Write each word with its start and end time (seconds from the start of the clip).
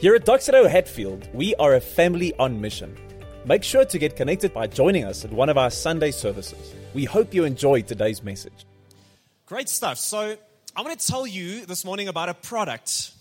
Here 0.00 0.14
at 0.14 0.24
Doxa 0.24 0.52
Deo 0.52 0.66
Hatfield, 0.66 1.28
we 1.34 1.54
are 1.56 1.74
a 1.74 1.80
family 1.80 2.32
on 2.38 2.58
mission. 2.58 2.96
Make 3.44 3.62
sure 3.62 3.84
to 3.84 3.98
get 3.98 4.16
connected 4.16 4.54
by 4.54 4.66
joining 4.66 5.04
us 5.04 5.26
at 5.26 5.30
one 5.30 5.50
of 5.50 5.58
our 5.58 5.70
Sunday 5.70 6.10
services. 6.10 6.74
We 6.94 7.04
hope 7.04 7.34
you 7.34 7.44
enjoyed 7.44 7.86
today's 7.86 8.22
message. 8.22 8.64
Great 9.44 9.68
stuff. 9.68 9.98
So, 9.98 10.38
I 10.74 10.80
want 10.80 10.98
to 10.98 11.06
tell 11.06 11.26
you 11.26 11.66
this 11.66 11.84
morning 11.84 12.08
about 12.08 12.30
a 12.30 12.34
product 12.34 13.12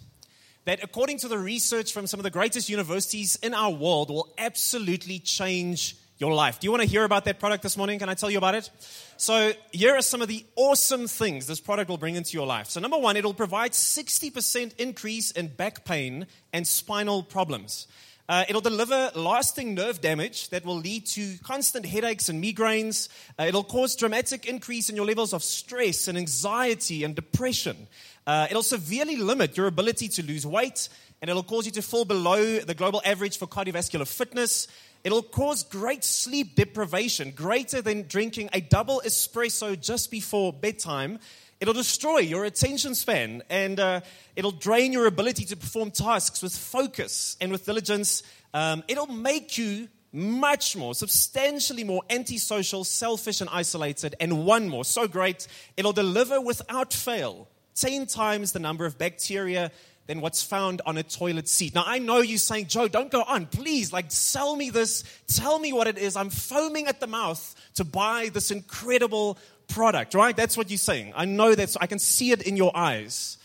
that, 0.63 0.81
according 0.81 1.17
to 1.17 1.27
the 1.27 1.37
research 1.37 1.91
from 1.91 2.07
some 2.07 2.17
of 2.17 2.23
the 2.23 2.29
greatest 2.29 2.69
universities 2.69 3.37
in 3.43 3.53
our 3.53 3.71
world, 3.71 4.09
will 4.09 4.33
absolutely 4.37 5.19
change 5.19 5.97
your 6.19 6.33
life. 6.33 6.59
Do 6.59 6.67
you 6.67 6.71
want 6.71 6.83
to 6.83 6.89
hear 6.89 7.05
about 7.05 7.25
that 7.25 7.39
product 7.39 7.63
this 7.63 7.77
morning? 7.77 7.97
Can 7.97 8.09
I 8.09 8.13
tell 8.13 8.29
you 8.29 8.37
about 8.37 8.53
it? 8.53 8.69
So, 9.15 9.53
here 9.71 9.95
are 9.95 10.01
some 10.01 10.21
of 10.21 10.27
the 10.27 10.45
awesome 10.57 11.07
things 11.07 11.47
this 11.47 11.61
product 11.61 11.89
will 11.89 11.97
bring 11.97 12.15
into 12.15 12.33
your 12.33 12.45
life. 12.45 12.67
So, 12.67 12.81
number 12.81 12.97
one, 12.97 13.15
it'll 13.15 13.33
provide 13.33 13.71
60% 13.71 14.77
increase 14.77 15.31
in 15.31 15.47
back 15.47 15.85
pain 15.85 16.27
and 16.51 16.67
spinal 16.67 17.23
problems. 17.23 17.87
Uh, 18.27 18.43
it'll 18.47 18.61
deliver 18.61 19.09
lasting 19.15 19.73
nerve 19.73 20.01
damage 20.01 20.49
that 20.49 20.63
will 20.63 20.75
lead 20.75 21.05
to 21.07 21.37
constant 21.41 21.85
headaches 21.85 22.29
and 22.29 22.43
migraines. 22.43 23.07
Uh, 23.39 23.45
it'll 23.47 23.63
cause 23.63 23.95
dramatic 23.95 24.45
increase 24.45 24.89
in 24.89 24.95
your 24.95 25.05
levels 25.05 25.33
of 25.33 25.41
stress 25.41 26.07
and 26.07 26.17
anxiety 26.17 27.03
and 27.03 27.15
depression. 27.15 27.87
Uh, 28.27 28.45
it'll 28.49 28.61
severely 28.61 29.15
limit 29.15 29.57
your 29.57 29.65
ability 29.65 30.07
to 30.09 30.23
lose 30.23 30.45
weight, 30.45 30.89
and 31.21 31.29
it'll 31.29 31.41
cause 31.41 31.65
you 31.65 31.71
to 31.71 31.81
fall 31.81 32.05
below 32.05 32.59
the 32.59 32.75
global 32.75 33.01
average 33.03 33.37
for 33.37 33.47
cardiovascular 33.47 34.07
fitness. 34.07 34.67
It'll 35.03 35.23
cause 35.23 35.63
great 35.63 36.03
sleep 36.03 36.55
deprivation, 36.55 37.31
greater 37.31 37.81
than 37.81 38.07
drinking 38.07 38.49
a 38.53 38.59
double 38.59 39.01
espresso 39.05 39.79
just 39.79 40.11
before 40.11 40.51
bedtime. 40.51 41.19
It'll 41.61 41.73
destroy 41.73 42.19
your 42.19 42.45
attention 42.45 42.95
span 42.95 43.43
and 43.49 43.79
uh, 43.79 44.01
it'll 44.35 44.51
drain 44.51 44.93
your 44.93 45.07
ability 45.07 45.45
to 45.45 45.57
perform 45.57 45.91
tasks 45.91 46.41
with 46.41 46.55
focus 46.55 47.37
and 47.39 47.51
with 47.51 47.65
diligence. 47.65 48.23
Um, 48.53 48.83
it'll 48.87 49.07
make 49.07 49.57
you 49.57 49.87
much 50.11 50.75
more, 50.75 50.95
substantially 50.95 51.83
more 51.83 52.01
antisocial, 52.09 52.83
selfish, 52.83 53.41
and 53.41 53.49
isolated. 53.51 54.15
And 54.19 54.45
one 54.45 54.67
more, 54.67 54.83
so 54.83 55.07
great, 55.07 55.47
it'll 55.77 55.93
deliver 55.93 56.41
without 56.41 56.93
fail 56.93 57.47
10 57.75 58.07
times 58.07 58.51
the 58.51 58.59
number 58.59 58.85
of 58.85 58.97
bacteria 58.97 59.71
than 60.09 60.21
what's 60.21 60.41
found 60.41 60.81
on 60.87 60.97
a 60.97 61.03
toilet 61.03 61.47
seat. 61.47 61.75
Now, 61.75 61.83
I 61.85 61.99
know 61.99 62.17
you're 62.17 62.39
saying, 62.39 62.65
Joe, 62.65 62.87
don't 62.87 63.11
go 63.11 63.21
on. 63.21 63.45
Please, 63.45 63.93
like, 63.93 64.11
sell 64.11 64.55
me 64.55 64.71
this. 64.71 65.03
Tell 65.27 65.59
me 65.59 65.71
what 65.71 65.85
it 65.85 65.99
is. 65.99 66.15
I'm 66.15 66.31
foaming 66.31 66.87
at 66.87 66.99
the 66.99 67.05
mouth 67.05 67.53
to 67.75 67.83
buy 67.83 68.31
this 68.33 68.49
incredible 68.49 69.37
product, 69.67 70.15
right? 70.15 70.35
That's 70.35 70.57
what 70.57 70.71
you're 70.71 70.79
saying. 70.79 71.13
I 71.15 71.25
know 71.25 71.53
that. 71.53 71.77
I 71.79 71.85
can 71.85 71.99
see 71.99 72.31
it 72.31 72.41
in 72.41 72.57
your 72.57 72.75
eyes. 72.75 73.37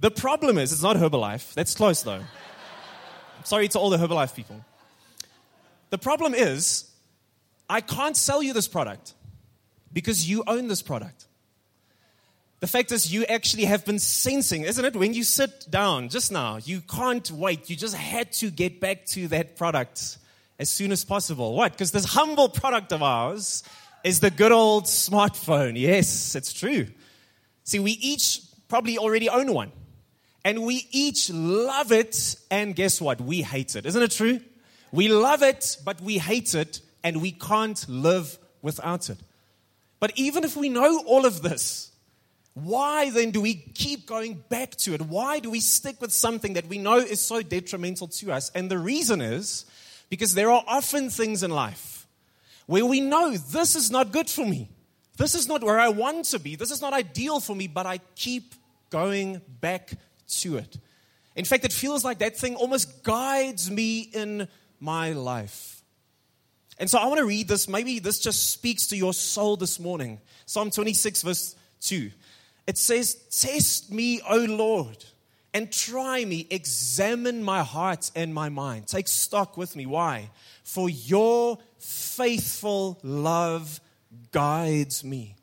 The 0.00 0.10
problem 0.10 0.58
is, 0.58 0.70
it's 0.70 0.82
not 0.82 0.96
Herbalife. 0.96 1.54
That's 1.54 1.74
close 1.74 2.02
though. 2.02 2.20
Sorry 3.44 3.68
to 3.68 3.78
all 3.78 3.88
the 3.88 3.96
Herbalife 3.96 4.36
people. 4.36 4.62
The 5.88 5.98
problem 5.98 6.34
is, 6.34 6.90
I 7.70 7.80
can't 7.80 8.18
sell 8.18 8.42
you 8.42 8.52
this 8.52 8.68
product 8.68 9.14
because 9.94 10.28
you 10.28 10.44
own 10.46 10.68
this 10.68 10.82
product. 10.82 11.24
The 12.60 12.66
fact 12.66 12.90
is, 12.90 13.12
you 13.12 13.24
actually 13.24 13.66
have 13.66 13.84
been 13.84 14.00
sensing, 14.00 14.62
isn't 14.62 14.84
it? 14.84 14.96
When 14.96 15.14
you 15.14 15.22
sit 15.22 15.70
down 15.70 16.08
just 16.08 16.32
now, 16.32 16.56
you 16.56 16.80
can't 16.80 17.30
wait. 17.30 17.70
You 17.70 17.76
just 17.76 17.94
had 17.94 18.32
to 18.34 18.50
get 18.50 18.80
back 18.80 19.06
to 19.06 19.28
that 19.28 19.56
product 19.56 20.18
as 20.58 20.68
soon 20.68 20.90
as 20.90 21.04
possible. 21.04 21.54
What? 21.54 21.72
Because 21.72 21.92
this 21.92 22.04
humble 22.04 22.48
product 22.48 22.92
of 22.92 23.02
ours 23.02 23.62
is 24.02 24.18
the 24.18 24.30
good 24.30 24.50
old 24.50 24.84
smartphone. 24.84 25.78
Yes, 25.78 26.34
it's 26.34 26.52
true. 26.52 26.88
See, 27.62 27.78
we 27.78 27.92
each 27.92 28.40
probably 28.68 28.98
already 28.98 29.28
own 29.28 29.52
one. 29.54 29.70
And 30.44 30.64
we 30.64 30.86
each 30.90 31.30
love 31.30 31.92
it, 31.92 32.36
and 32.50 32.74
guess 32.74 33.00
what? 33.00 33.20
We 33.20 33.42
hate 33.42 33.76
it. 33.76 33.86
Isn't 33.86 34.02
it 34.02 34.10
true? 34.10 34.40
We 34.92 35.08
love 35.08 35.42
it, 35.42 35.76
but 35.84 36.00
we 36.00 36.18
hate 36.18 36.54
it, 36.54 36.80
and 37.04 37.20
we 37.20 37.32
can't 37.32 37.88
live 37.88 38.38
without 38.62 39.10
it. 39.10 39.18
But 40.00 40.12
even 40.16 40.44
if 40.44 40.56
we 40.56 40.68
know 40.68 41.02
all 41.06 41.26
of 41.26 41.42
this, 41.42 41.90
why 42.64 43.10
then 43.10 43.30
do 43.30 43.40
we 43.40 43.54
keep 43.54 44.06
going 44.06 44.42
back 44.48 44.76
to 44.76 44.94
it? 44.94 45.02
Why 45.02 45.38
do 45.38 45.50
we 45.50 45.60
stick 45.60 46.00
with 46.00 46.12
something 46.12 46.54
that 46.54 46.66
we 46.66 46.78
know 46.78 46.98
is 46.98 47.20
so 47.20 47.42
detrimental 47.42 48.08
to 48.08 48.32
us? 48.32 48.50
And 48.54 48.70
the 48.70 48.78
reason 48.78 49.20
is 49.20 49.64
because 50.08 50.34
there 50.34 50.50
are 50.50 50.64
often 50.66 51.10
things 51.10 51.42
in 51.42 51.50
life 51.50 52.06
where 52.66 52.84
we 52.84 53.00
know 53.00 53.36
this 53.36 53.76
is 53.76 53.90
not 53.90 54.12
good 54.12 54.28
for 54.28 54.44
me. 54.44 54.68
This 55.16 55.34
is 55.34 55.48
not 55.48 55.62
where 55.62 55.80
I 55.80 55.88
want 55.88 56.26
to 56.26 56.38
be. 56.38 56.54
This 56.56 56.70
is 56.70 56.80
not 56.80 56.92
ideal 56.92 57.40
for 57.40 57.56
me, 57.56 57.66
but 57.66 57.86
I 57.86 57.98
keep 58.14 58.54
going 58.90 59.40
back 59.60 59.92
to 60.28 60.58
it. 60.58 60.78
In 61.34 61.44
fact, 61.44 61.64
it 61.64 61.72
feels 61.72 62.04
like 62.04 62.18
that 62.18 62.36
thing 62.36 62.56
almost 62.56 63.02
guides 63.02 63.70
me 63.70 64.00
in 64.00 64.48
my 64.80 65.12
life. 65.12 65.82
And 66.78 66.88
so 66.88 66.98
I 66.98 67.06
want 67.06 67.18
to 67.18 67.24
read 67.24 67.48
this. 67.48 67.68
Maybe 67.68 67.98
this 67.98 68.20
just 68.20 68.52
speaks 68.52 68.86
to 68.88 68.96
your 68.96 69.12
soul 69.12 69.56
this 69.56 69.80
morning. 69.80 70.20
Psalm 70.46 70.70
26, 70.70 71.22
verse 71.22 71.56
2. 71.80 72.10
It 72.68 72.78
says, 72.78 73.14
Test 73.30 73.90
me, 73.90 74.20
O 74.28 74.36
Lord 74.36 75.04
and 75.54 75.72
try 75.72 76.24
me, 76.24 76.46
examine 76.50 77.42
my 77.42 77.62
heart 77.62 78.10
and 78.14 78.32
my 78.34 78.48
mind. 78.48 78.86
Take 78.86 79.08
stock 79.08 79.56
with 79.56 79.74
me. 79.76 79.86
Why? 79.86 80.30
For 80.62 80.88
your 80.88 81.58
faithful 81.78 82.98
love 83.02 83.80
guides 84.30 85.02
me, 85.02 85.34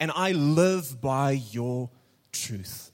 and 0.00 0.10
I 0.14 0.32
live 0.32 1.00
by 1.00 1.32
your 1.32 1.90
truth. 2.32 2.90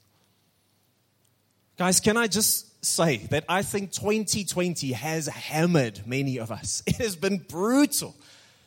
Guys, 1.77 1.99
can 1.99 2.17
I 2.17 2.27
just 2.27 2.85
say 2.85 3.17
that 3.31 3.45
I 3.49 3.63
think 3.63 3.91
2020 3.91 4.91
has 4.91 5.27
hammered 5.27 6.05
many 6.05 6.37
of 6.37 6.51
us? 6.51 6.83
It 6.87 6.97
has 6.97 7.15
been 7.15 7.37
brutal 7.37 8.15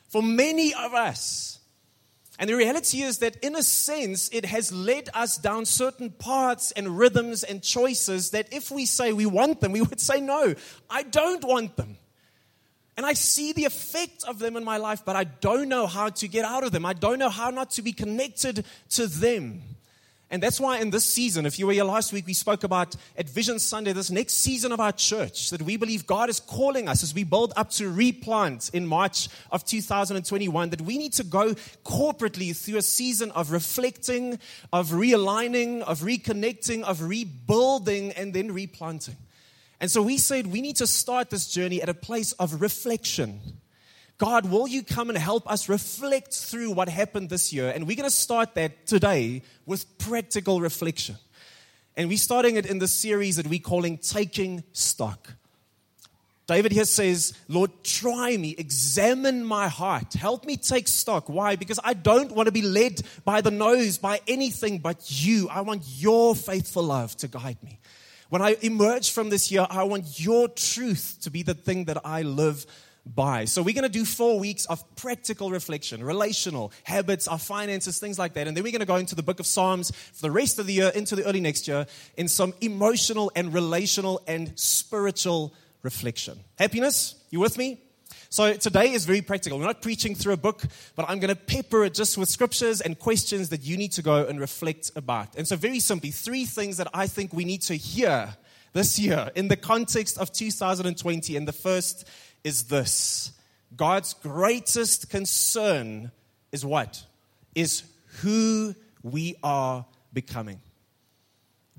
for 0.09 0.21
many 0.21 0.73
of 0.73 0.93
us. 0.93 1.56
And 2.39 2.49
the 2.49 2.55
reality 2.55 3.01
is 3.01 3.17
that, 3.19 3.35
in 3.37 3.55
a 3.55 3.63
sense, 3.63 4.29
it 4.31 4.45
has 4.45 4.71
led 4.71 5.09
us 5.13 5.37
down 5.37 5.65
certain 5.65 6.11
paths 6.11 6.71
and 6.71 6.97
rhythms 6.97 7.43
and 7.43 7.63
choices 7.63 8.29
that 8.29 8.53
if 8.53 8.69
we 8.69 8.85
say 8.85 9.11
we 9.11 9.25
want 9.25 9.59
them, 9.59 9.71
we 9.71 9.81
would 9.81 9.99
say, 10.09 10.21
No, 10.21 10.53
I 10.89 11.03
don't 11.03 11.43
want 11.43 11.75
them. 11.77 11.97
And 12.95 13.05
I 13.05 13.13
see 13.13 13.53
the 13.53 13.65
effect 13.65 14.23
of 14.23 14.39
them 14.39 14.57
in 14.57 14.63
my 14.63 14.77
life, 14.77 15.03
but 15.05 15.15
I 15.15 15.23
don't 15.23 15.69
know 15.69 15.85
how 15.85 16.09
to 16.09 16.27
get 16.27 16.45
out 16.45 16.63
of 16.63 16.71
them. 16.71 16.83
I 16.83 16.93
don't 16.93 17.19
know 17.19 17.29
how 17.29 17.51
not 17.51 17.69
to 17.71 17.83
be 17.83 17.93
connected 17.93 18.65
to 18.89 19.05
them. 19.05 19.61
And 20.29 20.43
that's 20.43 20.59
why 20.59 20.79
in 20.79 20.89
this 20.89 21.05
season, 21.05 21.45
if 21.45 21.57
you 21.57 21.67
were 21.67 21.73
here 21.73 21.85
last 21.85 22.11
week, 22.11 22.27
we 22.27 22.33
spoke 22.33 22.65
about 22.65 22.97
at 23.17 23.29
Vision 23.29 23.59
Sunday, 23.59 23.93
this 23.93 24.11
next 24.11 24.33
season 24.33 24.73
of 24.73 24.79
our 24.81 24.91
church, 24.91 25.51
that 25.51 25.61
we 25.61 25.77
believe 25.77 26.05
God 26.05 26.29
is 26.29 26.41
calling 26.41 26.89
us 26.89 27.01
as 27.01 27.13
we 27.13 27.23
build 27.23 27.53
up 27.55 27.69
to 27.71 27.89
replant 27.89 28.69
in 28.73 28.85
March 28.85 29.29
of 29.51 29.63
2021, 29.63 30.71
that 30.71 30.81
we 30.81 30.97
need 30.97 31.13
to 31.13 31.23
go 31.23 31.53
corporately 31.85 32.53
through 32.53 32.77
a 32.77 32.81
season 32.81 33.31
of 33.31 33.51
reflecting, 33.51 34.37
of 34.73 34.89
realigning, 34.89 35.81
of 35.83 36.01
reconnecting, 36.01 36.83
of 36.83 37.01
rebuilding, 37.03 38.11
and 38.11 38.33
then 38.33 38.51
replanting. 38.51 39.15
And 39.79 39.89
so 39.89 40.01
we 40.01 40.17
said 40.17 40.47
we 40.47 40.59
need 40.59 40.75
to 40.77 40.87
start 40.87 41.29
this 41.29 41.47
journey 41.47 41.81
at 41.81 41.87
a 41.87 41.93
place 41.93 42.33
of 42.33 42.59
reflection 42.59 43.39
God, 44.17 44.49
will 44.49 44.67
you 44.67 44.81
come 44.81 45.09
and 45.09 45.17
help 45.17 45.49
us 45.49 45.69
reflect 45.69 46.33
through 46.33 46.71
what 46.71 46.89
happened 46.89 47.29
this 47.29 47.53
year? 47.53 47.69
And 47.69 47.85
we're 47.85 47.95
going 47.95 48.09
to 48.09 48.15
start 48.15 48.55
that 48.55 48.87
today 48.87 49.43
with 49.67 49.97
practical 49.99 50.59
reflection. 50.59 51.17
And 51.95 52.09
we're 52.09 52.17
starting 52.17 52.55
it 52.55 52.65
in 52.65 52.79
the 52.79 52.87
series 52.87 53.35
that 53.35 53.45
we're 53.45 53.59
calling 53.59 53.99
Taking 53.99 54.63
Stock. 54.73 55.33
David 56.47 56.71
here 56.71 56.85
says, 56.85 57.33
Lord, 57.47 57.71
try 57.83 58.37
me, 58.37 58.55
examine 58.57 59.43
my 59.43 59.67
heart, 59.67 60.13
help 60.13 60.45
me 60.45 60.55
take 60.55 60.87
stock. 60.87 61.27
Why? 61.27 61.57
Because 61.57 61.79
I 61.83 61.93
don't 61.93 62.31
want 62.31 62.47
to 62.47 62.53
be 62.53 62.61
led 62.61 63.01
by 63.25 63.41
the 63.41 63.51
nose, 63.51 63.97
by 63.97 64.21
anything 64.27 64.79
but 64.79 65.03
you. 65.11 65.49
I 65.49 65.61
want 65.61 65.83
your 65.85 66.35
faithful 66.35 66.83
love 66.83 67.17
to 67.17 67.27
guide 67.27 67.61
me. 67.61 67.79
When 68.29 68.41
I 68.41 68.55
emerge 68.61 69.11
from 69.11 69.29
this 69.29 69.51
year, 69.51 69.67
I 69.69 69.83
want 69.83 70.19
your 70.19 70.47
truth 70.47 71.17
to 71.21 71.29
be 71.29 71.43
the 71.43 71.53
thing 71.53 71.85
that 71.85 72.05
I 72.05 72.21
live 72.21 72.65
by. 73.15 73.45
So 73.45 73.61
we're 73.61 73.73
going 73.73 73.83
to 73.83 73.89
do 73.89 74.05
four 74.05 74.39
weeks 74.39 74.65
of 74.65 74.83
practical 74.95 75.51
reflection, 75.51 76.03
relational 76.03 76.71
habits, 76.83 77.27
our 77.27 77.39
finances, 77.39 77.99
things 77.99 78.19
like 78.19 78.33
that. 78.33 78.47
And 78.47 78.55
then 78.55 78.63
we're 78.63 78.71
going 78.71 78.79
to 78.79 78.85
go 78.85 78.97
into 78.97 79.15
the 79.15 79.23
book 79.23 79.39
of 79.39 79.47
Psalms 79.47 79.91
for 79.91 80.21
the 80.21 80.31
rest 80.31 80.59
of 80.59 80.67
the 80.67 80.73
year, 80.73 80.91
into 80.93 81.15
the 81.15 81.25
early 81.25 81.41
next 81.41 81.67
year, 81.67 81.85
in 82.15 82.27
some 82.27 82.53
emotional 82.61 83.31
and 83.35 83.53
relational 83.53 84.21
and 84.27 84.57
spiritual 84.57 85.53
reflection. 85.83 86.39
Happiness? 86.57 87.15
You 87.29 87.39
with 87.39 87.57
me? 87.57 87.81
So 88.29 88.53
today 88.53 88.91
is 88.91 89.05
very 89.05 89.21
practical. 89.21 89.57
We're 89.57 89.65
not 89.65 89.81
preaching 89.81 90.13
through 90.13 90.33
a 90.33 90.37
book, 90.37 90.63
but 90.95 91.05
I'm 91.07 91.19
going 91.19 91.33
to 91.33 91.41
pepper 91.41 91.85
it 91.85 91.93
just 91.93 92.17
with 92.17 92.29
scriptures 92.29 92.81
and 92.81 92.99
questions 92.99 93.49
that 93.49 93.63
you 93.63 93.77
need 93.77 93.93
to 93.93 94.01
go 94.01 94.25
and 94.25 94.39
reflect 94.39 94.91
about. 94.95 95.35
And 95.37 95.47
so, 95.47 95.55
very 95.55 95.79
simply, 95.79 96.11
three 96.11 96.45
things 96.45 96.77
that 96.77 96.89
I 96.93 97.07
think 97.07 97.31
we 97.31 97.45
need 97.45 97.61
to 97.63 97.75
hear 97.75 98.35
this 98.73 98.99
year 98.99 99.31
in 99.35 99.47
the 99.47 99.55
context 99.55 100.17
of 100.17 100.31
2020. 100.33 101.37
And 101.37 101.47
the 101.47 101.53
first 101.53 102.07
is 102.43 102.65
this 102.65 103.31
God's 103.75 104.13
greatest 104.13 105.09
concern 105.09 106.11
is 106.51 106.65
what? 106.65 107.03
Is 107.55 107.83
who 108.21 108.75
we 109.03 109.35
are 109.43 109.85
becoming. 110.13 110.61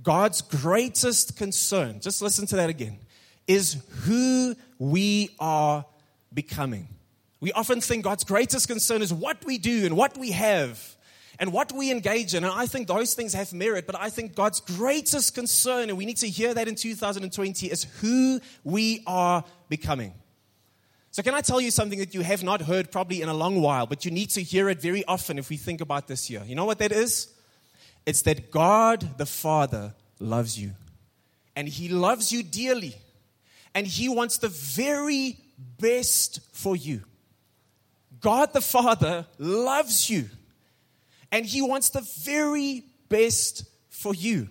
God's 0.03 0.43
greatest 0.43 1.37
concern, 1.37 2.01
just 2.01 2.23
listen 2.23 2.47
to 2.49 2.57
that 2.57 2.71
again, 2.71 2.99
is 3.47 3.83
who 4.05 4.55
we 4.79 5.31
are 5.41 5.85
becoming. 6.33 6.89
We 7.41 7.53
often 7.53 7.81
think 7.81 8.05
God's 8.05 8.25
greatest 8.25 8.69
concern 8.69 9.03
is 9.03 9.13
what 9.13 9.45
we 9.45 9.59
do 9.59 9.87
and 9.87 9.97
what 9.97 10.17
we 10.17 10.33
have 10.33 10.97
and 11.39 11.53
what 11.53 11.73
we 11.73 11.91
engage 11.91 12.35
in. 12.35 12.45
And 12.45 12.53
I 12.53 12.67
think 12.67 12.89
those 12.89 13.15
things 13.15 13.33
have 13.35 13.53
merit, 13.53 13.87
but 13.87 13.97
I 13.99 14.11
think 14.11 14.35
God's 14.35 14.61
greatest 14.61 15.35
concern, 15.35 15.89
and 15.89 15.97
we 15.97 16.05
need 16.05 16.17
to 16.19 16.29
hear 16.29 16.53
that 16.55 16.69
in 16.69 16.75
2020, 16.75 17.67
is 17.67 17.85
who 18.01 18.41
we 18.65 19.03
are 19.07 19.45
becoming. 19.69 20.15
So, 21.19 21.23
can 21.25 21.35
I 21.35 21.41
tell 21.41 21.61
you 21.61 21.73
something 21.73 21.99
that 21.99 22.15
you 22.15 22.21
have 22.21 22.45
not 22.45 22.61
heard 22.63 22.93
probably 22.93 23.23
in 23.23 23.29
a 23.29 23.35
long 23.35 23.61
while, 23.61 23.89
but 23.89 24.05
you 24.05 24.13
need 24.13 24.31
to 24.31 24.41
hear 24.41 24.69
it 24.69 24.81
very 24.81 25.05
often 25.07 25.37
if 25.37 25.51
we 25.51 25.57
think 25.57 25.81
about 25.81 26.07
this 26.07 26.31
year? 26.31 26.45
You 26.47 26.55
know 26.55 26.65
what 26.65 26.79
that 26.79 26.93
is? 26.93 27.27
It's 28.07 28.23
that 28.23 28.53
God 28.53 29.19
the 29.19 29.27
Father 29.27 29.95
loves 30.21 30.57
you, 30.57 30.75
and 31.57 31.67
He 31.67 31.89
loves 31.89 32.31
you 32.31 32.45
dearly, 32.45 32.95
and 33.75 33.85
He 33.85 34.09
wants 34.09 34.39
the 34.39 34.49
very 34.49 35.37
best 35.59 36.39
for 36.53 36.77
you. 36.77 37.03
God 38.21 38.53
the 38.53 38.61
Father 38.61 39.27
loves 39.39 40.09
you 40.09 40.27
and 41.33 41.45
He 41.45 41.63
wants 41.63 41.91
the 41.91 42.07
very 42.23 42.85
best 43.09 43.65
for 43.89 44.15
you. 44.15 44.51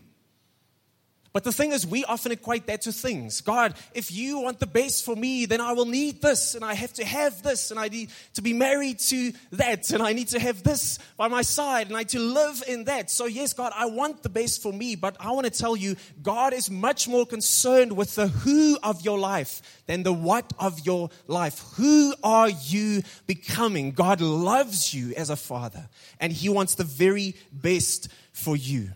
But 1.38 1.44
the 1.44 1.52
thing 1.52 1.72
is, 1.72 1.86
we 1.86 2.04
often 2.04 2.32
equate 2.32 2.66
that 2.66 2.82
to 2.82 2.92
things. 2.92 3.42
God, 3.42 3.76
if 3.94 4.12
you 4.12 4.40
want 4.40 4.60
the 4.60 4.66
best 4.66 5.06
for 5.06 5.16
me, 5.16 5.46
then 5.46 5.62
I 5.62 5.74
will 5.74 5.86
need 5.86 6.20
this, 6.20 6.56
and 6.56 6.66
I 6.66 6.74
have 6.74 6.94
to 6.94 7.06
have 7.06 7.44
this, 7.44 7.70
and 7.70 7.80
I 7.80 7.90
need 7.90 8.10
to 8.34 8.42
be 8.42 8.54
married 8.54 8.98
to 9.12 9.34
that, 9.52 9.92
and 9.92 10.02
I 10.02 10.14
need 10.14 10.30
to 10.30 10.40
have 10.40 10.64
this 10.64 10.98
by 11.16 11.28
my 11.28 11.44
side, 11.44 11.90
and 11.90 11.96
I 11.96 12.00
need 12.00 12.10
to 12.10 12.20
live 12.20 12.64
in 12.68 12.86
that. 12.86 13.12
So, 13.12 13.26
yes, 13.26 13.54
God, 13.54 13.72
I 13.76 13.86
want 13.86 14.24
the 14.24 14.30
best 14.30 14.64
for 14.64 14.74
me, 14.74 14.96
but 14.96 15.16
I 15.20 15.30
want 15.30 15.46
to 15.46 15.52
tell 15.52 15.76
you, 15.76 15.96
God 16.24 16.54
is 16.54 16.72
much 16.72 17.08
more 17.08 17.24
concerned 17.24 17.96
with 17.96 18.16
the 18.16 18.30
who 18.30 18.80
of 18.82 19.06
your 19.06 19.20
life 19.20 19.62
than 19.86 20.02
the 20.02 20.14
what 20.14 20.52
of 20.58 20.88
your 20.88 21.12
life. 21.28 21.64
Who 21.76 22.16
are 22.24 22.50
you 22.50 23.04
becoming? 23.28 23.92
God 23.92 24.22
loves 24.22 24.92
you 24.92 25.14
as 25.14 25.30
a 25.30 25.36
father, 25.36 25.88
and 26.20 26.34
He 26.34 26.50
wants 26.50 26.74
the 26.74 26.84
very 26.84 27.36
best 27.54 28.08
for 28.34 28.56
you. 28.56 28.90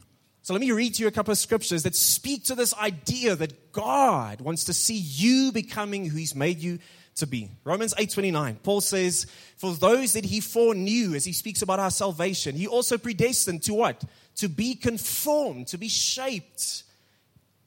So 0.43 0.53
let 0.53 0.61
me 0.61 0.71
read 0.71 0.95
to 0.95 1.03
you 1.03 1.07
a 1.07 1.11
couple 1.11 1.31
of 1.31 1.37
scriptures 1.37 1.83
that 1.83 1.95
speak 1.95 2.45
to 2.45 2.55
this 2.55 2.73
idea 2.73 3.35
that 3.35 3.71
God 3.71 4.41
wants 4.41 4.65
to 4.65 4.73
see 4.73 4.97
you 4.97 5.51
becoming 5.51 6.05
who 6.05 6.17
he's 6.17 6.33
made 6.33 6.59
you 6.59 6.79
to 7.17 7.27
be. 7.27 7.51
Romans 7.63 7.93
8:29. 7.97 8.55
Paul 8.63 8.81
says, 8.81 9.27
"For 9.57 9.75
those 9.75 10.13
that 10.13 10.25
he 10.25 10.39
foreknew 10.39 11.13
as 11.13 11.25
he 11.25 11.33
speaks 11.33 11.61
about 11.61 11.79
our 11.79 11.91
salvation, 11.91 12.55
he 12.55 12.65
also 12.65 12.97
predestined 12.97 13.61
to 13.63 13.75
what? 13.75 14.03
To 14.37 14.49
be 14.49 14.73
conformed, 14.73 15.67
to 15.67 15.77
be 15.77 15.89
shaped 15.89 16.83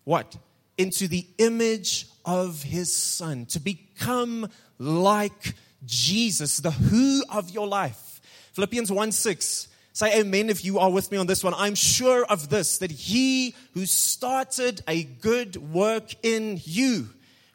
what? 0.03 0.37
Into 0.77 1.07
the 1.07 1.27
image 1.39 2.09
of 2.25 2.65
his 2.65 2.95
son, 2.95 3.47
to 3.47 3.61
become 3.61 4.51
like 4.79 5.55
Jesus, 5.85 6.57
the 6.57 6.73
who 6.73 7.23
of 7.29 7.51
your 7.51 7.69
life." 7.69 8.21
Philippians 8.55 8.91
1 8.91 9.13
6 9.13 9.69
Say 9.95 10.19
amen 10.19 10.51
if 10.51 10.65
you 10.65 10.81
are 10.81 10.91
with 10.91 11.13
me 11.13 11.19
on 11.19 11.29
this 11.29 11.45
one. 11.45 11.55
I'm 11.57 11.77
sure 11.77 12.25
of 12.25 12.49
this, 12.51 12.79
that 12.79 12.91
he 12.91 13.55
who 13.75 13.87
started 13.87 14.83
a 14.89 15.05
good 15.05 15.55
work 15.55 16.13
in 16.25 16.61
you 16.65 17.11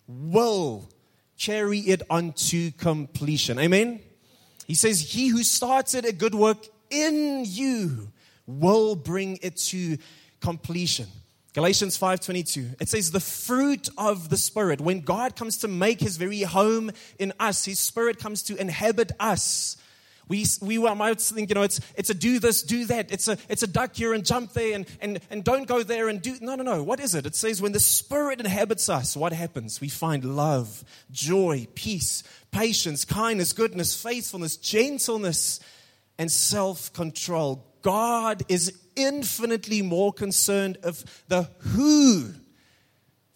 will 0.08 0.88
carry 1.38 1.80
it 1.80 2.02
unto 2.10 2.72
completion. 2.72 3.60
Amen? 3.60 4.00
He 4.68 4.74
says, 4.74 5.02
He 5.02 5.28
who 5.28 5.44
started 5.44 6.06
a 6.06 6.14
good 6.14 6.34
work 6.34 6.66
in 6.90 7.44
you 7.46 8.08
will 8.48 8.96
bring 8.96 9.38
it 9.42 9.58
to 9.58 9.98
completion. 10.40 11.08
Galatians 11.54 11.98
5:22 11.98 12.80
it 12.80 12.88
says 12.88 13.12
the 13.12 13.20
fruit 13.20 13.90
of 13.98 14.30
the 14.30 14.38
spirit 14.38 14.80
when 14.80 15.02
God 15.02 15.36
comes 15.36 15.58
to 15.58 15.68
make 15.68 16.00
his 16.00 16.16
very 16.16 16.44
home 16.44 16.92
in 17.18 17.34
us 17.40 17.66
his 17.66 17.80
spirit 17.80 18.20
comes 18.20 18.44
to 18.44 18.56
inhabit 18.56 19.12
us 19.20 19.76
we, 20.30 20.46
we 20.62 20.78
might 20.78 21.20
think, 21.20 21.50
you 21.50 21.56
know, 21.56 21.64
it's, 21.64 21.82
it's 21.96 22.12
a 22.12 22.14
do 22.14 22.40
this, 22.40 22.62
do 22.62 22.86
that. 22.86 23.12
It's 23.12 23.28
a, 23.28 23.38
it's 23.50 23.64
a 23.64 23.68
duck 23.68 23.96
here 23.96 24.14
and 24.14 24.24
jump 24.24 24.54
there 24.54 24.76
and, 24.76 24.86
and, 25.02 25.20
and 25.32 25.44
don't 25.44 25.68
go 25.68 25.82
there 25.82 26.08
and 26.08 26.22
do. 26.22 26.38
No, 26.40 26.54
no, 26.54 26.64
no. 26.64 26.84
What 26.84 27.00
is 27.00 27.16
it? 27.16 27.26
It 27.26 27.36
says 27.36 27.62
when 27.62 27.72
the 27.72 27.80
Spirit 27.80 28.40
inhabits 28.40 28.90
us, 28.90 29.18
what 29.18 29.34
happens? 29.34 29.82
We 29.82 29.90
find 29.90 30.24
love, 30.38 30.84
joy, 31.10 31.68
peace, 31.74 32.22
patience, 32.52 33.06
kindness, 33.06 33.54
goodness, 33.54 34.00
faithfulness, 34.02 34.56
gentleness, 34.56 35.60
and 36.20 36.32
self 36.32 36.94
control. 36.94 37.66
God 37.82 38.44
is 38.50 38.78
infinitely 38.96 39.82
more 39.82 40.14
concerned 40.14 40.78
of 40.84 41.04
the 41.28 41.50
who 41.60 42.34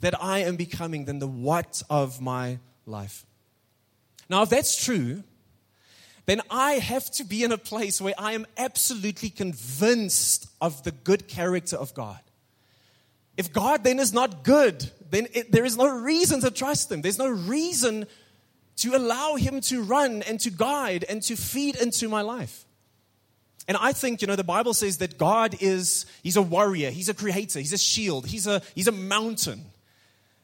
that 0.02 0.22
I 0.22 0.40
am 0.40 0.58
becoming 0.58 1.06
than 1.06 1.18
the 1.18 1.28
what 1.28 1.82
of 1.90 2.22
my 2.22 2.60
life. 2.86 3.26
Now, 4.30 4.44
if 4.44 4.50
that's 4.50 4.84
true, 4.84 5.24
then 6.26 6.42
I 6.50 6.74
have 6.74 7.12
to 7.12 7.24
be 7.24 7.44
in 7.44 7.52
a 7.52 7.58
place 7.58 8.00
where 8.00 8.14
I 8.18 8.34
am 8.34 8.46
absolutely 8.58 9.30
convinced 9.30 10.48
of 10.62 10.84
the 10.84 10.92
good 10.92 11.28
character 11.28 11.76
of 11.76 11.94
God. 11.94 12.20
If 13.36 13.52
God 13.52 13.84
then 13.84 14.00
is 14.00 14.14
not 14.14 14.44
good, 14.44 14.90
then 15.10 15.28
it, 15.34 15.52
there 15.52 15.66
is 15.66 15.76
no 15.76 15.88
reason 15.88 16.40
to 16.42 16.52
trust 16.52 16.92
Him. 16.92 17.02
There's 17.02 17.18
no 17.18 17.28
reason 17.28 18.06
to 18.78 18.96
allow 18.96 19.36
Him 19.36 19.60
to 19.62 19.84
run 19.84 20.22
and 20.24 20.40
to 20.42 20.50
guide 20.50 21.04
and 21.10 21.22
to 21.24 21.36
feed 21.36 21.76
into 21.76 22.08
my 22.08 22.22
life. 22.22 22.66
And 23.68 23.78
I 23.78 23.94
think, 23.94 24.22
you 24.22 24.28
know, 24.28 24.36
the 24.36 24.44
Bible 24.44 24.74
says 24.74 24.98
that 24.98 25.18
God 25.18 25.56
is, 25.60 26.06
He's 26.22 26.38
a 26.38 26.42
warrior, 26.42 26.92
He's 26.92 27.10
a 27.10 27.14
creator, 27.14 27.60
He's 27.60 27.74
a 27.74 27.78
shield, 27.78 28.28
He's 28.28 28.48
a, 28.48 28.62
he's 28.76 28.88
a 28.88 28.92
mountain. 28.92 29.66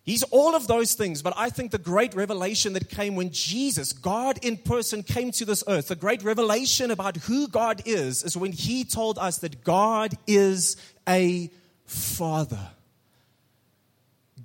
He's 0.03 0.23
all 0.23 0.55
of 0.55 0.67
those 0.67 0.93
things, 0.93 1.21
but 1.21 1.33
I 1.37 1.49
think 1.49 1.71
the 1.71 1.77
great 1.77 2.15
revelation 2.15 2.73
that 2.73 2.89
came 2.89 3.15
when 3.15 3.31
Jesus, 3.31 3.93
God 3.93 4.43
in 4.43 4.57
person, 4.57 5.03
came 5.03 5.31
to 5.33 5.45
this 5.45 5.63
earth, 5.67 5.89
the 5.89 5.95
great 5.95 6.23
revelation 6.23 6.89
about 6.89 7.17
who 7.17 7.47
God 7.47 7.81
is, 7.85 8.23
is 8.23 8.35
when 8.35 8.51
He 8.51 8.83
told 8.83 9.19
us 9.19 9.37
that 9.39 9.63
God 9.63 10.17
is 10.25 10.77
a 11.07 11.51
Father. 11.85 12.69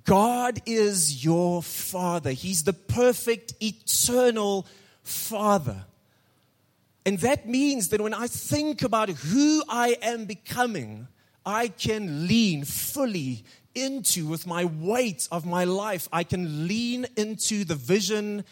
God 0.03 0.61
is 0.65 1.25
your 1.25 1.63
Father. 1.63 2.31
He's 2.31 2.63
the 2.63 2.73
perfect, 2.73 3.53
eternal 3.59 4.67
Father. 5.01 5.85
And 7.05 7.19
that 7.19 7.47
means 7.47 7.89
that 7.89 8.01
when 8.01 8.13
I 8.13 8.27
think 8.27 8.81
about 8.81 9.09
who 9.09 9.63
I 9.69 9.97
am 10.01 10.25
becoming, 10.25 11.07
I 11.45 11.67
can 11.67 12.27
lean 12.27 12.65
fully 12.65 13.45
into 13.75 14.27
with 14.27 14.47
my 14.47 14.65
weight 14.65 15.27
of 15.31 15.45
my 15.45 15.65
life, 15.65 16.07
I 16.11 16.23
can 16.23 16.67
lean 16.67 17.05
into 17.15 17.65
the 17.65 17.75
vision 17.75 18.43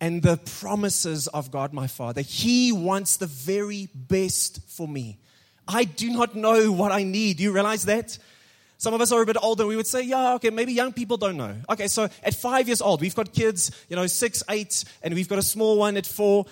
and 0.00 0.22
the 0.22 0.36
promises 0.36 1.26
of 1.28 1.50
God 1.50 1.72
my 1.72 1.86
Father. 1.86 2.20
He 2.20 2.72
wants 2.72 3.16
the 3.16 3.26
very 3.26 3.88
best 3.94 4.60
for 4.68 4.86
me. 4.86 5.18
I 5.66 5.84
do 5.84 6.10
not 6.10 6.34
know 6.34 6.72
what 6.72 6.92
I 6.92 7.02
need. 7.02 7.38
Do 7.38 7.42
you 7.42 7.52
realize 7.52 7.84
that? 7.84 8.16
Some 8.78 8.94
of 8.94 9.00
us 9.00 9.10
are 9.10 9.20
a 9.20 9.26
bit 9.26 9.36
older. 9.42 9.66
We 9.66 9.74
would 9.74 9.88
say, 9.88 10.02
yeah, 10.02 10.34
okay, 10.34 10.50
maybe 10.50 10.72
young 10.72 10.92
people 10.92 11.16
don't 11.16 11.36
know. 11.36 11.56
Okay, 11.68 11.88
so 11.88 12.08
at 12.22 12.34
five 12.34 12.68
years 12.68 12.80
old, 12.80 13.00
we've 13.00 13.14
got 13.14 13.32
kids, 13.32 13.72
you 13.88 13.96
know, 13.96 14.06
six, 14.06 14.42
eight, 14.48 14.84
and 15.02 15.14
we've 15.14 15.28
got 15.28 15.38
a 15.38 15.42
small 15.42 15.78
one 15.78 15.96
at 15.96 16.06
four. 16.06 16.46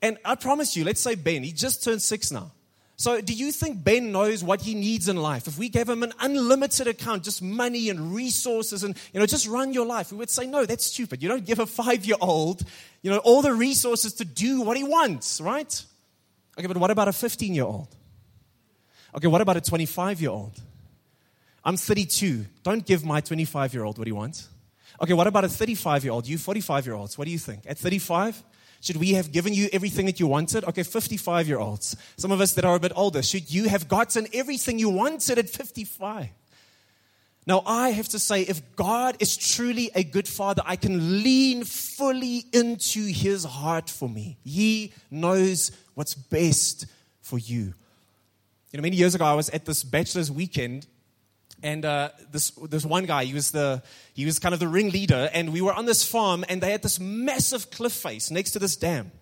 And 0.00 0.16
I 0.24 0.36
promise 0.36 0.76
you, 0.76 0.84
let's 0.84 1.00
say 1.00 1.16
Ben, 1.16 1.42
he 1.42 1.52
just 1.52 1.82
turned 1.82 2.00
six 2.00 2.30
now. 2.30 2.52
So, 3.02 3.20
do 3.20 3.32
you 3.32 3.50
think 3.50 3.82
Ben 3.82 4.12
knows 4.12 4.44
what 4.44 4.60
he 4.60 4.76
needs 4.76 5.08
in 5.08 5.16
life? 5.16 5.48
If 5.48 5.58
we 5.58 5.68
gave 5.68 5.88
him 5.88 6.04
an 6.04 6.12
unlimited 6.20 6.86
account, 6.86 7.24
just 7.24 7.42
money 7.42 7.90
and 7.90 8.14
resources, 8.14 8.84
and 8.84 8.96
you 9.12 9.18
know, 9.18 9.26
just 9.26 9.48
run 9.48 9.72
your 9.72 9.84
life, 9.84 10.12
we 10.12 10.18
would 10.18 10.30
say, 10.30 10.46
no, 10.46 10.64
that's 10.64 10.84
stupid. 10.84 11.20
You 11.20 11.28
don't 11.28 11.44
give 11.44 11.58
a 11.58 11.66
five-year-old, 11.66 12.62
you 13.02 13.10
know, 13.10 13.18
all 13.18 13.42
the 13.42 13.52
resources 13.52 14.12
to 14.14 14.24
do 14.24 14.60
what 14.60 14.76
he 14.76 14.84
wants, 14.84 15.40
right? 15.40 15.84
Okay, 16.56 16.68
but 16.68 16.76
what 16.76 16.92
about 16.92 17.08
a 17.08 17.10
15-year-old? 17.10 17.88
Okay, 19.16 19.26
what 19.26 19.40
about 19.40 19.56
a 19.56 19.60
25-year-old? 19.60 20.60
I'm 21.64 21.76
32. 21.76 22.46
Don't 22.62 22.86
give 22.86 23.04
my 23.04 23.20
25-year-old 23.20 23.98
what 23.98 24.06
he 24.06 24.12
wants. 24.12 24.48
Okay, 25.00 25.12
what 25.12 25.26
about 25.26 25.42
a 25.42 25.48
35-year-old? 25.48 26.28
You 26.28 26.38
45-year-olds, 26.38 27.18
what 27.18 27.24
do 27.24 27.32
you 27.32 27.38
think? 27.40 27.62
At 27.66 27.78
35? 27.78 28.40
Should 28.82 28.96
we 28.96 29.12
have 29.12 29.30
given 29.30 29.54
you 29.54 29.68
everything 29.72 30.06
that 30.06 30.18
you 30.18 30.26
wanted? 30.26 30.64
Okay, 30.64 30.82
55 30.82 31.46
year 31.46 31.60
olds. 31.60 31.96
Some 32.16 32.32
of 32.32 32.40
us 32.40 32.54
that 32.54 32.64
are 32.64 32.74
a 32.74 32.80
bit 32.80 32.90
older, 32.96 33.22
should 33.22 33.48
you 33.48 33.68
have 33.68 33.86
gotten 33.86 34.26
everything 34.34 34.80
you 34.80 34.90
wanted 34.90 35.38
at 35.38 35.48
55? 35.48 36.28
Now, 37.46 37.62
I 37.64 37.90
have 37.90 38.08
to 38.08 38.18
say, 38.18 38.42
if 38.42 38.74
God 38.74 39.16
is 39.20 39.36
truly 39.36 39.90
a 39.94 40.02
good 40.02 40.26
father, 40.26 40.62
I 40.64 40.74
can 40.74 41.22
lean 41.22 41.62
fully 41.62 42.44
into 42.52 43.06
his 43.06 43.44
heart 43.44 43.88
for 43.88 44.08
me. 44.08 44.38
He 44.44 44.92
knows 45.12 45.70
what's 45.94 46.14
best 46.16 46.86
for 47.20 47.38
you. 47.38 47.74
You 48.72 48.78
know, 48.78 48.82
many 48.82 48.96
years 48.96 49.14
ago, 49.14 49.24
I 49.24 49.34
was 49.34 49.48
at 49.50 49.64
this 49.64 49.84
bachelor's 49.84 50.30
weekend 50.30 50.88
and 51.62 51.84
uh, 51.84 52.10
this 52.30 52.50
this 52.68 52.84
one 52.84 53.06
guy 53.06 53.24
he 53.24 53.34
was 53.34 53.50
the 53.50 53.82
he 54.14 54.24
was 54.24 54.38
kind 54.38 54.52
of 54.52 54.60
the 54.60 54.68
ringleader 54.68 55.30
and 55.32 55.52
we 55.52 55.60
were 55.60 55.72
on 55.72 55.86
this 55.86 56.04
farm 56.04 56.44
and 56.48 56.60
they 56.60 56.70
had 56.70 56.82
this 56.82 56.98
massive 57.00 57.70
cliff 57.70 57.92
face 57.92 58.30
next 58.30 58.52
to 58.52 58.58
this 58.58 58.76
dam. 58.76 59.12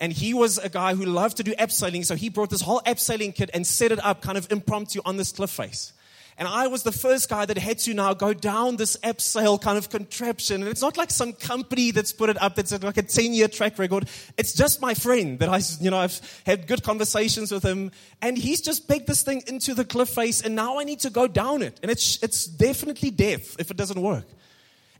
And 0.00 0.12
he 0.12 0.32
was 0.32 0.58
a 0.58 0.68
guy 0.68 0.94
who 0.94 1.04
loved 1.04 1.38
to 1.38 1.42
do 1.42 1.52
abseiling 1.54 2.04
so 2.04 2.14
he 2.14 2.28
brought 2.28 2.50
this 2.50 2.60
whole 2.60 2.80
abseiling 2.86 3.34
kit 3.34 3.50
and 3.52 3.66
set 3.66 3.90
it 3.92 4.04
up 4.04 4.22
kind 4.22 4.38
of 4.38 4.50
impromptu 4.50 5.00
on 5.04 5.16
this 5.16 5.32
cliff 5.32 5.50
face 5.50 5.92
And 6.38 6.46
I 6.46 6.68
was 6.68 6.84
the 6.84 6.92
first 6.92 7.28
guy 7.28 7.44
that 7.46 7.58
had 7.58 7.78
to 7.80 7.94
now 7.94 8.14
go 8.14 8.32
down 8.32 8.76
this 8.76 8.96
Abseil 8.98 9.60
kind 9.60 9.76
of 9.76 9.90
contraption. 9.90 10.62
And 10.62 10.70
it's 10.70 10.80
not 10.80 10.96
like 10.96 11.10
some 11.10 11.32
company 11.32 11.90
that's 11.90 12.12
put 12.12 12.30
it 12.30 12.40
up 12.40 12.54
that's 12.54 12.70
like 12.80 12.96
a 12.96 13.02
10 13.02 13.34
year 13.34 13.48
track 13.48 13.76
record. 13.76 14.08
It's 14.36 14.54
just 14.54 14.80
my 14.80 14.94
friend 14.94 15.40
that 15.40 15.48
I, 15.48 15.60
you 15.80 15.90
know, 15.90 15.98
I've 15.98 16.20
had 16.46 16.68
good 16.68 16.84
conversations 16.84 17.50
with 17.50 17.64
him. 17.64 17.90
And 18.22 18.38
he's 18.38 18.60
just 18.60 18.86
pegged 18.86 19.08
this 19.08 19.22
thing 19.22 19.42
into 19.48 19.74
the 19.74 19.84
cliff 19.84 20.10
face. 20.10 20.40
And 20.40 20.54
now 20.54 20.78
I 20.78 20.84
need 20.84 21.00
to 21.00 21.10
go 21.10 21.26
down 21.26 21.60
it. 21.60 21.80
And 21.82 21.90
it's, 21.90 22.22
it's 22.22 22.46
definitely 22.46 23.10
death 23.10 23.56
if 23.58 23.72
it 23.72 23.76
doesn't 23.76 24.00
work. 24.00 24.26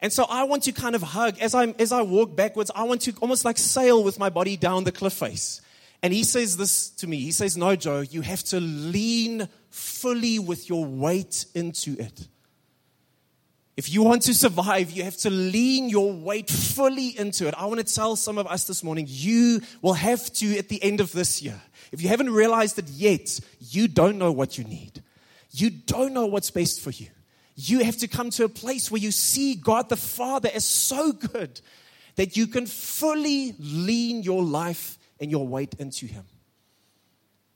And 0.00 0.12
so 0.12 0.24
I 0.28 0.42
want 0.42 0.64
to 0.64 0.72
kind 0.72 0.96
of 0.96 1.02
hug 1.02 1.38
as 1.40 1.54
I 1.54 1.66
as 1.78 1.90
I 1.90 2.02
walk 2.02 2.36
backwards. 2.36 2.70
I 2.74 2.84
want 2.84 3.02
to 3.02 3.12
almost 3.20 3.44
like 3.44 3.58
sail 3.58 4.04
with 4.04 4.18
my 4.18 4.30
body 4.30 4.56
down 4.56 4.84
the 4.84 4.92
cliff 4.92 5.12
face. 5.12 5.60
And 6.02 6.12
he 6.12 6.22
says 6.22 6.56
this 6.56 6.90
to 6.90 7.08
me. 7.08 7.18
He 7.18 7.32
says, 7.32 7.56
"No, 7.56 7.74
Joe, 7.74 8.00
you 8.00 8.20
have 8.20 8.44
to 8.44 8.60
lean 8.60 9.48
fully 9.70 10.38
with 10.38 10.68
your 10.68 10.84
weight 10.84 11.46
into 11.54 11.96
it. 11.98 12.28
If 13.76 13.88
you 13.92 14.02
want 14.02 14.22
to 14.22 14.34
survive, 14.34 14.90
you 14.90 15.04
have 15.04 15.16
to 15.18 15.30
lean 15.30 15.88
your 15.88 16.12
weight 16.12 16.50
fully 16.50 17.16
into 17.16 17.46
it. 17.46 17.54
I 17.56 17.66
want 17.66 17.78
to 17.78 17.94
tell 17.94 18.16
some 18.16 18.36
of 18.36 18.48
us 18.48 18.64
this 18.64 18.82
morning, 18.82 19.06
you 19.08 19.60
will 19.82 19.94
have 19.94 20.32
to 20.34 20.58
at 20.58 20.68
the 20.68 20.82
end 20.82 21.00
of 21.00 21.12
this 21.12 21.40
year. 21.42 21.60
If 21.92 22.02
you 22.02 22.08
haven't 22.08 22.30
realized 22.30 22.80
it 22.80 22.88
yet, 22.88 23.38
you 23.60 23.86
don't 23.86 24.18
know 24.18 24.32
what 24.32 24.58
you 24.58 24.64
need. 24.64 25.02
You 25.52 25.70
don't 25.70 26.12
know 26.12 26.26
what's 26.26 26.50
best 26.50 26.80
for 26.80 26.90
you. 26.90 27.06
You 27.54 27.84
have 27.84 27.96
to 27.98 28.08
come 28.08 28.30
to 28.30 28.44
a 28.44 28.48
place 28.48 28.90
where 28.90 29.00
you 29.00 29.12
see 29.12 29.54
God 29.54 29.88
the 29.88 29.96
Father 29.96 30.50
as 30.52 30.64
so 30.64 31.12
good 31.12 31.60
that 32.16 32.36
you 32.36 32.48
can 32.48 32.66
fully 32.66 33.54
lean 33.60 34.24
your 34.24 34.42
life 34.42 34.98
and 35.20 35.30
your 35.30 35.46
weight 35.46 35.74
into 35.78 36.06
Him. 36.06 36.24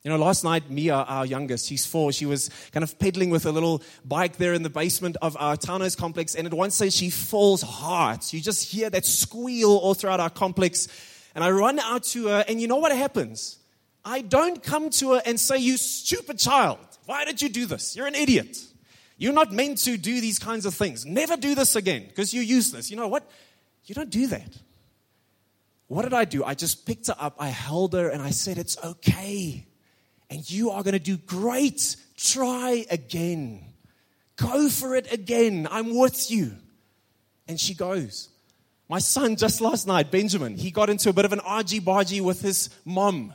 You 0.05 0.11
know, 0.11 0.17
last 0.17 0.43
night, 0.43 0.69
Mia, 0.69 0.95
our 0.95 1.25
youngest, 1.25 1.69
she's 1.69 1.87
four, 1.87 2.11
she 2.11 2.27
was 2.27 2.51
kind 2.73 2.83
of 2.83 2.99
pedaling 2.99 3.31
with 3.31 3.47
a 3.47 3.53
little 3.53 3.83
bike 4.05 4.37
there 4.37 4.53
in 4.53 4.65
the 4.65 4.71
basement 4.71 5.17
of 5.23 5.37
our 5.39 5.57
townhouse 5.57 5.95
complex. 5.95 6.35
And 6.35 6.45
at 6.45 6.53
one 6.53 6.73
stage, 6.73 6.93
she 6.93 7.09
falls 7.09 7.63
hard. 7.63 8.21
You 8.33 8.41
just 8.41 8.69
hear 8.69 8.91
that 8.91 9.07
squeal 9.07 9.71
all 9.71 9.95
throughout 9.95 10.19
our 10.19 10.31
complex. 10.31 10.89
And 11.37 11.45
I 11.45 11.53
run 11.53 11.79
out 11.79 12.03
to 12.05 12.27
her, 12.27 12.45
and 12.49 12.61
you 12.61 12.67
know 12.67 12.79
what 12.79 12.91
happens? 12.91 13.59
I 14.05 14.23
don't 14.23 14.61
come 14.61 14.91
to 14.91 15.13
her 15.13 15.23
and 15.25 15.39
say, 15.39 15.59
You 15.59 15.77
stupid 15.77 16.37
child, 16.37 16.81
why 17.07 17.25
did 17.25 17.41
you 17.41 17.49
do 17.49 17.67
this? 17.67 17.95
You're 17.95 18.09
an 18.09 18.17
idiot. 18.17 18.59
You're 19.19 19.33
not 19.33 19.53
meant 19.53 19.79
to 19.85 19.97
do 19.97 20.21
these 20.21 20.41
kinds 20.41 20.67
of 20.67 20.75
things. 20.75 21.07
Never 21.07 21.37
do 21.37 21.55
this 21.55 21.77
again 21.77 22.07
because 22.09 22.35
you're 22.35 22.43
useless. 22.43 22.91
You 22.91 22.97
know 22.97 23.07
what? 23.07 23.31
You 23.85 23.95
don't 23.95 24.11
do 24.11 24.27
that. 24.27 24.51
What 25.87 26.03
did 26.03 26.13
I 26.13 26.25
do? 26.25 26.43
I 26.43 26.55
just 26.55 26.87
picked 26.87 27.07
her 27.07 27.17
up, 27.21 27.37
I 27.39 27.49
held 27.49 27.93
her, 27.93 28.09
and 28.09 28.21
I 28.21 28.31
said, 28.31 28.59
It's 28.59 28.77
okay 28.83 29.69
and 30.33 30.51
you 30.51 30.71
are 30.71 30.83
going 30.83 30.95
to 30.95 30.99
do 30.99 31.19
great. 31.19 31.97
Try 32.17 32.87
again. 32.91 33.63
Go 34.37 34.71
for 34.71 34.97
it 34.97 35.13
again. 35.13 35.69
I'm 35.71 35.95
with 35.95 36.31
you. 36.31 36.53
And 37.47 37.61
she 37.61 37.75
goes. 37.75 38.31
My 38.89 38.99
son, 38.99 39.37
just 39.37 39.61
last 39.61 39.87
night, 39.87 40.11
Benjamin, 40.11 40.57
he 40.57 40.71
got 40.71 40.89
into 40.89 41.11
a 41.11 41.13
bit 41.13 41.27
of 41.27 41.35
an 41.35 41.41
argy 41.41 41.81
bargy 41.81 42.23
with 42.23 42.41
his 42.41 42.71
mom. 42.87 43.35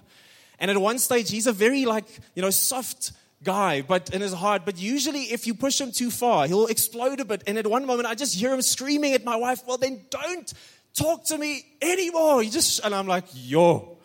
And 0.57 0.71
at 0.71 0.77
one 0.77 0.97
stage, 0.97 1.29
he's 1.29 1.45
a 1.45 1.53
very, 1.53 1.85
like, 1.85 2.05
you 2.33 2.41
know, 2.41 2.49
soft 2.49 3.11
guy, 3.43 3.83
but 3.83 4.11
in 4.11 4.21
his 4.21 4.33
heart. 4.33 4.63
But 4.65 4.79
usually, 4.79 5.25
if 5.25 5.45
you 5.45 5.53
push 5.53 5.79
him 5.79 5.91
too 5.91 6.09
far, 6.09 6.47
he'll 6.47 6.65
explode 6.65 7.19
a 7.19 7.25
bit. 7.25 7.43
And 7.45 7.59
at 7.59 7.67
one 7.67 7.85
moment, 7.85 8.07
I 8.07 8.15
just 8.15 8.33
hear 8.33 8.51
him 8.51 8.63
screaming 8.63 9.13
at 9.13 9.23
my 9.23 9.35
wife, 9.35 9.61
Well, 9.67 9.77
then 9.77 10.01
don't 10.09 10.51
talk 10.95 11.25
to 11.25 11.37
me 11.37 11.63
anymore. 11.79 12.41
You 12.41 12.49
just, 12.49 12.83
and 12.83 12.95
I'm 12.95 13.05
like, 13.05 13.25
Yo, 13.33 13.96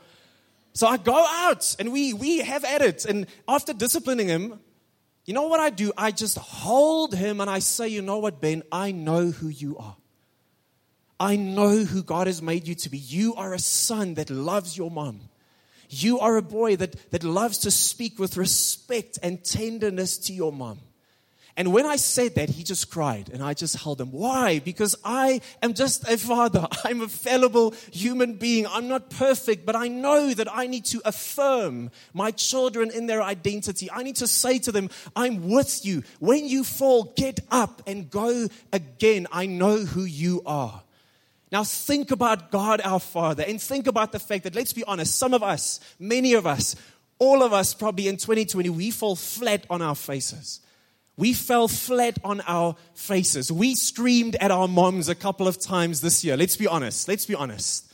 so 0.74 0.86
I 0.86 0.96
go 0.96 1.14
out 1.14 1.76
and 1.78 1.92
we, 1.92 2.12
we 2.12 2.38
have 2.38 2.64
at 2.64 2.82
it. 2.82 3.04
And 3.04 3.26
after 3.46 3.72
disciplining 3.72 4.28
him, 4.28 4.60
you 5.24 5.34
know 5.34 5.46
what 5.46 5.60
I 5.60 5.70
do? 5.70 5.92
I 5.96 6.10
just 6.10 6.38
hold 6.38 7.14
him 7.14 7.40
and 7.40 7.48
I 7.48 7.60
say, 7.60 7.88
you 7.88 8.02
know 8.02 8.18
what, 8.18 8.40
Ben? 8.40 8.62
I 8.72 8.90
know 8.92 9.30
who 9.30 9.48
you 9.48 9.76
are. 9.78 9.96
I 11.20 11.36
know 11.36 11.84
who 11.84 12.02
God 12.02 12.26
has 12.26 12.42
made 12.42 12.66
you 12.66 12.74
to 12.74 12.90
be. 12.90 12.98
You 12.98 13.34
are 13.36 13.54
a 13.54 13.58
son 13.58 14.14
that 14.14 14.30
loves 14.30 14.76
your 14.76 14.90
mom. 14.90 15.20
You 15.88 16.18
are 16.18 16.36
a 16.36 16.42
boy 16.42 16.76
that, 16.76 17.10
that 17.12 17.22
loves 17.22 17.58
to 17.58 17.70
speak 17.70 18.18
with 18.18 18.36
respect 18.36 19.18
and 19.22 19.44
tenderness 19.44 20.18
to 20.18 20.32
your 20.32 20.52
mom. 20.52 20.80
And 21.54 21.70
when 21.70 21.84
I 21.84 21.96
said 21.96 22.36
that, 22.36 22.48
he 22.48 22.62
just 22.62 22.90
cried 22.90 23.28
and 23.30 23.42
I 23.42 23.52
just 23.52 23.76
held 23.76 24.00
him. 24.00 24.10
Why? 24.10 24.58
Because 24.58 24.96
I 25.04 25.42
am 25.60 25.74
just 25.74 26.08
a 26.08 26.16
father. 26.16 26.66
I'm 26.84 27.02
a 27.02 27.08
fallible 27.08 27.74
human 27.92 28.34
being. 28.34 28.66
I'm 28.66 28.88
not 28.88 29.10
perfect, 29.10 29.66
but 29.66 29.76
I 29.76 29.88
know 29.88 30.32
that 30.32 30.48
I 30.50 30.66
need 30.66 30.86
to 30.86 31.02
affirm 31.04 31.90
my 32.14 32.30
children 32.30 32.90
in 32.90 33.06
their 33.06 33.22
identity. 33.22 33.90
I 33.90 34.02
need 34.02 34.16
to 34.16 34.26
say 34.26 34.58
to 34.60 34.72
them, 34.72 34.88
I'm 35.14 35.50
with 35.50 35.84
you. 35.84 36.04
When 36.20 36.46
you 36.46 36.64
fall, 36.64 37.12
get 37.16 37.40
up 37.50 37.82
and 37.86 38.10
go 38.10 38.48
again. 38.72 39.26
I 39.30 39.44
know 39.44 39.78
who 39.84 40.04
you 40.04 40.42
are. 40.46 40.82
Now 41.50 41.64
think 41.64 42.10
about 42.10 42.50
God 42.50 42.80
our 42.82 42.98
Father 42.98 43.44
and 43.46 43.60
think 43.60 43.86
about 43.86 44.12
the 44.12 44.18
fact 44.18 44.44
that, 44.44 44.54
let's 44.54 44.72
be 44.72 44.84
honest, 44.84 45.18
some 45.18 45.34
of 45.34 45.42
us, 45.42 45.80
many 45.98 46.32
of 46.32 46.46
us, 46.46 46.76
all 47.18 47.42
of 47.42 47.52
us 47.52 47.74
probably 47.74 48.08
in 48.08 48.16
2020, 48.16 48.70
we 48.70 48.90
fall 48.90 49.16
flat 49.16 49.66
on 49.68 49.82
our 49.82 49.94
faces. 49.94 50.60
We 51.22 51.34
fell 51.34 51.68
flat 51.68 52.18
on 52.24 52.40
our 52.48 52.74
faces. 52.94 53.52
We 53.52 53.76
screamed 53.76 54.34
at 54.40 54.50
our 54.50 54.66
moms 54.66 55.08
a 55.08 55.14
couple 55.14 55.46
of 55.46 55.56
times 55.56 56.00
this 56.00 56.24
year. 56.24 56.36
Let's 56.36 56.56
be 56.56 56.66
honest. 56.66 57.06
Let's 57.06 57.26
be 57.26 57.36
honest. 57.36 57.88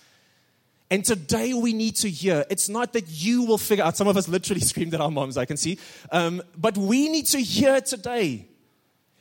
And 0.91 1.05
today 1.05 1.53
we 1.53 1.75
need 1.75 1.97
to 1.97 2.09
hear 2.09 2.47
it's 2.49 2.71
not 2.71 2.95
that 2.95 3.05
you 3.07 3.43
will 3.43 3.59
figure 3.59 3.85
out, 3.85 3.99
some 3.99 4.09
of 4.09 4.17
us 4.17 4.29
literally 4.29 4.63
screamed 4.73 4.95
at 4.95 5.03
our 5.03 5.11
moms, 5.11 5.37
I 5.37 5.45
can 5.45 5.59
see. 5.59 5.79
Um, 6.11 6.41
but 6.57 6.79
we 6.79 7.11
need 7.11 7.27
to 7.27 7.39
hear 7.39 7.83
today 7.83 8.48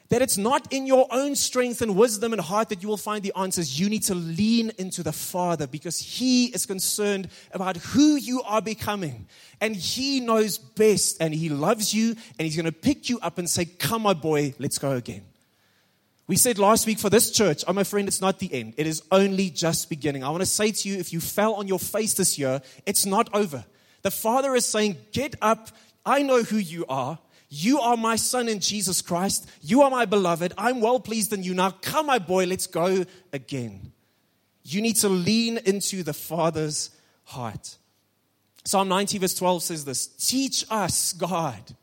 that 0.10 0.22
it's 0.22 0.38
not 0.38 0.72
in 0.72 0.88
your 0.88 1.08
own 1.12 1.36
strength 1.36 1.82
and 1.82 1.96
wisdom 1.96 2.32
and 2.32 2.42
heart 2.42 2.70
that 2.70 2.82
you 2.82 2.88
will 2.88 2.98
find 2.98 3.24
the 3.24 3.34
answers. 3.36 3.80
You 3.80 3.90
need 3.90 4.04
to 4.04 4.16
lean 4.16 4.72
into 4.78 5.04
the 5.04 5.12
Father 5.12 5.68
because 5.68 6.00
He 6.00 6.46
is 6.46 6.66
concerned 6.66 7.30
about 7.52 7.78
who 7.78 8.16
you 8.16 8.42
are 8.44 8.62
becoming. 8.62 9.28
And 9.60 9.76
He 9.76 10.20
knows 10.20 10.58
best 10.58 11.18
and 11.20 11.34
He 11.34 11.50
loves 11.50 11.94
you 11.94 12.16
and 12.38 12.46
He's 12.46 12.56
going 12.56 12.66
to 12.66 12.72
pick 12.72 13.10
you 13.10 13.20
up 13.20 13.38
and 13.38 13.50
say, 13.50 13.66
Come, 13.66 14.04
my 14.04 14.14
boy, 14.14 14.54
let's 14.60 14.78
go 14.78 14.92
again. 14.92 15.24
We 16.28 16.36
said 16.36 16.60
last 16.60 16.86
week 16.86 17.00
for 17.00 17.10
this 17.10 17.32
church, 17.32 17.64
oh, 17.68 17.74
my 17.74 17.86
friend, 17.86 18.06
it's 18.08 18.20
not 18.20 18.40
the 18.40 18.54
end. 18.54 18.74
It 18.76 18.86
is 18.86 19.02
only 19.12 19.50
just 19.50 19.90
beginning. 19.90 20.26
I 20.26 20.30
want 20.30 20.42
to 20.42 20.46
say 20.46 20.72
to 20.72 20.90
you, 20.90 20.98
if 20.98 21.14
you 21.14 21.22
fell 21.22 21.54
on 21.54 21.70
your 21.70 21.80
face 21.80 22.16
this 22.16 22.38
year, 22.38 22.62
it's 22.86 23.06
not 23.06 23.30
over. 23.34 23.64
The 24.02 24.12
Father 24.12 24.56
is 24.56 24.66
saying, 24.66 24.98
Get 25.12 25.36
up. 25.42 25.70
I 26.06 26.24
know 26.24 26.44
who 26.44 26.58
you 26.58 26.86
are. 26.88 27.20
You 27.50 27.80
are 27.80 27.96
my 27.96 28.18
son 28.18 28.50
in 28.50 28.60
Jesus 28.60 29.01
Christ. 29.01 29.50
You 29.62 29.82
are 29.84 29.89
my 29.89 30.06
beloved. 30.06 30.54
I'm 30.58 30.82
well 30.82 31.00
pleased 31.00 31.32
in 31.32 31.44
you. 31.44 31.54
Now 31.54 31.72
come, 31.72 32.08
my 32.08 32.20
boy, 32.20 32.46
let's 32.46 32.68
go 32.68 33.06
again. 33.32 33.94
You 34.63 34.82
need 34.82 34.98
to 34.98 35.10
lean 35.10 35.58
into 35.66 36.04
the 36.04 36.13
Father's 36.13 36.89
heart. 37.24 37.77
Psalm 38.66 38.89
90, 38.89 39.20
verse 39.20 39.36
12 39.36 39.63
says 39.63 39.86
this 39.86 40.08
Teach 40.08 40.66
us, 40.70 41.13
God, 41.13 41.75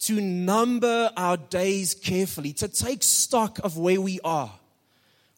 to 0.00 0.20
number 0.20 1.10
our 1.16 1.36
days 1.36 1.94
carefully, 1.94 2.52
to 2.54 2.68
take 2.68 3.02
stock 3.02 3.58
of 3.64 3.76
where 3.76 4.00
we 4.00 4.20
are. 4.22 4.52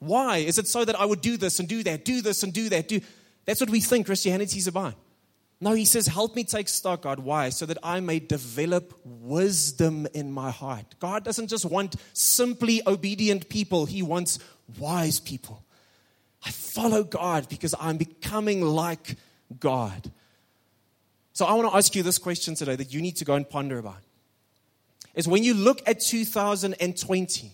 Why? 0.01 0.39
Is 0.39 0.59
it 0.59 0.67
so 0.67 0.85
that 0.85 1.01
I 1.01 1.07
would 1.07 1.23
do 1.23 1.39
this 1.39 1.61
and 1.61 1.69
do 1.69 1.83
that, 1.85 2.05
do 2.05 2.21
this 2.21 2.43
and 2.43 2.53
do 2.53 2.69
that? 2.69 2.89
Do... 2.89 3.01
That's 3.47 3.61
what 3.61 3.71
we 3.71 3.81
think 3.81 4.05
Christianity 4.05 4.59
is 4.59 4.67
about. 4.67 4.95
No, 5.63 5.75
he 5.75 5.85
says, 5.85 6.09
Help 6.09 6.35
me 6.35 6.43
take 6.43 6.69
stock, 6.69 7.03
God. 7.03 7.21
Why? 7.21 7.51
So 7.51 7.67
that 7.67 7.79
I 7.85 8.01
may 8.01 8.19
develop 8.19 9.01
wisdom 9.05 10.09
in 10.13 10.33
my 10.33 10.51
heart. 10.51 10.97
God 10.99 11.23
doesn't 11.23 11.47
just 11.47 11.65
want 11.65 11.95
simply 12.13 12.83
obedient 12.85 13.49
people, 13.49 13.87
He 13.87 14.03
wants 14.03 14.41
wise 14.77 15.21
people. 15.21 15.65
I 16.45 16.51
follow 16.51 17.05
God 17.05 17.49
because 17.49 17.77
I'm 17.79 17.97
becoming 17.97 18.63
like 18.63 19.15
God. 19.61 20.11
So 21.33 21.47
I 21.47 21.55
want 21.55 21.71
to 21.71 21.77
ask 21.77 21.95
you 21.95 22.03
this 22.03 22.19
question 22.19 22.57
today 22.57 22.75
that 22.75 22.93
you 22.93 23.01
need 23.01 23.15
to 23.19 23.25
go 23.25 23.35
and 23.35 23.49
ponder 23.49 23.79
about. 23.79 24.03
Is 25.15 25.29
when 25.29 25.45
you 25.45 25.55
look 25.55 25.81
at 25.87 26.01
2020 26.01 27.53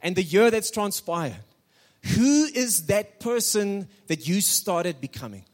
and 0.00 0.14
the 0.14 0.22
year 0.22 0.52
that's 0.52 0.70
transpired, 0.70 1.34
who 2.14 2.44
is 2.44 2.86
that 2.86 3.18
person 3.18 3.88
that 4.06 4.28
you 4.28 4.40
started 4.42 5.00
becoming? 5.00 5.44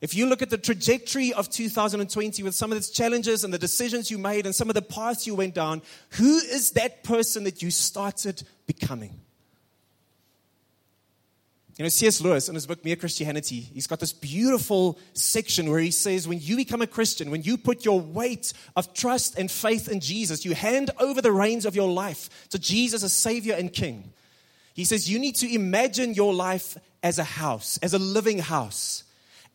If 0.00 0.14
you 0.14 0.26
look 0.26 0.42
at 0.42 0.50
the 0.50 0.58
trajectory 0.58 1.32
of 1.32 1.48
2020 1.48 2.42
with 2.42 2.54
some 2.54 2.70
of 2.70 2.76
its 2.76 2.90
challenges 2.90 3.44
and 3.44 3.54
the 3.54 3.58
decisions 3.58 4.10
you 4.10 4.18
made 4.18 4.44
and 4.44 4.54
some 4.54 4.68
of 4.68 4.74
the 4.74 4.82
paths 4.82 5.26
you 5.26 5.34
went 5.34 5.54
down, 5.54 5.80
who 6.10 6.36
is 6.36 6.72
that 6.72 7.02
person 7.02 7.44
that 7.44 7.62
you 7.62 7.70
started 7.70 8.42
becoming? 8.66 9.18
You 11.78 11.82
know, 11.82 11.88
C.S. 11.88 12.20
Lewis 12.22 12.48
in 12.48 12.54
his 12.54 12.66
book 12.66 12.84
Mere 12.84 12.96
Christianity, 12.96 13.60
he's 13.60 13.86
got 13.86 14.00
this 14.00 14.12
beautiful 14.12 14.98
section 15.12 15.70
where 15.70 15.80
he 15.80 15.90
says, 15.90 16.26
when 16.26 16.40
you 16.40 16.56
become 16.56 16.80
a 16.80 16.86
Christian, 16.86 17.30
when 17.30 17.42
you 17.42 17.58
put 17.58 17.84
your 17.84 18.00
weight 18.00 18.52
of 18.76 18.94
trust 18.94 19.38
and 19.38 19.50
faith 19.50 19.88
in 19.88 20.00
Jesus, 20.00 20.44
you 20.44 20.54
hand 20.54 20.90
over 20.98 21.20
the 21.20 21.32
reins 21.32 21.66
of 21.66 21.76
your 21.76 21.90
life 21.90 22.48
to 22.48 22.58
Jesus 22.58 23.02
as 23.02 23.12
Savior 23.12 23.54
and 23.54 23.72
King. 23.72 24.12
He 24.72 24.84
says, 24.84 25.10
you 25.10 25.18
need 25.18 25.36
to 25.36 25.54
imagine 25.54 26.14
your 26.14 26.34
life 26.34 26.78
as 27.02 27.18
a 27.18 27.24
house, 27.24 27.78
as 27.82 27.92
a 27.92 27.98
living 27.98 28.38
house 28.38 29.04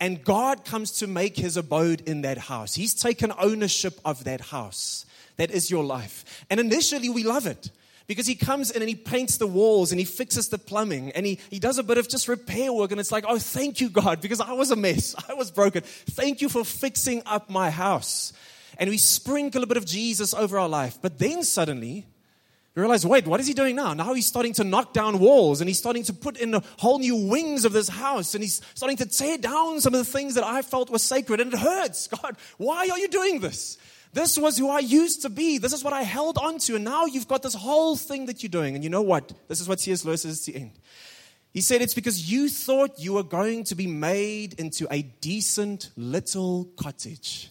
and 0.00 0.24
God 0.24 0.64
comes 0.64 0.92
to 0.98 1.06
make 1.06 1.36
his 1.36 1.56
abode 1.56 2.02
in 2.02 2.22
that 2.22 2.38
house. 2.38 2.74
He's 2.74 2.94
taken 2.94 3.32
ownership 3.38 4.00
of 4.04 4.24
that 4.24 4.40
house. 4.40 5.06
that 5.36 5.50
is 5.50 5.70
your 5.70 5.82
life. 5.82 6.44
And 6.50 6.60
initially, 6.60 7.08
we 7.08 7.24
love 7.24 7.46
it. 7.46 7.70
Because 8.06 8.26
he 8.26 8.34
comes 8.34 8.70
in 8.70 8.82
and 8.82 8.88
he 8.88 8.94
paints 8.94 9.36
the 9.38 9.46
walls 9.46 9.92
and 9.92 9.98
he 9.98 10.04
fixes 10.04 10.48
the 10.48 10.58
plumbing 10.58 11.12
and 11.12 11.24
he, 11.24 11.38
he 11.50 11.58
does 11.58 11.78
a 11.78 11.82
bit 11.82 11.98
of 11.98 12.08
just 12.08 12.28
repair 12.28 12.72
work. 12.72 12.90
And 12.90 13.00
it's 13.00 13.12
like, 13.12 13.24
oh, 13.26 13.38
thank 13.38 13.80
you, 13.80 13.88
God, 13.88 14.20
because 14.20 14.40
I 14.40 14.52
was 14.52 14.70
a 14.70 14.76
mess. 14.76 15.14
I 15.28 15.34
was 15.34 15.50
broken. 15.50 15.82
Thank 15.84 16.42
you 16.42 16.48
for 16.48 16.64
fixing 16.64 17.22
up 17.24 17.48
my 17.48 17.70
house. 17.70 18.32
And 18.78 18.90
we 18.90 18.98
sprinkle 18.98 19.62
a 19.62 19.66
bit 19.66 19.76
of 19.76 19.86
Jesus 19.86 20.34
over 20.34 20.58
our 20.58 20.68
life. 20.68 20.98
But 21.00 21.18
then 21.18 21.42
suddenly, 21.42 22.06
we 22.74 22.80
realize, 22.80 23.04
wait, 23.04 23.26
what 23.26 23.38
is 23.38 23.46
he 23.46 23.52
doing 23.52 23.76
now? 23.76 23.92
Now 23.92 24.14
he's 24.14 24.26
starting 24.26 24.54
to 24.54 24.64
knock 24.64 24.94
down 24.94 25.18
walls 25.18 25.60
and 25.60 25.68
he's 25.68 25.78
starting 25.78 26.04
to 26.04 26.14
put 26.14 26.38
in 26.38 26.54
a 26.54 26.62
whole 26.78 26.98
new 26.98 27.16
wings 27.16 27.66
of 27.66 27.72
this 27.74 27.88
house 27.88 28.34
and 28.34 28.42
he's 28.42 28.62
starting 28.74 28.96
to 28.96 29.06
tear 29.06 29.36
down 29.36 29.80
some 29.80 29.92
of 29.92 29.98
the 29.98 30.10
things 30.10 30.34
that 30.36 30.44
I 30.44 30.62
felt 30.62 30.88
were 30.88 30.98
sacred 30.98 31.40
and 31.40 31.52
it 31.52 31.58
hurts. 31.58 32.06
God, 32.22 32.36
why 32.56 32.88
are 32.88 32.98
you 32.98 33.08
doing 33.08 33.40
this? 33.40 33.76
This 34.14 34.38
was 34.38 34.56
who 34.56 34.70
I 34.70 34.78
used 34.78 35.22
to 35.22 35.30
be. 35.30 35.58
This 35.58 35.72
is 35.72 35.84
what 35.84 35.92
I 35.92 36.02
held 36.02 36.38
on 36.38 36.58
to. 36.60 36.76
And 36.76 36.84
now 36.84 37.06
you've 37.06 37.28
got 37.28 37.42
this 37.42 37.54
whole 37.54 37.96
thing 37.96 38.26
that 38.26 38.42
you're 38.42 38.50
doing. 38.50 38.74
And 38.74 38.84
you 38.84 38.90
know 38.90 39.02
what? 39.02 39.32
This 39.48 39.60
is 39.60 39.68
what 39.68 39.80
C.S. 39.80 40.04
Lewis 40.04 40.22
says 40.22 40.46
at 40.46 40.54
the 40.54 40.60
end. 40.60 40.72
He 41.52 41.60
said, 41.60 41.82
It's 41.82 41.94
because 41.94 42.30
you 42.30 42.48
thought 42.48 42.98
you 42.98 43.14
were 43.14 43.22
going 43.22 43.64
to 43.64 43.74
be 43.74 43.86
made 43.86 44.54
into 44.54 44.86
a 44.90 45.02
decent 45.02 45.90
little 45.96 46.68
cottage. 46.76 47.50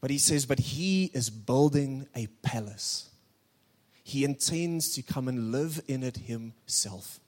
But 0.00 0.10
he 0.10 0.18
says, 0.18 0.46
But 0.46 0.58
he 0.60 1.10
is 1.12 1.30
building 1.30 2.06
a 2.14 2.26
palace. 2.42 3.10
He 4.04 4.22
intends 4.22 4.94
to 4.94 5.02
come 5.02 5.28
and 5.28 5.50
live 5.50 5.80
in 5.88 6.02
it 6.02 6.18
himself. 6.18 7.20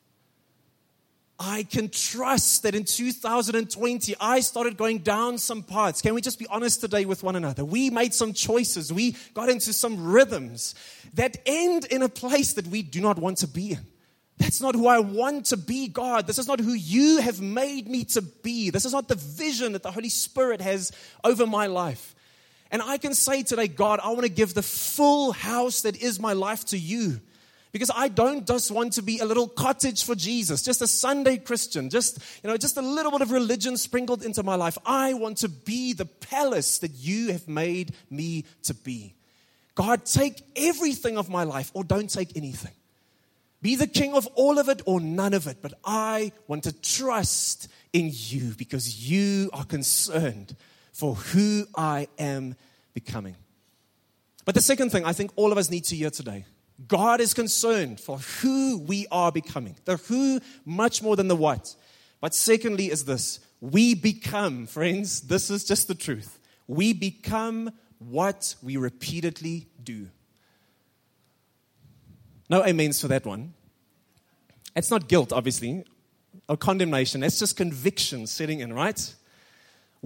I 1.38 1.64
can 1.64 1.88
trust 1.88 2.62
that 2.62 2.74
in 2.74 2.84
2020, 2.84 4.14
I 4.20 4.40
started 4.40 4.76
going 4.76 4.98
down 4.98 5.38
some 5.38 5.62
paths. 5.62 6.00
Can 6.00 6.14
we 6.14 6.20
just 6.20 6.38
be 6.38 6.46
honest 6.48 6.82
today 6.82 7.06
with 7.06 7.22
one 7.22 7.34
another? 7.34 7.64
We 7.64 7.90
made 7.90 8.14
some 8.14 8.34
choices. 8.34 8.92
We 8.92 9.16
got 9.34 9.48
into 9.48 9.72
some 9.72 10.06
rhythms 10.06 10.74
that 11.14 11.38
end 11.46 11.86
in 11.86 12.02
a 12.02 12.08
place 12.10 12.52
that 12.54 12.66
we 12.66 12.82
do 12.82 13.00
not 13.00 13.18
want 13.18 13.38
to 13.38 13.48
be 13.48 13.72
in. 13.72 13.80
That's 14.38 14.60
not 14.60 14.74
who 14.74 14.86
I 14.86 14.98
want 14.98 15.46
to 15.46 15.56
be, 15.56 15.88
God. 15.88 16.26
This 16.26 16.38
is 16.38 16.46
not 16.46 16.60
who 16.60 16.72
you 16.72 17.20
have 17.20 17.40
made 17.40 17.88
me 17.88 18.04
to 18.04 18.20
be. 18.20 18.68
This 18.68 18.84
is 18.84 18.92
not 18.92 19.08
the 19.08 19.14
vision 19.14 19.72
that 19.72 19.82
the 19.82 19.90
Holy 19.90 20.10
Spirit 20.10 20.60
has 20.60 20.92
over 21.24 21.46
my 21.46 21.66
life. 21.68 22.14
And 22.70 22.82
I 22.82 22.98
can 22.98 23.14
say 23.14 23.42
today, 23.42 23.68
God, 23.68 24.00
I 24.02 24.08
want 24.08 24.22
to 24.22 24.28
give 24.28 24.54
the 24.54 24.62
full 24.62 25.32
house 25.32 25.82
that 25.82 25.96
is 26.02 26.18
my 26.18 26.32
life 26.32 26.64
to 26.66 26.78
you. 26.78 27.20
Because 27.72 27.90
I 27.94 28.08
don't 28.08 28.46
just 28.46 28.70
want 28.70 28.94
to 28.94 29.02
be 29.02 29.18
a 29.18 29.26
little 29.26 29.48
cottage 29.48 30.02
for 30.04 30.14
Jesus, 30.14 30.62
just 30.62 30.80
a 30.80 30.86
Sunday 30.86 31.36
Christian, 31.36 31.90
just, 31.90 32.18
you 32.42 32.48
know, 32.48 32.56
just 32.56 32.78
a 32.78 32.82
little 32.82 33.12
bit 33.12 33.20
of 33.20 33.30
religion 33.32 33.76
sprinkled 33.76 34.22
into 34.22 34.42
my 34.42 34.54
life. 34.54 34.78
I 34.86 35.12
want 35.12 35.38
to 35.38 35.50
be 35.50 35.92
the 35.92 36.06
palace 36.06 36.78
that 36.78 36.92
you 36.94 37.32
have 37.32 37.46
made 37.48 37.92
me 38.08 38.46
to 38.62 38.72
be. 38.72 39.14
God, 39.74 40.06
take 40.06 40.42
everything 40.56 41.18
of 41.18 41.28
my 41.28 41.44
life 41.44 41.70
or 41.74 41.84
don't 41.84 42.08
take 42.08 42.34
anything. 42.34 42.72
Be 43.60 43.76
the 43.76 43.86
king 43.86 44.14
of 44.14 44.26
all 44.34 44.58
of 44.58 44.70
it 44.70 44.80
or 44.86 45.00
none 45.00 45.34
of 45.34 45.46
it. 45.46 45.58
But 45.60 45.74
I 45.84 46.32
want 46.46 46.64
to 46.64 46.72
trust 46.72 47.68
in 47.92 48.10
you 48.10 48.54
because 48.56 49.10
you 49.10 49.50
are 49.52 49.64
concerned 49.64 50.56
for 50.96 51.14
who 51.14 51.66
I 51.76 52.08
am 52.18 52.56
becoming. 52.94 53.36
But 54.46 54.54
the 54.54 54.62
second 54.62 54.90
thing 54.90 55.04
I 55.04 55.12
think 55.12 55.30
all 55.36 55.52
of 55.52 55.58
us 55.58 55.70
need 55.70 55.84
to 55.84 55.96
hear 55.96 56.08
today 56.08 56.46
God 56.88 57.20
is 57.20 57.34
concerned 57.34 58.00
for 58.00 58.18
who 58.18 58.78
we 58.78 59.06
are 59.10 59.30
becoming. 59.30 59.76
The 59.84 59.96
who 59.96 60.40
much 60.64 61.02
more 61.02 61.14
than 61.14 61.28
the 61.28 61.36
what. 61.36 61.74
But 62.20 62.34
secondly, 62.34 62.90
is 62.90 63.04
this 63.04 63.40
we 63.60 63.94
become, 63.94 64.66
friends, 64.66 65.22
this 65.22 65.50
is 65.50 65.64
just 65.64 65.86
the 65.86 65.94
truth. 65.94 66.38
We 66.66 66.94
become 66.94 67.72
what 67.98 68.54
we 68.62 68.76
repeatedly 68.78 69.66
do. 69.82 70.08
No 72.48 72.62
amens 72.62 73.00
for 73.00 73.08
that 73.08 73.26
one. 73.26 73.52
It's 74.74 74.90
not 74.90 75.08
guilt, 75.08 75.32
obviously, 75.32 75.84
or 76.48 76.56
condemnation. 76.56 77.22
It's 77.22 77.38
just 77.38 77.56
conviction 77.56 78.26
setting 78.26 78.60
in, 78.60 78.72
right? 78.72 79.14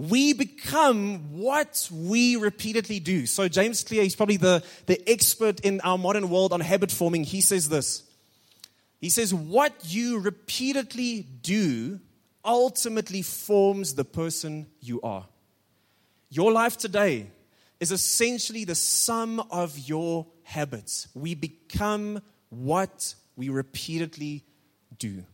We 0.08 0.32
become 0.32 1.38
what 1.38 1.86
we 1.92 2.36
repeatedly 2.36 3.00
do. 3.00 3.26
So, 3.26 3.48
James 3.48 3.84
Clear, 3.84 4.02
he's 4.02 4.16
probably 4.16 4.38
the, 4.38 4.64
the 4.86 4.98
expert 5.06 5.60
in 5.60 5.82
our 5.82 5.98
modern 5.98 6.30
world 6.30 6.54
on 6.54 6.60
habit 6.60 6.90
forming. 6.90 7.22
He 7.22 7.42
says 7.42 7.68
this 7.68 8.02
He 8.98 9.10
says, 9.10 9.34
What 9.34 9.74
you 9.84 10.18
repeatedly 10.20 11.26
do 11.42 12.00
ultimately 12.42 13.20
forms 13.20 13.94
the 13.94 14.04
person 14.04 14.68
you 14.80 15.02
are. 15.02 15.26
Your 16.30 16.50
life 16.50 16.78
today 16.78 17.26
is 17.78 17.92
essentially 17.92 18.64
the 18.64 18.74
sum 18.74 19.38
of 19.50 19.78
your 19.78 20.26
habits. 20.44 21.08
We 21.14 21.34
become 21.34 22.22
what 22.48 23.14
we 23.36 23.50
repeatedly 23.50 24.44
do. 24.98 25.24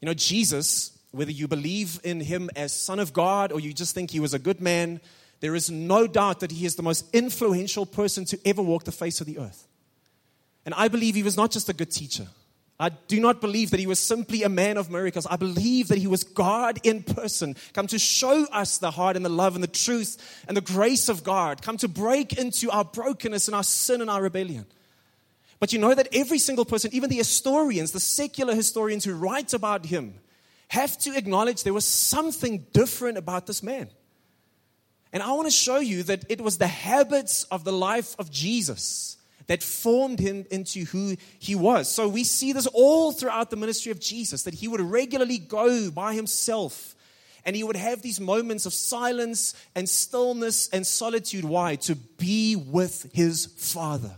You 0.00 0.06
know, 0.06 0.14
Jesus 0.14 0.93
whether 1.14 1.30
you 1.30 1.48
believe 1.48 2.00
in 2.04 2.20
him 2.20 2.50
as 2.56 2.72
Son 2.72 2.98
of 2.98 3.12
God 3.12 3.52
or 3.52 3.60
you 3.60 3.72
just 3.72 3.94
think 3.94 4.10
he 4.10 4.20
was 4.20 4.34
a 4.34 4.38
good 4.38 4.60
man, 4.60 5.00
there 5.40 5.54
is 5.54 5.70
no 5.70 6.06
doubt 6.06 6.40
that 6.40 6.50
he 6.50 6.66
is 6.66 6.76
the 6.76 6.82
most 6.82 7.04
influential 7.14 7.86
person 7.86 8.24
to 8.26 8.38
ever 8.44 8.62
walk 8.62 8.84
the 8.84 8.92
face 8.92 9.20
of 9.20 9.26
the 9.26 9.38
earth. 9.38 9.66
And 10.64 10.74
I 10.74 10.88
believe 10.88 11.14
he 11.14 11.22
was 11.22 11.36
not 11.36 11.50
just 11.50 11.68
a 11.68 11.74
good 11.74 11.90
teacher. 11.90 12.26
I 12.80 12.88
do 12.88 13.20
not 13.20 13.40
believe 13.40 13.70
that 13.70 13.78
he 13.78 13.86
was 13.86 14.00
simply 14.00 14.42
a 14.42 14.48
man 14.48 14.76
of 14.76 14.90
miracles. 14.90 15.26
I 15.26 15.36
believe 15.36 15.88
that 15.88 15.98
he 15.98 16.08
was 16.08 16.24
God 16.24 16.80
in 16.82 17.04
person, 17.04 17.54
come 17.72 17.86
to 17.88 17.98
show 17.98 18.46
us 18.46 18.78
the 18.78 18.90
heart 18.90 19.16
and 19.16 19.24
the 19.24 19.30
love 19.30 19.54
and 19.54 19.62
the 19.62 19.68
truth 19.68 20.44
and 20.48 20.56
the 20.56 20.60
grace 20.60 21.08
of 21.08 21.22
God, 21.22 21.62
come 21.62 21.76
to 21.78 21.88
break 21.88 22.36
into 22.36 22.70
our 22.70 22.84
brokenness 22.84 23.46
and 23.46 23.54
our 23.54 23.62
sin 23.62 24.00
and 24.00 24.10
our 24.10 24.22
rebellion. 24.22 24.66
But 25.60 25.72
you 25.72 25.78
know 25.78 25.94
that 25.94 26.08
every 26.12 26.38
single 26.38 26.64
person, 26.64 26.90
even 26.92 27.10
the 27.10 27.16
historians, 27.16 27.92
the 27.92 28.00
secular 28.00 28.54
historians 28.54 29.04
who 29.04 29.14
write 29.14 29.54
about 29.54 29.86
him, 29.86 30.14
have 30.68 30.96
to 30.98 31.16
acknowledge 31.16 31.62
there 31.62 31.72
was 31.72 31.84
something 31.84 32.66
different 32.72 33.18
about 33.18 33.46
this 33.46 33.62
man. 33.62 33.88
And 35.12 35.22
I 35.22 35.32
want 35.32 35.46
to 35.46 35.54
show 35.54 35.78
you 35.78 36.02
that 36.04 36.24
it 36.28 36.40
was 36.40 36.58
the 36.58 36.66
habits 36.66 37.44
of 37.44 37.64
the 37.64 37.72
life 37.72 38.16
of 38.18 38.30
Jesus 38.30 39.16
that 39.46 39.62
formed 39.62 40.18
him 40.18 40.46
into 40.50 40.84
who 40.86 41.16
he 41.38 41.54
was. 41.54 41.88
So 41.88 42.08
we 42.08 42.24
see 42.24 42.52
this 42.52 42.66
all 42.66 43.12
throughout 43.12 43.50
the 43.50 43.56
ministry 43.56 43.92
of 43.92 44.00
Jesus 44.00 44.42
that 44.44 44.54
he 44.54 44.68
would 44.68 44.80
regularly 44.80 45.38
go 45.38 45.90
by 45.90 46.14
himself 46.14 46.94
and 47.44 47.54
he 47.54 47.62
would 47.62 47.76
have 47.76 48.02
these 48.02 48.20
moments 48.20 48.66
of 48.66 48.72
silence 48.72 49.54
and 49.74 49.88
stillness 49.88 50.68
and 50.70 50.86
solitude. 50.86 51.44
Why? 51.44 51.76
To 51.76 51.94
be 51.94 52.56
with 52.56 53.10
his 53.12 53.46
Father. 53.46 54.16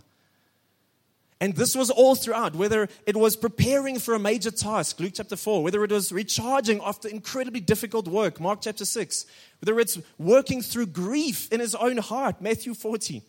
And 1.40 1.54
this 1.54 1.74
was 1.74 1.90
all 1.90 2.14
throughout, 2.14 2.54
whether 2.54 2.88
it 3.06 3.16
was 3.16 3.36
preparing 3.36 3.98
for 3.98 4.14
a 4.14 4.18
major 4.18 4.50
task, 4.50 4.98
Luke 4.98 5.12
chapter 5.16 5.36
4, 5.36 5.62
whether 5.62 5.84
it 5.84 5.92
was 5.92 6.10
recharging 6.10 6.80
after 6.82 7.08
incredibly 7.08 7.60
difficult 7.60 8.08
work, 8.08 8.40
Mark 8.40 8.60
chapter 8.62 8.86
6, 8.86 9.26
whether 9.60 9.78
it's 9.78 9.98
working 10.18 10.62
through 10.62 10.86
grief 10.86 11.52
in 11.52 11.60
his 11.60 11.74
own 11.74 11.98
heart, 11.98 12.40
Matthew 12.40 12.72
14, 12.72 13.20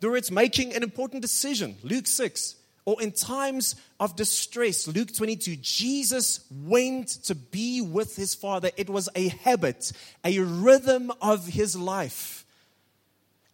whether 0.00 0.14
it's 0.14 0.30
making 0.30 0.74
an 0.74 0.82
important 0.82 1.22
decision, 1.22 1.76
Luke 1.82 2.06
6, 2.06 2.56
or 2.84 3.00
in 3.00 3.12
times 3.12 3.76
of 3.98 4.14
distress, 4.14 4.86
Luke 4.86 5.14
22, 5.14 5.56
Jesus 5.56 6.40
went 6.50 7.08
to 7.24 7.34
be 7.34 7.80
with 7.80 8.14
his 8.14 8.34
Father. 8.34 8.70
It 8.76 8.90
was 8.90 9.08
a 9.14 9.28
habit, 9.28 9.90
a 10.22 10.38
rhythm 10.40 11.10
of 11.22 11.46
his 11.46 11.74
life. 11.74 12.43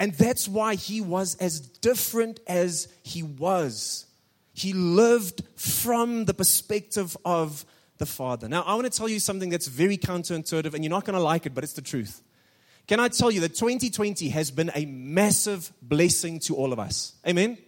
And 0.01 0.15
that's 0.15 0.49
why 0.49 0.77
he 0.77 1.03
was 1.03 1.37
as 1.37 1.61
different 1.61 2.41
as 2.47 2.89
he 3.03 3.23
was. 3.23 4.07
He 4.55 4.73
lived 4.73 5.43
from 5.57 6.25
the 6.25 6.33
perspective 6.33 7.17
of 7.23 7.67
the 7.99 8.07
Father. 8.07 8.49
Now, 8.49 8.63
I 8.63 8.75
want 8.75 8.91
to 8.91 8.99
tell 8.99 9.11
you 9.11 9.21
something 9.21 9.51
that's 9.51 9.69
very 9.69 9.99
counterintuitive, 9.99 10.73
and 10.73 10.83
you're 10.83 10.91
not 10.91 11.05
going 11.05 11.19
to 11.19 11.23
like 11.23 11.45
it, 11.45 11.55
but 11.55 11.65
it's 11.65 11.75
the 11.75 11.83
truth. 11.83 12.23
Can 12.89 12.99
I 12.99 13.09
tell 13.09 13.31
you 13.31 13.41
that 13.41 13.55
2020 13.55 14.31
has 14.31 14.51
been 14.51 14.71
a 14.75 14.87
massive 14.87 15.71
blessing 15.83 16.41
to 16.41 16.57
all 16.57 16.73
of 16.73 16.79
us? 16.79 17.13
Amen? 17.29 17.59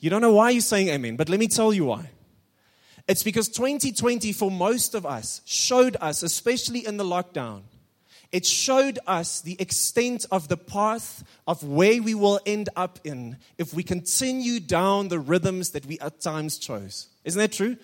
You 0.00 0.08
don't 0.08 0.22
know 0.22 0.32
why 0.32 0.50
you're 0.50 0.62
saying 0.62 0.88
amen, 0.88 1.16
but 1.16 1.28
let 1.28 1.38
me 1.38 1.46
tell 1.46 1.74
you 1.74 1.84
why. 1.84 2.10
It's 3.06 3.22
because 3.22 3.50
2020, 3.50 4.32
for 4.32 4.50
most 4.50 4.94
of 4.94 5.04
us, 5.04 5.42
showed 5.44 5.98
us, 6.00 6.22
especially 6.22 6.86
in 6.86 6.96
the 6.96 7.04
lockdown, 7.04 7.62
it 8.34 8.44
showed 8.44 8.98
us 9.06 9.42
the 9.42 9.54
extent 9.60 10.26
of 10.32 10.48
the 10.48 10.56
path 10.56 11.22
of 11.46 11.62
where 11.62 12.02
we 12.02 12.16
will 12.16 12.40
end 12.44 12.68
up 12.74 12.98
in 13.04 13.36
if 13.58 13.72
we 13.72 13.84
continue 13.84 14.58
down 14.58 15.06
the 15.06 15.20
rhythms 15.20 15.70
that 15.70 15.86
we 15.86 16.00
at 16.00 16.20
times 16.20 16.58
chose. 16.58 17.06
Isn't 17.22 17.38
that 17.38 17.52
true? 17.52 17.76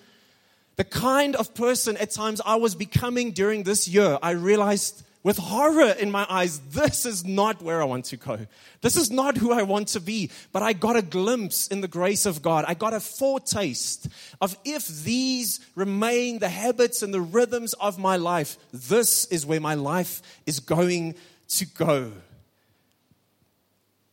The 0.75 0.83
kind 0.83 1.37
of 1.37 1.53
person 1.55 1.95
at 1.95 2.11
times 2.11 2.41
I 2.45 2.57
was 2.57 2.75
becoming 2.75 3.31
during 3.31 3.63
this 3.63 3.87
year, 3.87 4.19
I 4.21 4.31
realized 4.31 5.03
with 5.23 5.37
horror 5.37 5.91
in 5.91 6.09
my 6.09 6.25
eyes, 6.29 6.59
this 6.71 7.05
is 7.05 7.23
not 7.23 7.61
where 7.61 7.81
I 7.81 7.85
want 7.85 8.05
to 8.05 8.17
go. 8.17 8.39
This 8.81 8.95
is 8.95 9.11
not 9.11 9.37
who 9.37 9.51
I 9.51 9.61
want 9.61 9.89
to 9.89 9.99
be. 9.99 10.31
But 10.51 10.63
I 10.63 10.73
got 10.73 10.95
a 10.95 11.03
glimpse 11.03 11.67
in 11.67 11.81
the 11.81 11.87
grace 11.87 12.25
of 12.25 12.41
God. 12.41 12.65
I 12.67 12.73
got 12.73 12.93
a 12.93 12.99
foretaste 12.99 14.07
of 14.41 14.57
if 14.65 14.87
these 14.87 15.59
remain 15.75 16.39
the 16.39 16.49
habits 16.49 17.03
and 17.03 17.13
the 17.13 17.21
rhythms 17.21 17.73
of 17.73 17.99
my 17.99 18.15
life, 18.15 18.57
this 18.73 19.25
is 19.25 19.45
where 19.45 19.59
my 19.59 19.75
life 19.75 20.23
is 20.47 20.59
going 20.59 21.15
to 21.49 21.65
go. 21.65 22.11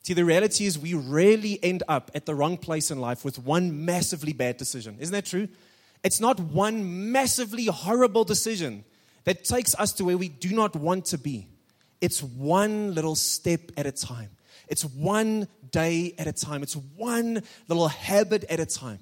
See, 0.02 0.14
the 0.14 0.24
reality 0.24 0.66
is 0.66 0.78
we 0.78 0.94
rarely 0.94 1.58
end 1.62 1.82
up 1.88 2.10
at 2.14 2.26
the 2.26 2.34
wrong 2.34 2.58
place 2.58 2.90
in 2.90 2.98
life 2.98 3.24
with 3.24 3.38
one 3.38 3.84
massively 3.86 4.32
bad 4.34 4.58
decision. 4.58 4.96
Isn't 5.00 5.12
that 5.12 5.26
true? 5.26 5.48
It's 6.04 6.20
not 6.20 6.38
one 6.38 7.12
massively 7.12 7.66
horrible 7.66 8.24
decision 8.24 8.84
that 9.28 9.44
takes 9.44 9.74
us 9.74 9.92
to 9.92 10.06
where 10.06 10.16
we 10.16 10.30
do 10.30 10.54
not 10.54 10.74
want 10.74 11.04
to 11.04 11.18
be. 11.18 11.46
It's 12.00 12.22
one 12.22 12.94
little 12.94 13.14
step 13.14 13.60
at 13.76 13.84
a 13.84 13.92
time. 13.92 14.30
It's 14.68 14.86
one 14.86 15.48
day 15.70 16.14
at 16.16 16.26
a 16.26 16.32
time. 16.32 16.62
It's 16.62 16.74
one 16.74 17.42
little 17.68 17.88
habit 17.88 18.44
at 18.44 18.58
a 18.58 18.64
time. 18.64 19.00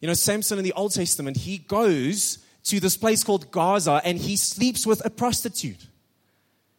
You 0.00 0.08
know, 0.08 0.14
Samson 0.14 0.58
in 0.58 0.64
the 0.64 0.72
Old 0.72 0.92
Testament, 0.92 1.36
he 1.36 1.58
goes 1.58 2.38
to 2.64 2.80
this 2.80 2.96
place 2.96 3.22
called 3.22 3.52
Gaza 3.52 4.02
and 4.04 4.18
he 4.18 4.36
sleeps 4.36 4.84
with 4.84 5.06
a 5.06 5.10
prostitute. 5.10 5.86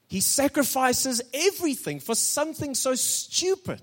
He 0.09 0.19
sacrifices 0.19 1.21
everything 1.33 2.01
for 2.01 2.13
something 2.13 2.75
so 2.75 2.93
stupid. 2.93 3.81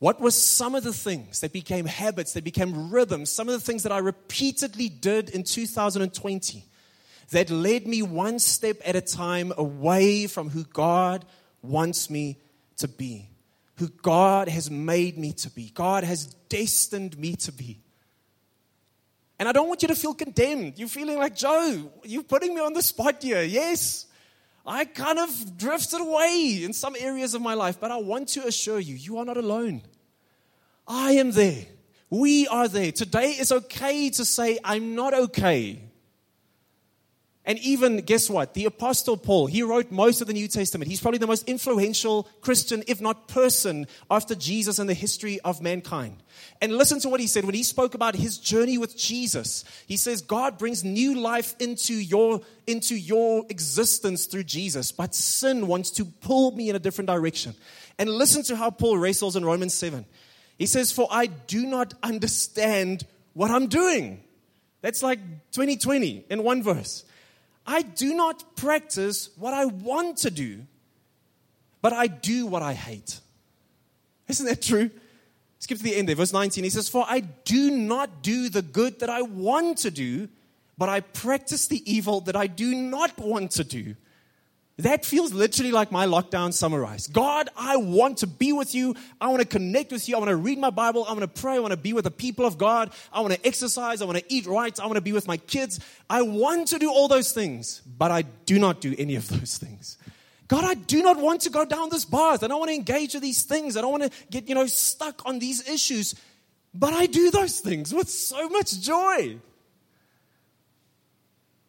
What 0.00 0.20
were 0.20 0.32
some 0.32 0.74
of 0.74 0.82
the 0.82 0.92
things 0.92 1.40
that 1.40 1.52
became 1.52 1.86
habits, 1.86 2.32
that 2.32 2.44
became 2.44 2.90
rhythms, 2.90 3.30
some 3.30 3.48
of 3.48 3.54
the 3.54 3.60
things 3.60 3.84
that 3.84 3.92
I 3.92 3.98
repeatedly 3.98 4.88
did 4.88 5.30
in 5.30 5.44
2020 5.44 6.64
that 7.30 7.50
led 7.50 7.86
me 7.86 8.02
one 8.02 8.38
step 8.40 8.76
at 8.84 8.96
a 8.96 9.00
time 9.00 9.52
away 9.56 10.26
from 10.26 10.50
who 10.50 10.64
God 10.64 11.24
wants 11.62 12.10
me 12.10 12.38
to 12.78 12.88
be? 12.88 13.30
Who 13.76 13.88
God 13.88 14.48
has 14.48 14.70
made 14.70 15.18
me 15.18 15.32
to 15.32 15.50
be. 15.50 15.70
God 15.74 16.04
has 16.04 16.26
destined 16.48 17.18
me 17.18 17.36
to 17.36 17.52
be. 17.52 17.80
And 19.38 19.48
I 19.48 19.52
don't 19.52 19.68
want 19.68 19.82
you 19.82 19.88
to 19.88 19.94
feel 19.94 20.14
condemned. 20.14 20.78
You're 20.78 20.88
feeling 20.88 21.18
like, 21.18 21.36
Joe, 21.36 21.90
you're 22.04 22.22
putting 22.22 22.54
me 22.54 22.60
on 22.60 22.72
the 22.72 22.82
spot 22.82 23.22
here. 23.22 23.42
Yes, 23.42 24.06
I 24.66 24.86
kind 24.86 25.18
of 25.18 25.58
drifted 25.58 26.00
away 26.00 26.62
in 26.62 26.72
some 26.72 26.96
areas 26.98 27.34
of 27.34 27.42
my 27.42 27.54
life, 27.54 27.78
but 27.78 27.90
I 27.90 27.96
want 27.98 28.28
to 28.30 28.46
assure 28.46 28.80
you, 28.80 28.94
you 28.94 29.18
are 29.18 29.24
not 29.24 29.36
alone. 29.36 29.82
I 30.88 31.12
am 31.12 31.32
there. 31.32 31.66
We 32.08 32.48
are 32.48 32.68
there. 32.68 32.92
Today 32.92 33.30
is 33.32 33.52
okay 33.52 34.10
to 34.10 34.24
say, 34.24 34.58
I'm 34.64 34.94
not 34.94 35.12
okay. 35.12 35.80
And 37.48 37.60
even, 37.60 37.98
guess 37.98 38.28
what? 38.28 38.54
The 38.54 38.64
Apostle 38.64 39.16
Paul, 39.16 39.46
he 39.46 39.62
wrote 39.62 39.92
most 39.92 40.20
of 40.20 40.26
the 40.26 40.32
New 40.32 40.48
Testament. 40.48 40.90
He's 40.90 41.00
probably 41.00 41.18
the 41.18 41.28
most 41.28 41.48
influential 41.48 42.24
Christian, 42.40 42.82
if 42.88 43.00
not 43.00 43.28
person, 43.28 43.86
after 44.10 44.34
Jesus 44.34 44.80
in 44.80 44.88
the 44.88 44.94
history 44.94 45.38
of 45.40 45.62
mankind. 45.62 46.24
And 46.60 46.76
listen 46.76 46.98
to 47.00 47.08
what 47.08 47.20
he 47.20 47.28
said 47.28 47.44
when 47.44 47.54
he 47.54 47.62
spoke 47.62 47.94
about 47.94 48.16
his 48.16 48.38
journey 48.38 48.78
with 48.78 48.96
Jesus. 48.96 49.64
He 49.86 49.96
says, 49.96 50.22
God 50.22 50.58
brings 50.58 50.82
new 50.82 51.20
life 51.20 51.54
into 51.60 51.94
your, 51.94 52.40
into 52.66 52.96
your 52.96 53.44
existence 53.48 54.26
through 54.26 54.44
Jesus, 54.44 54.90
but 54.90 55.14
sin 55.14 55.68
wants 55.68 55.92
to 55.92 56.04
pull 56.04 56.50
me 56.50 56.68
in 56.68 56.74
a 56.74 56.80
different 56.80 57.08
direction. 57.08 57.54
And 57.96 58.10
listen 58.10 58.42
to 58.44 58.56
how 58.56 58.70
Paul 58.70 58.98
wrestles 58.98 59.36
in 59.36 59.44
Romans 59.44 59.72
7. 59.72 60.04
He 60.58 60.66
says, 60.66 60.90
For 60.90 61.06
I 61.12 61.26
do 61.26 61.64
not 61.64 61.94
understand 62.02 63.06
what 63.34 63.52
I'm 63.52 63.68
doing. 63.68 64.24
That's 64.80 65.04
like 65.04 65.20
2020 65.52 66.24
in 66.28 66.42
one 66.42 66.64
verse. 66.64 67.04
I 67.66 67.82
do 67.82 68.14
not 68.14 68.56
practice 68.56 69.30
what 69.36 69.52
I 69.52 69.64
want 69.64 70.18
to 70.18 70.30
do, 70.30 70.66
but 71.82 71.92
I 71.92 72.06
do 72.06 72.46
what 72.46 72.62
I 72.62 72.74
hate. 72.74 73.20
Isn't 74.28 74.46
that 74.46 74.62
true? 74.62 74.90
Skip 75.58 75.78
to 75.78 75.84
the 75.84 75.96
end 75.96 76.08
there, 76.08 76.16
verse 76.16 76.32
19. 76.32 76.64
He 76.64 76.70
says, 76.70 76.88
For 76.88 77.04
I 77.08 77.20
do 77.20 77.70
not 77.70 78.22
do 78.22 78.48
the 78.48 78.62
good 78.62 79.00
that 79.00 79.10
I 79.10 79.22
want 79.22 79.78
to 79.78 79.90
do, 79.90 80.28
but 80.78 80.88
I 80.88 81.00
practice 81.00 81.66
the 81.66 81.82
evil 81.90 82.20
that 82.22 82.36
I 82.36 82.46
do 82.46 82.74
not 82.74 83.18
want 83.18 83.52
to 83.52 83.64
do. 83.64 83.96
That 84.78 85.06
feels 85.06 85.32
literally 85.32 85.72
like 85.72 85.90
my 85.90 86.06
lockdown 86.06 86.52
summarized. 86.52 87.10
God, 87.14 87.48
I 87.56 87.78
want 87.78 88.18
to 88.18 88.26
be 88.26 88.52
with 88.52 88.74
you. 88.74 88.94
I 89.18 89.28
want 89.28 89.40
to 89.40 89.48
connect 89.48 89.90
with 89.90 90.06
you. 90.06 90.16
I 90.16 90.18
want 90.18 90.28
to 90.28 90.36
read 90.36 90.58
my 90.58 90.68
Bible. 90.68 91.06
I 91.06 91.12
want 91.12 91.22
to 91.22 91.40
pray. 91.40 91.54
I 91.54 91.60
want 91.60 91.70
to 91.70 91.78
be 91.78 91.94
with 91.94 92.04
the 92.04 92.10
people 92.10 92.44
of 92.44 92.58
God. 92.58 92.90
I 93.10 93.22
want 93.22 93.32
to 93.32 93.46
exercise. 93.46 94.02
I 94.02 94.04
want 94.04 94.18
to 94.18 94.24
eat 94.28 94.44
right. 94.44 94.78
I 94.78 94.84
want 94.84 94.96
to 94.96 95.00
be 95.00 95.12
with 95.12 95.26
my 95.26 95.38
kids. 95.38 95.80
I 96.10 96.20
want 96.20 96.68
to 96.68 96.78
do 96.78 96.90
all 96.90 97.08
those 97.08 97.32
things, 97.32 97.80
but 97.86 98.10
I 98.10 98.22
do 98.22 98.58
not 98.58 98.82
do 98.82 98.94
any 98.98 99.16
of 99.16 99.26
those 99.28 99.56
things. 99.56 99.96
God, 100.48 100.64
I 100.64 100.74
do 100.74 101.02
not 101.02 101.16
want 101.16 101.40
to 101.42 101.50
go 101.50 101.64
down 101.64 101.88
this 101.88 102.04
path. 102.04 102.44
I 102.44 102.46
don't 102.46 102.58
want 102.58 102.68
to 102.68 102.74
engage 102.74 103.14
with 103.14 103.22
these 103.22 103.44
things. 103.44 103.78
I 103.78 103.80
don't 103.80 103.90
want 103.90 104.04
to 104.04 104.10
get, 104.30 104.46
you 104.46 104.54
know, 104.54 104.66
stuck 104.66 105.24
on 105.24 105.38
these 105.38 105.66
issues. 105.66 106.14
But 106.74 106.92
I 106.92 107.06
do 107.06 107.30
those 107.30 107.60
things 107.60 107.94
with 107.94 108.10
so 108.10 108.48
much 108.50 108.78
joy. 108.80 109.38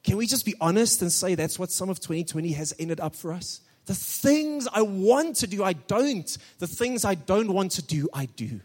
Can 0.07 0.15
we 0.15 0.25
just 0.25 0.45
be 0.45 0.55
honest 0.61 1.01
and 1.01 1.11
say 1.11 1.35
that's 1.35 1.59
what 1.59 1.69
some 1.69 1.89
of 1.89 1.99
2020 1.99 2.53
has 2.53 2.73
ended 2.79 3.01
up 3.01 3.13
for 3.13 3.33
us? 3.33 3.59
The 3.87 3.93
things 3.93 4.65
I 4.71 4.81
want 4.81 5.35
to 5.37 5.47
do, 5.47 5.65
I 5.65 5.73
don't. 5.73 6.37
The 6.59 6.67
things 6.67 7.03
I 7.03 7.15
don't 7.15 7.51
want 7.51 7.73
to 7.73 7.81
do, 7.81 8.07
I 8.13 8.27
do. 8.27 8.61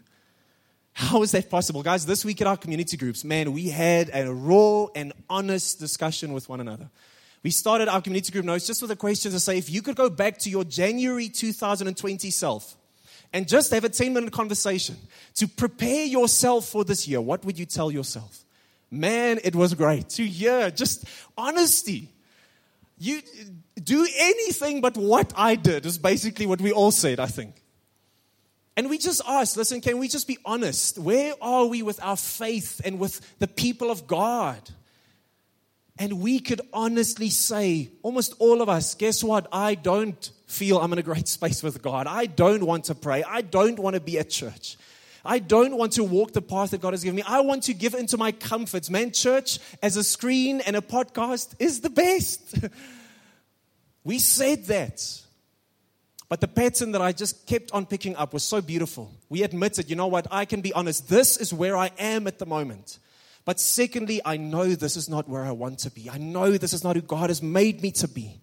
How 0.93 1.21
is 1.21 1.33
that 1.33 1.49
possible? 1.49 1.83
Guys, 1.83 2.05
this 2.05 2.23
week 2.23 2.39
at 2.39 2.47
our 2.47 2.55
community 2.55 2.95
groups, 2.95 3.25
man, 3.25 3.51
we 3.51 3.67
had 3.67 4.09
a 4.13 4.33
raw 4.33 4.85
and 4.95 5.11
honest 5.29 5.81
discussion 5.81 6.31
with 6.31 6.47
one 6.47 6.61
another. 6.61 6.89
We 7.43 7.51
started 7.51 7.89
our 7.89 8.01
community 8.01 8.31
group 8.31 8.45
notes 8.45 8.65
just 8.65 8.81
with 8.81 8.91
a 8.91 8.95
question 8.95 9.33
to 9.33 9.39
say 9.41 9.57
if 9.57 9.69
you 9.69 9.81
could 9.81 9.97
go 9.97 10.09
back 10.09 10.37
to 10.39 10.49
your 10.49 10.63
January 10.63 11.27
2020 11.27 12.31
self 12.31 12.77
and 13.33 13.49
just 13.49 13.73
have 13.73 13.83
a 13.83 13.89
10 13.89 14.13
minute 14.13 14.31
conversation 14.31 14.95
to 15.35 15.49
prepare 15.49 16.05
yourself 16.05 16.69
for 16.69 16.85
this 16.85 17.05
year, 17.05 17.19
what 17.19 17.43
would 17.43 17.59
you 17.59 17.65
tell 17.65 17.91
yourself? 17.91 18.42
Man, 18.93 19.39
it 19.43 19.55
was 19.55 19.73
great 19.73 20.09
to 20.09 20.25
hear 20.25 20.69
just 20.69 21.05
honesty. 21.35 22.09
You 22.99 23.21
do 23.75 24.07
anything 24.17 24.81
but 24.81 24.95
what 24.95 25.33
I 25.35 25.55
did, 25.55 25.85
is 25.85 25.97
basically 25.97 26.45
what 26.45 26.61
we 26.61 26.71
all 26.71 26.91
said, 26.91 27.19
I 27.19 27.25
think. 27.25 27.55
And 28.77 28.89
we 28.89 28.97
just 28.97 29.21
asked, 29.27 29.57
listen, 29.57 29.81
can 29.81 29.97
we 29.97 30.07
just 30.07 30.27
be 30.27 30.37
honest? 30.45 30.97
Where 30.99 31.33
are 31.41 31.65
we 31.65 31.81
with 31.81 32.01
our 32.03 32.15
faith 32.15 32.81
and 32.85 32.99
with 32.99 33.19
the 33.39 33.47
people 33.47 33.91
of 33.91 34.07
God? 34.07 34.61
And 35.97 36.21
we 36.21 36.39
could 36.39 36.61
honestly 36.71 37.29
say, 37.29 37.91
almost 38.01 38.35
all 38.39 38.61
of 38.61 38.69
us, 38.69 38.95
guess 38.95 39.23
what? 39.23 39.47
I 39.51 39.75
don't 39.75 40.31
feel 40.47 40.79
I'm 40.79 40.93
in 40.93 40.99
a 40.99 41.03
great 41.03 41.27
space 41.27 41.61
with 41.61 41.81
God. 41.81 42.07
I 42.07 42.25
don't 42.25 42.63
want 42.63 42.85
to 42.85 42.95
pray. 42.95 43.23
I 43.23 43.41
don't 43.41 43.77
want 43.79 43.95
to 43.95 43.99
be 43.99 44.17
at 44.17 44.29
church. 44.29 44.77
I 45.25 45.39
don't 45.39 45.77
want 45.77 45.93
to 45.93 46.03
walk 46.03 46.33
the 46.33 46.41
path 46.41 46.71
that 46.71 46.81
God 46.81 46.93
has 46.93 47.03
given 47.03 47.15
me. 47.15 47.23
I 47.25 47.41
want 47.41 47.63
to 47.63 47.73
give 47.73 47.93
into 47.93 48.17
my 48.17 48.31
comforts. 48.33 48.89
Man, 48.89 49.11
church 49.11 49.59
as 49.81 49.95
a 49.95 50.03
screen 50.03 50.59
and 50.61 50.75
a 50.75 50.81
podcast 50.81 51.53
is 51.59 51.79
the 51.79 51.89
best. 51.89 52.57
we 54.03 54.19
said 54.19 54.65
that. 54.65 55.01
But 56.27 56.41
the 56.41 56.47
pattern 56.47 56.91
that 56.91 57.01
I 57.01 57.11
just 57.11 57.47
kept 57.47 57.71
on 57.71 57.85
picking 57.85 58.15
up 58.15 58.33
was 58.33 58.43
so 58.43 58.59
beautiful. 58.59 59.13
We 59.29 59.43
admitted, 59.43 59.89
you 59.89 59.95
know 59.95 60.07
what, 60.07 60.27
I 60.31 60.45
can 60.45 60.61
be 60.61 60.73
honest, 60.73 61.07
this 61.07 61.37
is 61.37 61.53
where 61.53 61.77
I 61.77 61.91
am 61.99 62.27
at 62.27 62.39
the 62.39 62.45
moment. 62.45 62.99
But 63.45 63.59
secondly, 63.59 64.19
I 64.25 64.37
know 64.37 64.69
this 64.69 64.97
is 64.97 65.07
not 65.07 65.29
where 65.29 65.43
I 65.43 65.51
want 65.51 65.79
to 65.79 65.91
be. 65.91 66.09
I 66.09 66.17
know 66.17 66.51
this 66.57 66.73
is 66.73 66.83
not 66.83 66.95
who 66.95 67.01
God 67.01 67.29
has 67.29 67.43
made 67.43 67.81
me 67.81 67.91
to 67.91 68.07
be. 68.07 68.41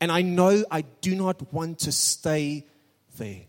And 0.00 0.12
I 0.12 0.22
know 0.22 0.64
I 0.70 0.82
do 1.00 1.14
not 1.14 1.52
want 1.52 1.80
to 1.80 1.92
stay 1.92 2.66
there. 3.16 3.42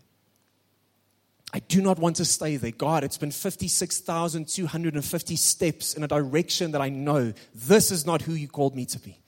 I 1.54 1.60
do 1.60 1.80
not 1.80 1.98
want 2.00 2.16
to 2.16 2.24
stay 2.24 2.56
there. 2.56 2.72
God, 2.72 3.04
it's 3.04 3.16
been 3.16 3.30
56,250 3.30 5.36
steps 5.36 5.94
in 5.94 6.02
a 6.02 6.08
direction 6.08 6.72
that 6.72 6.80
I 6.80 6.88
know 6.88 7.32
this 7.54 7.92
is 7.92 8.04
not 8.04 8.22
who 8.22 8.32
you 8.32 8.48
called 8.48 8.74
me 8.74 8.86
to 8.86 8.98
be. 8.98 9.20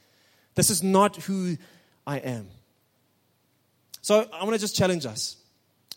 This 0.56 0.68
is 0.68 0.82
not 0.82 1.14
who 1.14 1.56
I 2.04 2.18
am. 2.18 2.48
So 4.02 4.28
I 4.32 4.42
want 4.42 4.54
to 4.54 4.60
just 4.60 4.74
challenge 4.74 5.06
us. 5.06 5.36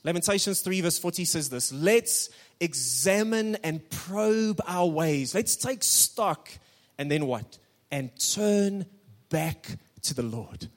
Lamentations 0.03 0.61
3, 0.61 0.81
verse 0.81 0.99
40 0.99 1.25
says 1.25 1.49
this 1.49 1.71
Let's 1.71 2.29
examine 2.59 3.55
and 3.63 3.89
probe 3.89 4.61
our 4.67 4.85
ways. 4.85 5.33
Let's 5.33 5.55
take 5.55 5.83
stock 5.83 6.51
and 6.99 7.09
then 7.09 7.25
what? 7.25 7.57
And 7.89 8.11
turn 8.19 8.85
back 9.31 9.65
to 10.03 10.13
the 10.13 10.21
Lord. 10.21 10.67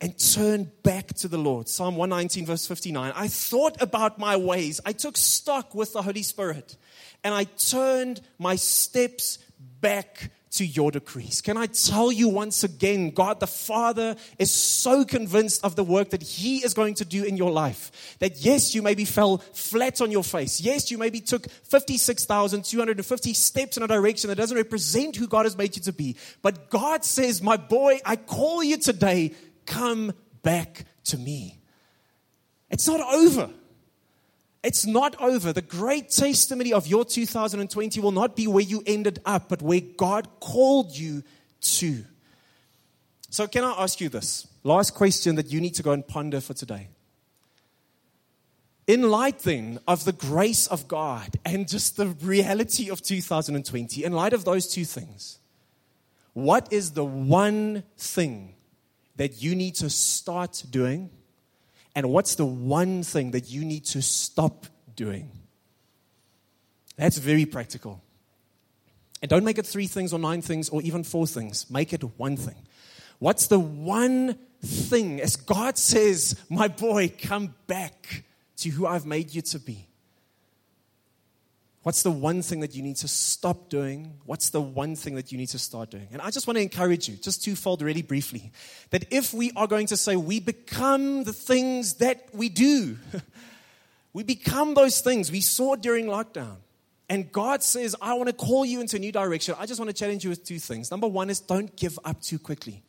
And 0.00 0.16
turn 0.18 0.70
back 0.82 1.08
to 1.14 1.28
the 1.28 1.38
Lord. 1.38 1.68
Psalm 1.68 1.96
119, 1.96 2.46
verse 2.46 2.66
59. 2.66 3.12
I 3.16 3.28
thought 3.28 3.80
about 3.80 4.18
my 4.18 4.36
ways. 4.36 4.80
I 4.86 4.92
took 4.92 5.16
stock 5.16 5.74
with 5.74 5.92
the 5.92 6.02
Holy 6.02 6.22
Spirit 6.22 6.76
and 7.24 7.34
I 7.34 7.44
turned 7.44 8.20
my 8.38 8.56
steps 8.56 9.38
back 9.80 10.30
to 10.50 10.64
your 10.64 10.90
decrees. 10.90 11.40
Can 11.40 11.56
I 11.56 11.66
tell 11.66 12.10
you 12.10 12.28
once 12.28 12.64
again, 12.64 13.10
God 13.10 13.40
the 13.40 13.46
Father 13.46 14.16
is 14.38 14.50
so 14.50 15.04
convinced 15.04 15.64
of 15.64 15.76
the 15.76 15.84
work 15.84 16.10
that 16.10 16.22
He 16.22 16.64
is 16.64 16.74
going 16.74 16.94
to 16.94 17.04
do 17.04 17.24
in 17.24 17.36
your 17.36 17.50
life 17.50 18.16
that 18.20 18.38
yes, 18.38 18.74
you 18.74 18.82
maybe 18.82 19.04
fell 19.04 19.38
flat 19.38 20.00
on 20.00 20.10
your 20.10 20.24
face. 20.24 20.60
Yes, 20.60 20.90
you 20.90 20.98
maybe 20.98 21.20
took 21.20 21.50
56,250 21.50 23.34
steps 23.34 23.76
in 23.76 23.82
a 23.82 23.86
direction 23.86 24.28
that 24.28 24.36
doesn't 24.36 24.56
represent 24.56 25.16
who 25.16 25.26
God 25.26 25.44
has 25.44 25.56
made 25.56 25.76
you 25.76 25.82
to 25.82 25.92
be. 25.92 26.16
But 26.42 26.70
God 26.70 27.04
says, 27.04 27.42
My 27.42 27.56
boy, 27.56 28.00
I 28.04 28.16
call 28.16 28.64
you 28.64 28.78
today, 28.78 29.34
come 29.68 30.12
back 30.42 30.84
to 31.04 31.16
me. 31.16 31.58
It's 32.70 32.88
not 32.88 33.00
over. 33.00 33.50
It's 34.64 34.84
not 34.84 35.20
over. 35.20 35.52
The 35.52 35.62
great 35.62 36.10
testimony 36.10 36.72
of 36.72 36.86
your 36.88 37.04
2020 37.04 38.00
will 38.00 38.10
not 38.10 38.34
be 38.34 38.46
where 38.48 38.64
you 38.64 38.82
ended 38.86 39.20
up, 39.24 39.48
but 39.48 39.62
where 39.62 39.80
God 39.80 40.28
called 40.40 40.96
you 40.96 41.22
to. 41.60 42.04
So, 43.30 43.46
can 43.46 43.62
I 43.62 43.74
ask 43.78 44.00
you 44.00 44.08
this? 44.08 44.48
Last 44.64 44.94
question 44.94 45.36
that 45.36 45.52
you 45.52 45.60
need 45.60 45.74
to 45.74 45.82
go 45.82 45.92
and 45.92 46.06
ponder 46.06 46.40
for 46.40 46.54
today. 46.54 46.88
In 48.86 49.10
light 49.10 49.40
then 49.40 49.78
of 49.86 50.04
the 50.04 50.12
grace 50.12 50.66
of 50.66 50.88
God 50.88 51.36
and 51.44 51.68
just 51.68 51.98
the 51.98 52.08
reality 52.08 52.90
of 52.90 53.02
2020, 53.02 54.02
in 54.02 54.12
light 54.12 54.32
of 54.32 54.46
those 54.46 54.66
two 54.66 54.86
things, 54.86 55.38
what 56.32 56.72
is 56.72 56.92
the 56.92 57.04
one 57.04 57.82
thing 57.98 58.54
that 59.18 59.42
you 59.42 59.54
need 59.54 59.76
to 59.76 59.90
start 59.90 60.64
doing 60.70 61.10
and 61.98 62.10
what's 62.10 62.36
the 62.36 62.46
one 62.46 63.02
thing 63.02 63.32
that 63.32 63.50
you 63.50 63.64
need 63.64 63.84
to 63.86 64.00
stop 64.00 64.66
doing? 64.94 65.32
That's 66.96 67.18
very 67.18 67.44
practical. 67.44 68.00
And 69.20 69.28
don't 69.28 69.42
make 69.42 69.58
it 69.58 69.66
three 69.66 69.88
things 69.88 70.12
or 70.12 70.18
nine 70.20 70.40
things 70.40 70.68
or 70.68 70.80
even 70.82 71.02
four 71.02 71.26
things. 71.26 71.68
Make 71.68 71.92
it 71.92 72.02
one 72.16 72.36
thing. 72.36 72.54
What's 73.18 73.48
the 73.48 73.58
one 73.58 74.38
thing, 74.62 75.20
as 75.20 75.34
God 75.34 75.76
says, 75.76 76.40
my 76.48 76.68
boy, 76.68 77.12
come 77.20 77.52
back 77.66 78.22
to 78.58 78.70
who 78.70 78.86
I've 78.86 79.04
made 79.04 79.34
you 79.34 79.42
to 79.42 79.58
be? 79.58 79.87
What's 81.88 82.02
the 82.02 82.10
one 82.10 82.42
thing 82.42 82.60
that 82.60 82.74
you 82.74 82.82
need 82.82 82.96
to 82.96 83.08
stop 83.08 83.70
doing? 83.70 84.12
What's 84.26 84.50
the 84.50 84.60
one 84.60 84.94
thing 84.94 85.14
that 85.14 85.32
you 85.32 85.38
need 85.38 85.46
to 85.46 85.58
start 85.58 85.90
doing? 85.90 86.06
And 86.12 86.20
I 86.20 86.30
just 86.30 86.46
want 86.46 86.58
to 86.58 86.60
encourage 86.60 87.08
you, 87.08 87.16
just 87.16 87.42
twofold, 87.42 87.80
really 87.80 88.02
briefly, 88.02 88.52
that 88.90 89.06
if 89.10 89.32
we 89.32 89.52
are 89.56 89.66
going 89.66 89.86
to 89.86 89.96
say 89.96 90.14
we 90.14 90.38
become 90.38 91.24
the 91.24 91.32
things 91.32 91.94
that 91.94 92.28
we 92.34 92.50
do, 92.50 92.98
we 94.12 94.22
become 94.22 94.74
those 94.74 95.00
things 95.00 95.32
we 95.32 95.40
saw 95.40 95.76
during 95.76 96.04
lockdown. 96.04 96.56
And 97.08 97.32
God 97.32 97.62
says, 97.62 97.96
I 98.02 98.12
want 98.12 98.26
to 98.26 98.34
call 98.34 98.66
you 98.66 98.82
into 98.82 98.96
a 98.96 98.98
new 98.98 99.10
direction. 99.10 99.54
I 99.58 99.64
just 99.64 99.80
want 99.80 99.88
to 99.88 99.96
challenge 99.96 100.24
you 100.24 100.28
with 100.28 100.44
two 100.44 100.58
things. 100.58 100.90
Number 100.90 101.08
one 101.08 101.30
is 101.30 101.40
don't 101.40 101.74
give 101.74 101.98
up 102.04 102.20
too 102.20 102.38
quickly. 102.38 102.82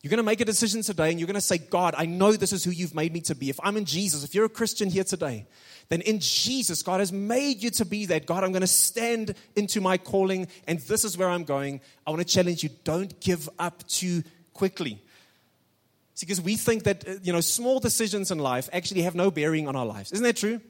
You're 0.00 0.10
going 0.10 0.18
to 0.18 0.22
make 0.22 0.40
a 0.40 0.44
decision 0.44 0.82
today 0.82 1.10
and 1.10 1.18
you're 1.18 1.26
going 1.26 1.34
to 1.34 1.40
say, 1.40 1.58
God, 1.58 1.96
I 1.98 2.06
know 2.06 2.34
this 2.34 2.52
is 2.52 2.62
who 2.62 2.70
you've 2.70 2.94
made 2.94 3.12
me 3.12 3.20
to 3.22 3.34
be. 3.34 3.50
If 3.50 3.58
I'm 3.64 3.76
in 3.76 3.84
Jesus, 3.84 4.22
if 4.22 4.32
you're 4.32 4.44
a 4.44 4.48
Christian 4.48 4.90
here 4.90 5.02
today, 5.02 5.46
then 5.92 6.00
in 6.00 6.20
Jesus, 6.20 6.82
God 6.82 7.00
has 7.00 7.12
made 7.12 7.62
you 7.62 7.68
to 7.72 7.84
be 7.84 8.06
that. 8.06 8.24
God, 8.24 8.44
I'm 8.44 8.52
going 8.52 8.62
to 8.62 8.66
stand 8.66 9.34
into 9.54 9.78
my 9.82 9.98
calling 9.98 10.48
and 10.66 10.78
this 10.78 11.04
is 11.04 11.18
where 11.18 11.28
I'm 11.28 11.44
going. 11.44 11.82
I 12.06 12.10
want 12.10 12.26
to 12.26 12.26
challenge 12.26 12.62
you 12.62 12.70
don't 12.82 13.20
give 13.20 13.46
up 13.58 13.86
too 13.88 14.22
quickly. 14.54 15.02
See, 16.14 16.24
because 16.24 16.40
we 16.40 16.56
think 16.56 16.84
that, 16.84 17.06
uh, 17.06 17.16
you 17.22 17.30
know, 17.30 17.42
small 17.42 17.78
decisions 17.78 18.30
in 18.30 18.38
life 18.38 18.70
actually 18.72 19.02
have 19.02 19.14
no 19.14 19.30
bearing 19.30 19.68
on 19.68 19.76
our 19.76 19.84
lives. 19.84 20.12
Isn't 20.12 20.24
that 20.24 20.38
true? 20.38 20.62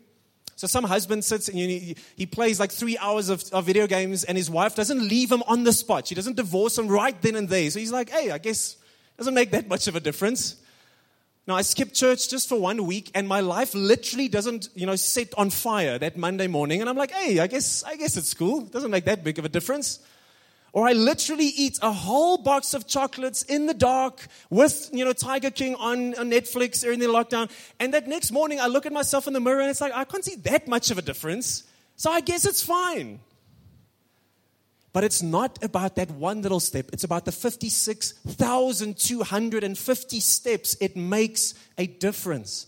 So 0.57 0.67
some 0.67 0.83
husband 0.83 1.25
sits 1.25 1.49
and 1.49 1.57
he, 1.57 2.27
plays 2.27 2.59
like 2.59 2.73
three 2.73 2.99
hours 2.99 3.29
of, 3.29 3.45
of, 3.53 3.65
video 3.65 3.87
games 3.87 4.25
and 4.25 4.37
his 4.37 4.51
wife 4.51 4.75
doesn't 4.75 5.09
leave 5.09 5.31
him 5.31 5.45
on 5.47 5.63
the 5.63 5.73
spot. 5.73 6.09
She 6.09 6.17
doesn't 6.17 6.35
divorce 6.35 6.77
him 6.77 6.89
right 6.89 7.21
then 7.23 7.37
and 7.37 7.49
there. 7.49 7.71
So 7.71 7.79
he's 7.79 7.93
like, 7.93 8.11
hey, 8.11 8.33
I 8.33 8.39
guess 8.39 8.77
doesn't 9.19 9.35
make 9.35 9.53
that 9.53 9.69
much 9.69 9.87
of 9.87 9.95
a 9.95 10.01
difference. 10.01 10.57
Now, 11.47 11.57
I 11.57 11.63
skipped 11.63 11.95
church 11.95 12.29
just 12.29 12.49
for 12.49 12.61
one 12.61 12.87
week, 12.87 13.11
and 13.17 13.27
my 13.27 13.41
life 13.41 13.75
literally 13.75 14.29
doesn't, 14.29 14.69
you 14.77 14.87
know, 14.87 14.95
set 14.95 15.35
on 15.37 15.51
fire 15.51 15.99
that 15.99 16.17
Monday 16.17 16.47
morning. 16.47 16.81
And 16.81 16.89
I'm 16.89 16.97
like, 16.97 17.11
hey, 17.11 17.41
I 17.41 17.49
guess, 17.49 17.83
I 17.83 17.97
guess 17.97 18.17
it's 18.17 18.33
cool. 18.33 18.61
It 18.61 18.71
doesn't 18.71 18.93
make 18.93 19.07
that 19.07 19.25
big 19.25 19.41
of 19.41 19.45
a 19.45 19.49
difference. 19.49 19.99
Or 20.73 20.89
I 20.89 20.93
literally 20.93 21.47
eat 21.47 21.81
a 21.83 21.93
whole 21.93 22.39
box 22.39 22.75
of 22.75 22.87
chocolates 22.87 23.43
in 23.43 23.67
the 23.67 23.75
dark 23.75 24.27
with, 24.51 24.89
you 24.93 25.05
know, 25.05 25.13
Tiger 25.13 25.51
King 25.51 25.75
on, 25.75 26.17
on 26.17 26.31
Netflix 26.31 26.81
during 26.81 27.01
the 27.01 27.07
lockdown. 27.07 27.51
And 27.81 27.93
that 27.93 28.07
next 28.07 28.31
morning, 28.31 28.61
I 28.61 28.69
look 28.69 28.87
at 28.87 28.93
myself 28.93 29.27
in 29.27 29.33
the 29.33 29.41
mirror, 29.41 29.61
and 29.61 29.69
it's 29.69 29.81
like, 29.81 29.93
I 29.93 30.05
can't 30.05 30.25
see 30.25 30.37
that 30.37 30.69
much 30.69 30.93
of 30.93 30.97
a 30.97 31.03
difference. 31.03 31.65
So 31.97 32.11
I 32.11 32.21
guess 32.21 32.47
it's 32.47 32.63
fine. 32.63 33.19
But 34.93 35.05
it's 35.05 35.23
not 35.23 35.63
about 35.65 35.95
that 35.97 36.11
one 36.11 36.43
little 36.43 36.61
step. 36.61 36.91
It's 36.93 37.05
about 37.05 37.25
the 37.25 37.33
56,250 37.33 40.21
steps. 40.21 40.77
It 40.81 40.97
makes 40.97 41.55
a 41.79 41.87
difference. 41.87 42.67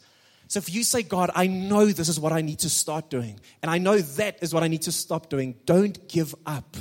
So 0.49 0.59
if 0.59 0.75
you 0.75 0.85
say, 0.85 1.03
God, 1.03 1.31
I 1.35 1.49
know 1.49 1.87
this 1.87 2.09
is 2.09 2.21
what 2.21 2.33
I 2.33 2.41
need 2.41 2.61
to 2.61 2.71
start 2.71 3.11
doing, 3.11 3.41
and 3.63 3.71
I 3.71 3.79
know 3.79 3.99
that 3.99 4.39
is 4.43 4.55
what 4.55 4.63
I 4.63 4.69
need 4.69 4.83
to 4.83 4.93
stop 4.93 5.29
doing, 5.29 5.57
don't 5.65 6.09
give 6.09 6.35
up. 6.47 6.77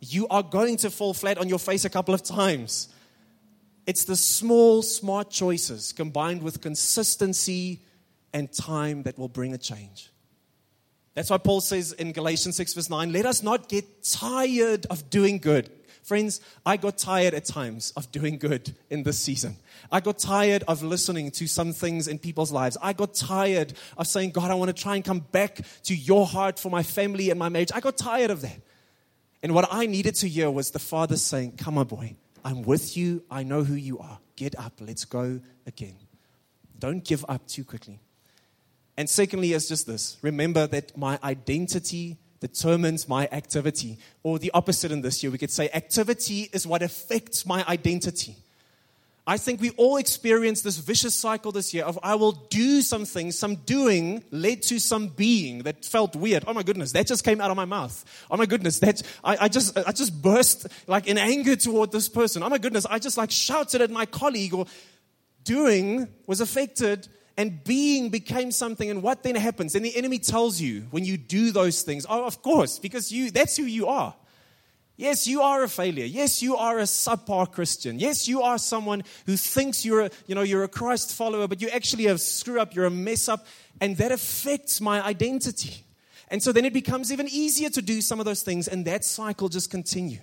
You 0.00 0.26
are 0.28 0.42
going 0.42 0.76
to 0.78 0.90
fall 0.90 1.14
flat 1.14 1.38
on 1.38 1.48
your 1.48 1.58
face 1.58 1.84
a 1.84 1.90
couple 1.90 2.14
of 2.14 2.22
times. 2.22 2.88
It's 3.86 4.04
the 4.04 4.16
small, 4.16 4.82
smart 4.82 5.30
choices 5.30 5.92
combined 5.92 6.42
with 6.42 6.60
consistency 6.60 7.82
and 8.32 8.52
time 8.52 9.04
that 9.04 9.18
will 9.18 9.28
bring 9.28 9.54
a 9.54 9.58
change. 9.58 10.10
That's 11.16 11.30
why 11.30 11.38
Paul 11.38 11.62
says 11.62 11.92
in 11.92 12.12
Galatians 12.12 12.56
6, 12.56 12.74
verse 12.74 12.90
9, 12.90 13.10
let 13.10 13.24
us 13.24 13.42
not 13.42 13.70
get 13.70 14.04
tired 14.04 14.84
of 14.90 15.08
doing 15.08 15.38
good. 15.38 15.70
Friends, 16.02 16.42
I 16.64 16.76
got 16.76 16.98
tired 16.98 17.32
at 17.32 17.46
times 17.46 17.90
of 17.96 18.12
doing 18.12 18.36
good 18.36 18.76
in 18.90 19.02
this 19.02 19.18
season. 19.18 19.56
I 19.90 20.00
got 20.00 20.18
tired 20.18 20.62
of 20.68 20.82
listening 20.82 21.30
to 21.32 21.46
some 21.46 21.72
things 21.72 22.06
in 22.06 22.18
people's 22.18 22.52
lives. 22.52 22.76
I 22.82 22.92
got 22.92 23.14
tired 23.14 23.72
of 23.96 24.06
saying, 24.06 24.32
God, 24.32 24.50
I 24.50 24.54
want 24.56 24.68
to 24.68 24.82
try 24.82 24.94
and 24.94 25.04
come 25.04 25.20
back 25.20 25.60
to 25.84 25.96
your 25.96 26.26
heart 26.26 26.58
for 26.58 26.70
my 26.70 26.82
family 26.82 27.30
and 27.30 27.38
my 27.38 27.48
marriage. 27.48 27.72
I 27.74 27.80
got 27.80 27.96
tired 27.96 28.30
of 28.30 28.42
that. 28.42 28.60
And 29.42 29.54
what 29.54 29.66
I 29.70 29.86
needed 29.86 30.16
to 30.16 30.28
hear 30.28 30.50
was 30.50 30.70
the 30.70 30.78
Father 30.78 31.16
saying, 31.16 31.56
Come 31.56 31.78
on, 31.78 31.86
boy, 31.86 32.14
I'm 32.44 32.60
with 32.60 32.94
you. 32.94 33.24
I 33.30 33.42
know 33.42 33.64
who 33.64 33.74
you 33.74 33.98
are. 33.98 34.18
Get 34.36 34.56
up. 34.58 34.74
Let's 34.80 35.06
go 35.06 35.40
again. 35.66 35.96
Don't 36.78 37.02
give 37.02 37.24
up 37.26 37.46
too 37.46 37.64
quickly. 37.64 38.00
And 38.96 39.08
secondly, 39.10 39.52
is 39.52 39.68
just 39.68 39.86
this 39.86 40.16
remember 40.22 40.66
that 40.66 40.96
my 40.96 41.18
identity 41.22 42.16
determines 42.40 43.08
my 43.08 43.28
activity. 43.32 43.98
Or 44.22 44.38
the 44.38 44.50
opposite 44.52 44.92
in 44.92 45.02
this 45.02 45.22
year, 45.22 45.32
we 45.32 45.38
could 45.38 45.50
say 45.50 45.68
activity 45.72 46.48
is 46.52 46.66
what 46.66 46.82
affects 46.82 47.46
my 47.46 47.64
identity. 47.66 48.36
I 49.28 49.38
think 49.38 49.60
we 49.60 49.70
all 49.70 49.96
experienced 49.96 50.62
this 50.62 50.76
vicious 50.76 51.16
cycle 51.16 51.50
this 51.50 51.74
year 51.74 51.82
of 51.82 51.98
I 52.00 52.14
will 52.14 52.30
do 52.30 52.80
something, 52.80 53.32
some 53.32 53.56
doing 53.56 54.22
led 54.30 54.62
to 54.62 54.78
some 54.78 55.08
being 55.08 55.64
that 55.64 55.84
felt 55.84 56.14
weird. 56.14 56.44
Oh 56.46 56.54
my 56.54 56.62
goodness, 56.62 56.92
that 56.92 57.08
just 57.08 57.24
came 57.24 57.40
out 57.40 57.50
of 57.50 57.56
my 57.56 57.64
mouth. 57.64 58.04
Oh 58.30 58.36
my 58.36 58.46
goodness, 58.46 58.78
that 58.78 59.02
I, 59.24 59.36
I 59.40 59.48
just 59.48 59.76
I 59.76 59.90
just 59.90 60.22
burst 60.22 60.68
like 60.86 61.08
in 61.08 61.18
anger 61.18 61.56
toward 61.56 61.90
this 61.90 62.08
person. 62.08 62.44
Oh 62.44 62.48
my 62.48 62.58
goodness, 62.58 62.86
I 62.86 63.00
just 63.00 63.16
like 63.16 63.32
shouted 63.32 63.80
at 63.80 63.90
my 63.90 64.06
colleague 64.06 64.54
or 64.54 64.66
doing 65.42 66.06
was 66.28 66.40
affected 66.40 67.08
and 67.36 67.62
being 67.64 68.08
became 68.08 68.50
something 68.50 68.88
and 68.88 69.02
what 69.02 69.22
then 69.22 69.34
happens? 69.34 69.74
And 69.74 69.84
the 69.84 69.96
enemy 69.96 70.18
tells 70.18 70.60
you 70.60 70.82
when 70.90 71.04
you 71.04 71.16
do 71.16 71.52
those 71.52 71.82
things 71.82 72.06
oh 72.08 72.24
of 72.24 72.42
course 72.42 72.78
because 72.78 73.12
you 73.12 73.30
that's 73.30 73.56
who 73.56 73.64
you 73.64 73.86
are. 73.88 74.14
Yes 74.96 75.26
you 75.26 75.42
are 75.42 75.62
a 75.62 75.68
failure. 75.68 76.06
Yes 76.06 76.42
you 76.42 76.56
are 76.56 76.78
a 76.78 76.84
subpar 76.84 77.52
christian. 77.52 77.98
Yes 77.98 78.26
you 78.26 78.42
are 78.42 78.58
someone 78.58 79.02
who 79.26 79.36
thinks 79.36 79.84
you're 79.84 80.02
a 80.02 80.10
you 80.26 80.34
know 80.34 80.42
you're 80.42 80.64
a 80.64 80.68
christ 80.68 81.14
follower 81.14 81.46
but 81.46 81.60
you 81.60 81.68
actually 81.68 82.06
a 82.06 82.16
screw 82.16 82.58
up 82.58 82.74
you're 82.74 82.86
a 82.86 82.90
mess 82.90 83.28
up 83.28 83.46
and 83.80 83.96
that 83.98 84.12
affects 84.12 84.80
my 84.80 85.04
identity. 85.04 85.84
And 86.28 86.42
so 86.42 86.50
then 86.50 86.64
it 86.64 86.72
becomes 86.72 87.12
even 87.12 87.28
easier 87.28 87.70
to 87.70 87.82
do 87.82 88.00
some 88.00 88.18
of 88.18 88.24
those 88.24 88.42
things 88.42 88.66
and 88.66 88.84
that 88.86 89.04
cycle 89.04 89.48
just 89.48 89.70
continued. 89.70 90.22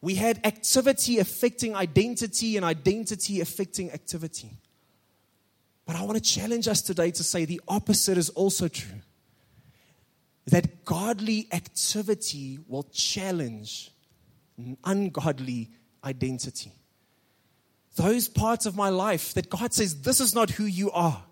We 0.00 0.14
had 0.14 0.40
activity 0.46 1.18
affecting 1.18 1.74
identity 1.74 2.56
and 2.56 2.64
identity 2.64 3.40
affecting 3.40 3.90
activity 3.90 4.52
but 5.88 5.96
I 5.96 6.02
want 6.02 6.22
to 6.22 6.22
challenge 6.22 6.68
us 6.68 6.82
today 6.82 7.10
to 7.12 7.24
say 7.24 7.46
the 7.46 7.62
opposite 7.66 8.18
is 8.18 8.28
also 8.28 8.68
true. 8.68 9.00
That 10.48 10.84
godly 10.84 11.48
activity 11.50 12.58
will 12.68 12.82
challenge 12.92 13.90
ungodly 14.84 15.70
identity. 16.04 16.72
Those 17.96 18.28
parts 18.28 18.66
of 18.66 18.76
my 18.76 18.90
life 18.90 19.32
that 19.32 19.48
God 19.48 19.72
says, 19.72 20.02
This 20.02 20.20
is 20.20 20.34
not 20.34 20.50
who 20.50 20.64
you 20.64 20.90
are. 20.90 21.22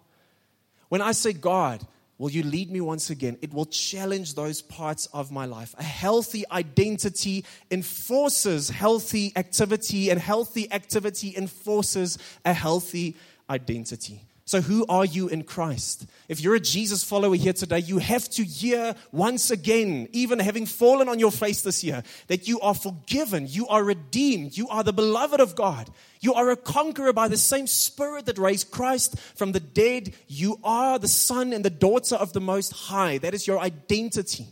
When 0.89 1.03
I 1.03 1.13
say, 1.13 1.35
God, 1.35 1.87
Will 2.19 2.31
you 2.31 2.45
lead 2.45 2.71
me 2.71 2.81
once 2.81 3.11
again? 3.11 3.37
It 3.43 3.53
will 3.53 3.67
challenge 3.67 4.37
those 4.37 4.63
parts 4.63 5.05
of 5.13 5.31
my 5.31 5.45
life. 5.45 5.75
A 5.77 5.83
healthy 5.83 6.45
identity 6.51 7.45
enforces 7.71 8.71
healthy 8.71 9.35
activity, 9.37 10.09
and 10.09 10.19
healthy 10.19 10.73
activity 10.73 11.35
enforces 11.37 12.17
a 12.43 12.55
healthy 12.55 13.17
identity. 13.51 14.23
So, 14.49 14.61
who 14.61 14.87
are 14.89 15.05
you 15.05 15.27
in 15.27 15.43
Christ? 15.43 16.07
If 16.29 16.41
you're 16.41 16.55
a 16.55 16.61
Jesus 16.61 17.03
follower 17.03 17.35
here 17.35 17.53
today, 17.53 17.81
you 17.81 17.99
have 17.99 18.29
to 18.31 18.45
hear 18.45 18.95
once 19.11 19.51
again, 19.51 20.09
even 20.13 20.39
having 20.39 20.67
fallen 20.67 21.09
on 21.09 21.19
your 21.19 21.33
face 21.33 21.63
this 21.63 21.83
year, 21.83 22.05
that 22.29 22.47
you 22.47 22.61
are 22.61 22.73
forgiven, 22.73 23.49
you 23.49 23.67
are 23.67 23.83
redeemed, 23.83 24.57
you 24.57 24.69
are 24.69 24.85
the 24.85 24.93
beloved 24.93 25.41
of 25.41 25.57
God, 25.57 25.91
you 26.21 26.33
are 26.33 26.49
a 26.51 26.57
conqueror 26.57 27.13
by 27.13 27.27
the 27.27 27.37
same 27.37 27.67
Spirit 27.67 28.27
that 28.27 28.39
raised 28.39 28.71
Christ 28.71 29.19
from 29.35 29.51
the 29.51 29.59
dead. 29.59 30.15
You 30.29 30.61
are 30.63 31.01
the 31.01 31.09
son 31.09 31.53
and 31.53 31.65
the 31.65 31.71
daughter 31.71 32.15
of 32.15 32.33
the 32.33 32.41
Most 32.41 32.73
High. 32.73 33.19
That 33.19 33.35
is 33.35 33.49
your 33.49 33.59
identity. 33.59 34.47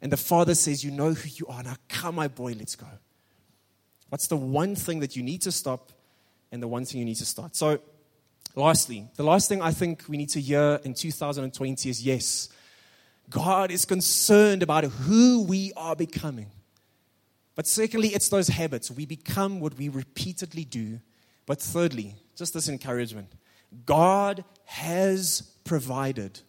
And 0.00 0.10
the 0.10 0.16
Father 0.16 0.56
says, 0.56 0.84
You 0.84 0.90
know 0.90 1.12
who 1.12 1.28
you 1.28 1.46
are. 1.46 1.62
Now, 1.62 1.76
come, 1.88 2.16
my 2.16 2.26
boy, 2.26 2.56
let's 2.58 2.74
go. 2.74 2.88
What's 4.08 4.26
the 4.26 4.36
one 4.36 4.74
thing 4.74 4.98
that 4.98 5.14
you 5.14 5.22
need 5.22 5.42
to 5.42 5.52
stop 5.52 5.92
and 6.50 6.60
the 6.60 6.68
one 6.68 6.84
thing 6.84 6.98
you 6.98 7.04
need 7.04 7.16
to 7.16 7.24
start? 7.24 7.54
So, 7.54 7.78
Lastly, 8.54 9.08
the 9.16 9.22
last 9.22 9.48
thing 9.48 9.62
I 9.62 9.70
think 9.70 10.04
we 10.08 10.16
need 10.16 10.28
to 10.30 10.40
hear 10.40 10.78
in 10.84 10.92
2020 10.92 11.88
is 11.88 12.02
yes, 12.02 12.48
God 13.30 13.70
is 13.70 13.84
concerned 13.84 14.62
about 14.62 14.84
who 14.84 15.42
we 15.42 15.72
are 15.74 15.96
becoming. 15.96 16.50
But 17.54 17.66
secondly, 17.66 18.08
it's 18.08 18.28
those 18.28 18.48
habits. 18.48 18.90
We 18.90 19.06
become 19.06 19.60
what 19.60 19.76
we 19.78 19.88
repeatedly 19.88 20.64
do. 20.64 21.00
But 21.46 21.60
thirdly, 21.60 22.14
just 22.36 22.54
this 22.54 22.68
encouragement 22.68 23.28
God 23.86 24.44
has 24.64 25.42
provided. 25.64 26.40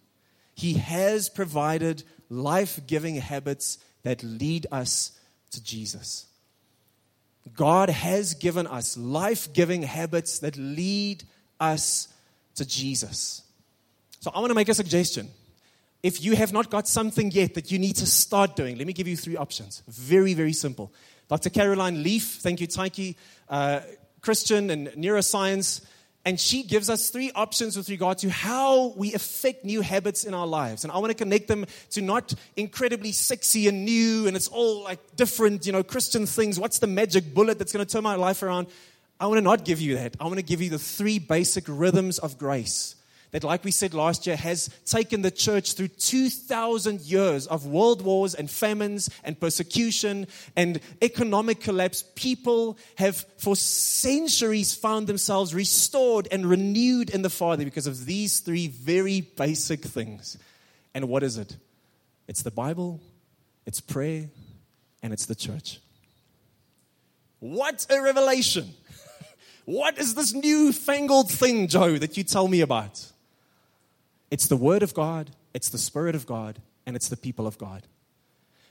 He 0.56 0.74
has 0.74 1.30
provided 1.30 2.04
life 2.30 2.80
giving 2.86 3.16
habits 3.16 3.80
that 4.04 4.22
lead 4.24 4.68
us 4.72 5.18
to 5.52 5.64
Jesus. 5.64 6.28
God 7.56 7.90
has 7.90 8.34
given 8.34 8.68
us 8.68 8.98
life 8.98 9.52
giving 9.54 9.84
habits 9.84 10.40
that 10.40 10.58
lead 10.58 11.24
us 11.60 12.08
to 12.56 12.66
Jesus. 12.66 13.42
So 14.20 14.32
I 14.34 14.40
want 14.40 14.52
to 14.52 14.56
make 14.56 14.70
a 14.70 14.74
suggestion. 14.74 15.30
If 16.02 16.24
you 16.24 16.36
have 16.36 16.52
not 16.52 16.70
got 16.70 16.88
something 16.88 17.32
yet 17.32 17.54
that 17.54 17.72
you 17.72 17.80
need 17.80 17.96
to 17.98 18.06
start 18.06 18.56
doing, 18.56 18.78
let 18.78 18.88
me 18.88 18.94
give 18.94 19.08
you 19.08 19.16
three 19.16 19.38
options. 19.38 19.84
Very, 19.88 20.34
very 20.34 20.54
simple. 20.54 20.92
Dr. 21.30 21.50
Caroline 21.50 22.04
Leaf, 22.04 22.40
thank 22.42 22.60
you, 22.60 22.68
Taiki, 22.68 23.16
uh, 23.50 23.80
Christian 24.22 24.70
and 24.70 24.88
neuroscience, 24.90 25.84
and 26.26 26.40
she 26.40 26.64
gives 26.64 26.90
us 26.90 27.10
three 27.10 27.32
options 27.36 27.76
with 27.76 27.90
regard 27.90 28.18
to 28.20 28.30
how 28.30 28.94
we 28.96 29.14
affect 29.14 29.66
new 29.66 29.82
habits 29.82 30.24
in 30.24 30.34
our 30.34 30.48
lives. 30.48 30.84
And 30.84 30.92
I 30.92 30.98
want 30.98 31.12
to 31.12 31.16
connect 31.16 31.50
them 31.50 31.66
to 31.92 32.02
not 32.02 32.34
incredibly 32.56 33.12
sexy 33.12 33.68
and 33.68 33.84
new, 33.84 34.28
and 34.28 34.36
it's 34.36 34.48
all 34.48 34.84
like 34.84 35.00
different, 35.18 35.66
you 35.66 35.74
know, 35.74 35.84
Christian 35.84 36.26
things. 36.26 36.58
What's 36.58 36.80
the 36.80 36.88
magic 36.88 37.34
bullet 37.34 37.60
that's 37.60 37.74
going 37.74 37.86
to 37.86 37.92
turn 37.92 38.04
my 38.04 38.16
life 38.16 38.42
around? 38.42 38.68
I 39.24 39.28
want 39.28 39.38
to 39.38 39.42
not 39.42 39.64
give 39.64 39.80
you 39.80 39.96
that. 39.96 40.18
I 40.20 40.26
want 40.26 40.36
to 40.36 40.44
give 40.44 40.62
you 40.62 40.70
the 40.70 40.78
three 40.78 41.18
basic 41.18 41.64
rhythms 41.70 42.20
of 42.20 42.38
grace 42.38 42.98
that, 43.32 43.46
like 43.46 43.64
we 43.64 43.72
said 43.72 43.94
last 43.94 44.28
year, 44.28 44.36
has 44.36 44.70
taken 44.86 45.22
the 45.22 45.32
church 45.32 45.76
through 45.76 45.88
2,000 45.88 47.00
years 47.00 47.48
of 47.48 47.66
world 47.66 48.02
wars 48.02 48.36
and 48.36 48.52
famines 48.52 49.10
and 49.24 49.40
persecution 49.40 50.28
and 50.58 50.82
economic 51.02 51.62
collapse. 51.62 52.04
People 52.16 52.78
have, 52.98 53.26
for 53.38 53.56
centuries, 53.56 54.76
found 54.76 55.08
themselves 55.08 55.56
restored 55.56 56.28
and 56.30 56.46
renewed 56.46 57.10
in 57.10 57.22
the 57.22 57.30
Father 57.30 57.64
because 57.64 57.88
of 57.88 58.06
these 58.06 58.42
three 58.42 58.68
very 58.68 59.22
basic 59.22 59.80
things. 59.86 60.38
And 60.94 61.08
what 61.08 61.24
is 61.24 61.38
it? 61.38 61.56
It's 62.28 62.44
the 62.44 62.52
Bible, 62.52 63.00
it's 63.66 63.80
prayer, 63.80 64.26
and 65.02 65.14
it's 65.14 65.28
the 65.28 65.36
church. 65.36 65.80
What 67.40 67.86
a 67.90 68.02
revelation! 68.02 68.74
What 69.66 69.98
is 69.98 70.16
this 70.16 70.34
newfangled 70.34 71.32
thing, 71.32 71.68
Joe, 71.68 71.98
that 71.98 72.18
you 72.18 72.24
tell 72.24 72.48
me 72.48 72.62
about? 72.62 73.12
It's 74.30 74.48
the 74.48 74.58
Word 74.58 74.84
of 74.84 74.94
God, 74.94 75.32
it's 75.54 75.70
the 75.70 75.78
Spirit 75.78 76.16
of 76.16 76.26
God, 76.26 76.60
and 76.86 76.96
it's 76.96 77.10
the 77.10 77.18
people 77.18 77.48
of 77.48 77.58
God. 77.58 77.84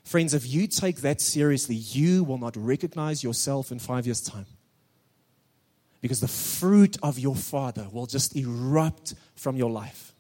Friends, 0.04 0.34
if 0.34 0.46
you 0.46 0.66
take 0.66 0.96
that 1.02 1.20
seriously, 1.20 1.76
you 1.76 2.24
will 2.24 2.38
not 2.38 2.56
recognize 2.56 3.22
yourself 3.22 3.70
in 3.70 3.78
five 3.78 4.06
years' 4.06 4.20
time. 4.20 4.46
Because 6.00 6.20
the 6.20 6.28
fruit 6.28 6.96
of 7.02 7.18
your 7.18 7.36
Father 7.36 7.86
will 7.92 8.06
just 8.06 8.34
erupt 8.36 9.14
from 9.36 9.56
your 9.56 9.70
life. 9.70 10.12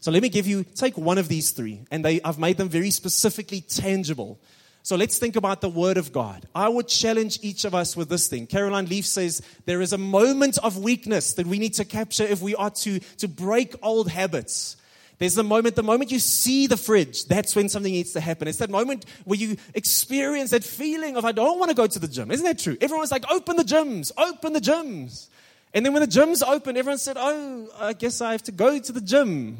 So 0.00 0.10
let 0.10 0.22
me 0.22 0.28
give 0.28 0.46
you, 0.46 0.64
take 0.64 0.98
one 0.98 1.16
of 1.16 1.28
these 1.28 1.52
three, 1.52 1.80
and 1.90 2.04
they, 2.04 2.20
I've 2.22 2.38
made 2.38 2.58
them 2.58 2.68
very 2.68 2.90
specifically 2.90 3.62
tangible 3.62 4.38
so 4.82 4.96
let's 4.96 5.18
think 5.18 5.36
about 5.36 5.60
the 5.60 5.68
Word 5.68 5.96
of 5.96 6.12
God. 6.12 6.46
I 6.54 6.68
would 6.68 6.88
challenge 6.88 7.38
each 7.42 7.64
of 7.64 7.74
us 7.74 7.96
with 7.96 8.08
this 8.08 8.26
thing. 8.26 8.46
Caroline 8.48 8.86
Leaf 8.86 9.06
says 9.06 9.40
there 9.64 9.80
is 9.80 9.92
a 9.92 9.98
moment 9.98 10.58
of 10.58 10.76
weakness 10.76 11.34
that 11.34 11.46
we 11.46 11.60
need 11.60 11.74
to 11.74 11.84
capture 11.84 12.24
if 12.24 12.42
we 12.42 12.56
are 12.56 12.70
to, 12.70 12.98
to 13.18 13.28
break 13.28 13.74
old 13.82 14.10
habits. 14.10 14.76
There's 15.18 15.36
the 15.36 15.44
moment, 15.44 15.76
the 15.76 15.84
moment 15.84 16.10
you 16.10 16.18
see 16.18 16.66
the 16.66 16.76
fridge, 16.76 17.26
that's 17.26 17.54
when 17.54 17.68
something 17.68 17.92
needs 17.92 18.12
to 18.14 18.20
happen. 18.20 18.48
It's 18.48 18.58
that 18.58 18.70
moment 18.70 19.04
where 19.24 19.38
you 19.38 19.56
experience 19.72 20.50
that 20.50 20.64
feeling 20.64 21.16
of, 21.16 21.24
I 21.24 21.30
don't 21.30 21.60
want 21.60 21.70
to 21.70 21.76
go 21.76 21.86
to 21.86 21.98
the 22.00 22.08
gym. 22.08 22.32
Isn't 22.32 22.44
that 22.44 22.58
true? 22.58 22.76
Everyone's 22.80 23.12
like, 23.12 23.30
open 23.30 23.54
the 23.54 23.62
gyms, 23.62 24.10
open 24.18 24.52
the 24.52 24.60
gyms. 24.60 25.28
And 25.74 25.86
then 25.86 25.92
when 25.92 26.02
the 26.02 26.08
gyms 26.08 26.42
open, 26.44 26.76
everyone 26.76 26.98
said, 26.98 27.16
oh, 27.20 27.68
I 27.78 27.92
guess 27.92 28.20
I 28.20 28.32
have 28.32 28.42
to 28.44 28.52
go 28.52 28.80
to 28.80 28.90
the 28.90 29.00
gym. 29.00 29.58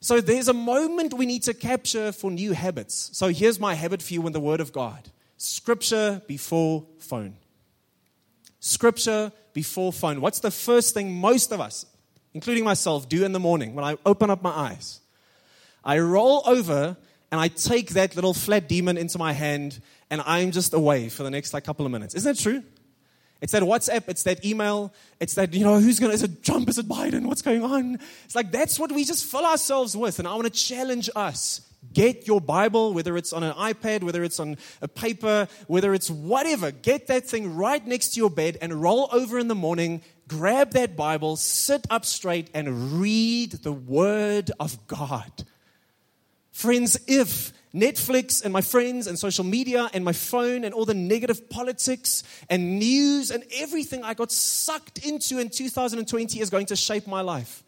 So 0.00 0.20
there's 0.20 0.48
a 0.48 0.54
moment 0.54 1.14
we 1.14 1.26
need 1.26 1.42
to 1.44 1.54
capture 1.54 2.12
for 2.12 2.30
new 2.30 2.52
habits. 2.52 3.10
So 3.12 3.28
here's 3.28 3.58
my 3.58 3.74
habit 3.74 4.00
for 4.00 4.14
you 4.14 4.26
in 4.26 4.32
the 4.32 4.40
Word 4.40 4.60
of 4.60 4.72
God 4.72 5.10
Scripture 5.36 6.22
before 6.26 6.86
phone. 6.98 7.36
Scripture 8.60 9.32
before 9.52 9.92
phone. 9.92 10.20
What's 10.20 10.40
the 10.40 10.50
first 10.50 10.94
thing 10.94 11.12
most 11.12 11.52
of 11.52 11.60
us, 11.60 11.86
including 12.34 12.64
myself, 12.64 13.08
do 13.08 13.24
in 13.24 13.32
the 13.32 13.40
morning 13.40 13.74
when 13.74 13.84
I 13.84 13.96
open 14.04 14.30
up 14.30 14.42
my 14.42 14.50
eyes? 14.50 15.00
I 15.84 15.98
roll 15.98 16.42
over 16.46 16.96
and 17.30 17.40
I 17.40 17.48
take 17.48 17.90
that 17.90 18.14
little 18.14 18.34
flat 18.34 18.68
demon 18.68 18.96
into 18.96 19.18
my 19.18 19.32
hand 19.32 19.80
and 20.10 20.22
I'm 20.24 20.50
just 20.50 20.74
away 20.74 21.08
for 21.08 21.22
the 21.22 21.30
next 21.30 21.52
like 21.54 21.64
couple 21.64 21.86
of 21.86 21.92
minutes. 21.92 22.14
Isn't 22.14 22.36
that 22.36 22.42
true? 22.42 22.62
It's 23.40 23.52
that 23.52 23.62
WhatsApp, 23.62 24.08
it's 24.08 24.24
that 24.24 24.44
email, 24.44 24.92
it's 25.20 25.34
that, 25.34 25.54
you 25.54 25.64
know, 25.64 25.78
who's 25.78 26.00
going 26.00 26.10
to, 26.10 26.14
is 26.14 26.24
it 26.24 26.42
Trump, 26.42 26.68
is 26.68 26.78
it 26.78 26.88
Biden, 26.88 27.26
what's 27.26 27.42
going 27.42 27.62
on? 27.62 27.98
It's 28.24 28.34
like 28.34 28.50
that's 28.50 28.78
what 28.78 28.90
we 28.90 29.04
just 29.04 29.24
fill 29.26 29.44
ourselves 29.44 29.96
with. 29.96 30.18
And 30.18 30.26
I 30.26 30.34
want 30.34 30.44
to 30.44 30.50
challenge 30.50 31.08
us. 31.14 31.60
Get 31.92 32.26
your 32.26 32.40
Bible, 32.40 32.92
whether 32.92 33.16
it's 33.16 33.32
on 33.32 33.44
an 33.44 33.54
iPad, 33.54 34.02
whether 34.02 34.24
it's 34.24 34.40
on 34.40 34.56
a 34.82 34.88
paper, 34.88 35.46
whether 35.68 35.94
it's 35.94 36.10
whatever. 36.10 36.72
Get 36.72 37.06
that 37.06 37.26
thing 37.26 37.54
right 37.54 37.86
next 37.86 38.14
to 38.14 38.20
your 38.20 38.30
bed 38.30 38.58
and 38.60 38.82
roll 38.82 39.08
over 39.12 39.38
in 39.38 39.46
the 39.46 39.54
morning. 39.54 40.02
Grab 40.26 40.72
that 40.72 40.96
Bible, 40.96 41.36
sit 41.36 41.86
up 41.88 42.04
straight, 42.04 42.50
and 42.52 43.00
read 43.00 43.52
the 43.52 43.72
Word 43.72 44.50
of 44.58 44.86
God. 44.88 45.30
Friends, 46.50 46.98
if 47.06 47.52
Netflix 47.74 48.42
and 48.42 48.52
my 48.52 48.60
friends 48.60 49.06
and 49.06 49.18
social 49.18 49.44
media 49.44 49.90
and 49.92 50.04
my 50.04 50.12
phone 50.12 50.64
and 50.64 50.72
all 50.74 50.84
the 50.84 50.94
negative 50.94 51.50
politics 51.50 52.22
and 52.48 52.78
news 52.78 53.30
and 53.30 53.44
everything 53.56 54.02
I 54.02 54.14
got 54.14 54.32
sucked 54.32 55.06
into 55.06 55.38
in 55.38 55.50
2020 55.50 56.40
is 56.40 56.50
going 56.50 56.66
to 56.66 56.76
shape 56.76 57.06
my 57.06 57.20
life. 57.20 57.62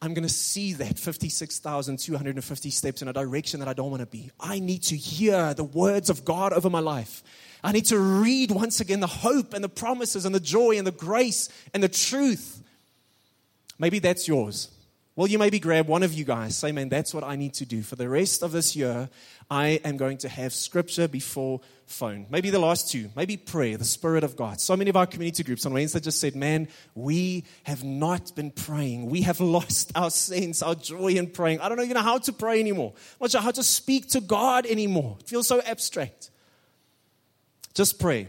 I'm 0.00 0.14
going 0.14 0.26
to 0.26 0.32
see 0.32 0.74
that 0.74 0.98
56,250 0.98 2.70
steps 2.70 3.02
in 3.02 3.08
a 3.08 3.12
direction 3.12 3.60
that 3.60 3.68
I 3.68 3.72
don't 3.72 3.90
want 3.90 4.00
to 4.00 4.06
be. 4.06 4.30
I 4.38 4.60
need 4.60 4.84
to 4.84 4.96
hear 4.96 5.54
the 5.54 5.64
words 5.64 6.08
of 6.08 6.24
God 6.24 6.52
over 6.52 6.70
my 6.70 6.78
life. 6.78 7.24
I 7.64 7.72
need 7.72 7.86
to 7.86 7.98
read 7.98 8.52
once 8.52 8.80
again 8.80 9.00
the 9.00 9.08
hope 9.08 9.54
and 9.54 9.64
the 9.64 9.68
promises 9.68 10.24
and 10.24 10.32
the 10.32 10.40
joy 10.40 10.78
and 10.78 10.86
the 10.86 10.92
grace 10.92 11.48
and 11.74 11.82
the 11.82 11.88
truth. 11.88 12.62
Maybe 13.78 13.98
that's 13.98 14.28
yours. 14.28 14.70
Well, 15.18 15.26
you 15.26 15.36
maybe 15.36 15.58
grab 15.58 15.88
one 15.88 16.04
of 16.04 16.12
you 16.12 16.24
guys, 16.24 16.56
say, 16.56 16.70
man, 16.70 16.88
that's 16.88 17.12
what 17.12 17.24
I 17.24 17.34
need 17.34 17.52
to 17.54 17.66
do. 17.66 17.82
For 17.82 17.96
the 17.96 18.08
rest 18.08 18.44
of 18.44 18.52
this 18.52 18.76
year, 18.76 19.08
I 19.50 19.80
am 19.84 19.96
going 19.96 20.18
to 20.18 20.28
have 20.28 20.54
scripture 20.54 21.08
before 21.08 21.60
phone. 21.86 22.26
Maybe 22.30 22.50
the 22.50 22.60
last 22.60 22.92
two, 22.92 23.10
maybe 23.16 23.36
prayer, 23.36 23.76
the 23.76 23.84
Spirit 23.84 24.22
of 24.22 24.36
God. 24.36 24.60
So 24.60 24.76
many 24.76 24.90
of 24.90 24.96
our 24.96 25.08
community 25.08 25.42
groups 25.42 25.66
on 25.66 25.72
Wednesday 25.72 25.98
just 25.98 26.20
said, 26.20 26.36
man, 26.36 26.68
we 26.94 27.42
have 27.64 27.82
not 27.82 28.32
been 28.36 28.52
praying. 28.52 29.10
We 29.10 29.22
have 29.22 29.40
lost 29.58 29.90
our 29.96 30.10
sense, 30.10 30.62
our 30.62 30.76
joy 30.76 31.08
in 31.08 31.26
praying. 31.26 31.62
I 31.62 31.68
don't 31.68 31.78
know 31.78 31.82
even 31.82 31.96
know 31.96 32.02
how 32.02 32.18
to 32.18 32.32
pray 32.32 32.60
anymore. 32.60 32.92
I'm 32.94 33.24
not 33.24 33.32
sure 33.32 33.40
how 33.40 33.50
to 33.50 33.64
speak 33.64 34.10
to 34.10 34.20
God 34.20 34.66
anymore. 34.66 35.16
It 35.18 35.28
feels 35.28 35.48
so 35.48 35.60
abstract. 35.62 36.30
Just 37.74 37.98
pray. 37.98 38.28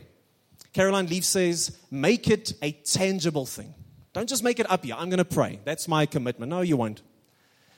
Caroline 0.74 1.06
Leaf 1.06 1.24
says, 1.24 1.78
make 1.92 2.32
it 2.32 2.54
a 2.64 2.72
tangible 2.72 3.46
thing. 3.46 3.76
Don't 4.14 4.28
just 4.28 4.44
make 4.44 4.60
it 4.60 4.70
up 4.70 4.86
here. 4.86 4.96
I'm 4.98 5.10
going 5.10 5.20
to 5.20 5.26
pray. 5.26 5.60
That's 5.66 5.88
my 5.88 6.06
commitment. 6.06 6.50
No, 6.50 6.62
you 6.62 6.78
won't. 6.78 7.02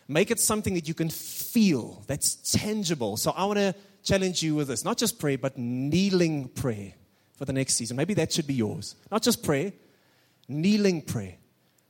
Make 0.07 0.31
it 0.31 0.39
something 0.39 0.73
that 0.73 0.87
you 0.87 0.93
can 0.93 1.09
feel, 1.09 2.03
that's 2.07 2.35
tangible. 2.51 3.17
So 3.17 3.31
I 3.31 3.45
want 3.45 3.59
to 3.59 3.75
challenge 4.03 4.43
you 4.43 4.55
with 4.55 4.67
this 4.67 4.83
not 4.83 4.97
just 4.97 5.19
prayer, 5.19 5.37
but 5.37 5.57
kneeling 5.57 6.49
prayer 6.49 6.93
for 7.35 7.45
the 7.45 7.53
next 7.53 7.75
season. 7.75 7.97
Maybe 7.97 8.13
that 8.15 8.31
should 8.33 8.47
be 8.47 8.53
yours. 8.53 8.95
Not 9.09 9.23
just 9.23 9.43
prayer, 9.43 9.71
kneeling 10.47 11.01
prayer. 11.01 11.35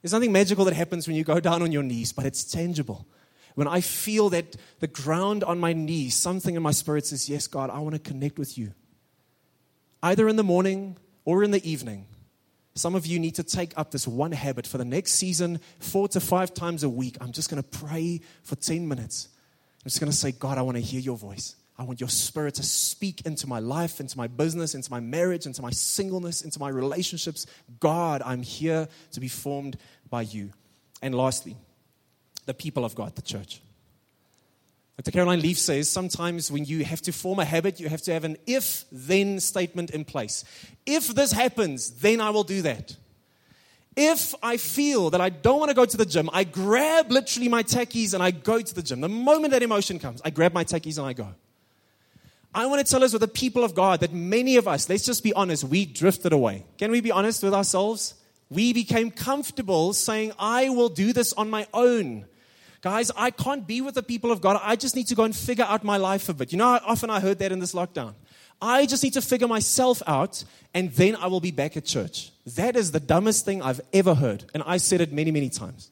There's 0.02 0.14
nothing 0.14 0.32
magical 0.32 0.66
that 0.66 0.74
happens 0.74 1.08
when 1.08 1.16
you 1.16 1.24
go 1.24 1.40
down 1.40 1.62
on 1.62 1.72
your 1.72 1.84
knees, 1.84 2.12
but 2.12 2.26
it's 2.26 2.44
tangible. 2.44 3.08
When 3.56 3.68
I 3.68 3.82
feel 3.82 4.30
that 4.30 4.56
the 4.80 4.88
ground 4.88 5.44
on 5.44 5.60
my 5.60 5.74
knees, 5.74 6.16
something 6.16 6.56
in 6.56 6.64
my 6.64 6.72
spirit 6.72 7.06
says, 7.06 7.30
Yes, 7.30 7.48
God, 7.48 7.70
I 7.70 7.80
want 7.80 7.94
to 7.94 8.00
connect 8.00 8.40
with 8.40 8.58
you. 8.58 8.74
Either 10.02 10.28
in 10.28 10.36
the 10.36 10.44
morning 10.44 10.98
or 11.26 11.44
in 11.44 11.52
the 11.52 11.70
evening. 11.70 12.08
Some 12.74 12.96
of 12.96 13.06
you 13.06 13.20
need 13.20 13.36
to 13.36 13.44
take 13.44 13.74
up 13.78 13.92
this 13.92 14.08
one 14.08 14.32
habit 14.32 14.66
for 14.66 14.78
the 14.78 14.86
next 14.86 15.14
season, 15.14 15.60
four 15.80 16.08
to 16.10 16.20
five 16.20 16.54
times 16.54 16.84
a 16.84 16.90
week. 16.90 17.18
I'm 17.20 17.32
just 17.32 17.50
going 17.50 17.62
to 17.62 17.80
pray 17.80 18.22
for 18.44 18.56
10 18.56 18.88
minutes. 18.88 19.28
I'm 19.84 19.90
just 19.90 20.00
going 20.00 20.12
to 20.12 20.18
say, 20.18 20.32
God, 20.32 20.58
I 20.58 20.62
want 20.62 20.78
to 20.78 20.82
hear 20.82 21.02
your 21.02 21.18
voice. 21.18 21.56
I 21.78 21.84
want 21.84 22.00
your 22.00 22.10
spirit 22.10 22.56
to 22.56 22.64
speak 22.64 23.26
into 23.26 23.48
my 23.48 23.60
life, 23.60 24.00
into 24.00 24.18
my 24.18 24.28
business, 24.28 24.76
into 24.76 24.92
my 24.92 25.00
marriage, 25.00 25.48
into 25.48 25.62
my 25.62 25.72
singleness, 25.72 26.44
into 26.44 26.60
my 26.60 26.70
relationships. 26.70 27.48
God, 27.80 28.22
I'm 28.24 28.44
here 28.44 28.88
to 29.14 29.20
be 29.20 29.28
formed 29.28 29.78
by 30.10 30.22
you. 30.22 30.52
And 31.02 31.16
lastly, 31.16 31.58
the 32.46 32.54
people 32.54 32.86
of 32.86 32.94
God, 32.94 33.16
the 33.16 33.22
church. 33.22 33.62
Dr. 35.02 35.14
Caroline 35.14 35.42
Leaf 35.42 35.58
says 35.58 35.90
sometimes 35.90 36.52
when 36.52 36.64
you 36.66 36.86
have 36.86 37.02
to 37.02 37.12
form 37.12 37.40
a 37.40 37.46
habit, 37.46 37.80
you 37.80 37.90
have 37.90 38.04
to 38.04 38.14
have 38.14 38.24
an 38.24 38.38
if 38.46 38.86
then 38.92 39.40
statement 39.40 39.90
in 39.90 40.06
place. 40.06 40.44
If 40.86 41.08
this 41.08 41.32
happens, 41.32 41.90
then 41.90 42.22
I 42.22 42.30
will 42.30 42.44
do 42.44 42.62
that. 42.62 42.96
If 43.96 44.36
I 44.44 44.58
feel 44.58 45.10
that 45.10 45.20
I 45.20 45.30
don't 45.30 45.58
want 45.58 45.70
to 45.70 45.76
go 45.76 45.86
to 45.86 45.98
the 45.98 46.06
gym, 46.06 46.30
I 46.32 46.44
grab 46.44 47.10
literally 47.10 47.50
my 47.50 47.64
tackies 47.64 48.14
and 48.14 48.22
I 48.22 48.30
go 48.30 48.62
to 48.62 48.76
the 48.76 48.84
gym. 48.84 49.02
The 49.02 49.10
moment 49.10 49.54
that 49.54 49.64
emotion 49.64 49.98
comes, 49.98 50.22
I 50.24 50.30
grab 50.30 50.54
my 50.54 50.64
tackies 50.64 51.00
and 51.00 51.08
I 51.08 51.14
go. 51.14 51.30
I 52.54 52.68
want 52.68 52.86
to 52.86 52.90
tell 52.90 53.04
us 53.04 53.12
with 53.12 53.22
the 53.22 53.28
people 53.28 53.64
of 53.64 53.74
God 53.74 54.02
that 54.02 54.14
many 54.14 54.58
of 54.58 54.68
us, 54.68 54.88
let's 54.88 55.06
just 55.06 55.24
be 55.24 55.34
honest, 55.34 55.64
we 55.64 55.86
drifted 55.88 56.32
away. 56.32 56.64
Can 56.78 56.92
we 56.92 57.02
be 57.02 57.10
honest 57.10 57.42
with 57.42 57.56
ourselves? 57.56 58.14
We 58.52 58.72
became 58.72 59.10
comfortable 59.10 59.94
saying, 59.94 60.34
I 60.38 60.70
will 60.70 60.90
do 60.90 61.12
this 61.12 61.34
on 61.34 61.50
my 61.50 61.66
own. 61.74 62.28
Guys, 62.82 63.12
I 63.16 63.30
can't 63.30 63.68
be 63.68 63.80
with 63.82 63.94
the 63.94 64.04
people 64.04 64.32
of 64.32 64.42
God. 64.42 64.60
I 64.64 64.76
just 64.76 64.96
need 64.96 65.08
to 65.08 65.16
go 65.16 65.24
and 65.24 65.36
figure 65.36 65.66
out 65.66 65.84
my 65.84 65.98
life 65.98 66.30
a 66.30 66.34
bit. 66.34 66.52
You 66.52 66.58
know 66.58 66.80
often 66.84 67.12
I 67.12 67.20
heard 67.20 67.38
that 67.40 67.52
in 67.52 67.60
this 67.60 67.74
lockdown? 67.74 68.16
I 68.60 68.86
just 68.86 69.04
need 69.04 69.14
to 69.14 69.22
figure 69.22 69.48
myself 69.48 70.02
out 70.08 70.44
and 70.74 70.92
then 70.94 71.16
I 71.16 71.28
will 71.28 71.40
be 71.40 71.52
back 71.52 71.78
at 71.78 71.86
church. 71.86 72.32
That 72.56 72.76
is 72.76 72.92
the 72.92 73.00
dumbest 73.00 73.46
thing 73.46 73.62
I've 73.62 73.82
ever 73.94 74.16
heard. 74.16 74.46
And 74.54 74.64
I 74.66 74.78
said 74.78 75.02
it 75.02 75.12
many, 75.12 75.32
many 75.32 75.50
times. 75.50 75.92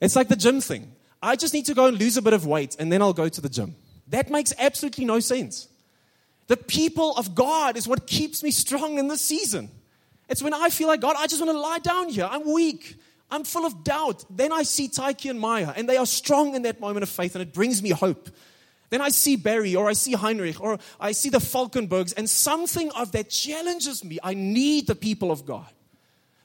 It's 0.00 0.16
like 0.16 0.28
the 0.28 0.36
gym 0.36 0.60
thing. 0.60 0.92
I 1.22 1.36
just 1.36 1.54
need 1.54 1.66
to 1.66 1.74
go 1.74 1.86
and 1.86 1.98
lose 1.98 2.16
a 2.16 2.22
bit 2.22 2.32
of 2.32 2.46
weight 2.46 2.76
and 2.78 2.90
then 2.90 3.00
I'll 3.00 3.12
go 3.12 3.28
to 3.28 3.40
the 3.40 3.48
gym. 3.48 3.76
That 4.08 4.30
makes 4.30 4.52
absolutely 4.58 5.04
no 5.04 5.20
sense. 5.20 5.68
The 6.48 6.56
people 6.56 7.14
of 7.16 7.34
God 7.34 7.76
is 7.76 7.88
what 7.88 8.06
keeps 8.06 8.42
me 8.42 8.50
strong 8.50 8.98
in 8.98 9.08
this 9.08 9.20
season. 9.20 9.70
It's 10.28 10.42
when 10.42 10.54
I 10.54 10.70
feel 10.70 10.88
like, 10.88 11.00
God, 11.00 11.16
I 11.18 11.26
just 11.26 11.40
want 11.44 11.52
to 11.52 11.60
lie 11.60 11.78
down 11.78 12.08
here. 12.08 12.28
I'm 12.30 12.52
weak. 12.52 12.96
I'm 13.30 13.44
full 13.44 13.66
of 13.66 13.82
doubt. 13.82 14.24
Then 14.30 14.52
I 14.52 14.62
see 14.62 14.88
Taiki 14.88 15.30
and 15.30 15.40
Maya, 15.40 15.72
and 15.76 15.88
they 15.88 15.96
are 15.96 16.06
strong 16.06 16.54
in 16.54 16.62
that 16.62 16.80
moment 16.80 17.02
of 17.02 17.08
faith, 17.08 17.34
and 17.34 17.42
it 17.42 17.52
brings 17.52 17.82
me 17.82 17.90
hope. 17.90 18.30
Then 18.88 19.00
I 19.00 19.08
see 19.08 19.36
Barry, 19.36 19.74
or 19.74 19.88
I 19.88 19.94
see 19.94 20.12
Heinrich, 20.12 20.60
or 20.60 20.78
I 21.00 21.12
see 21.12 21.28
the 21.28 21.38
Falkenbergs, 21.38 22.14
and 22.16 22.30
something 22.30 22.90
of 22.92 23.12
that 23.12 23.30
challenges 23.30 24.04
me. 24.04 24.18
I 24.22 24.34
need 24.34 24.86
the 24.86 24.94
people 24.94 25.32
of 25.32 25.44
God. 25.44 25.66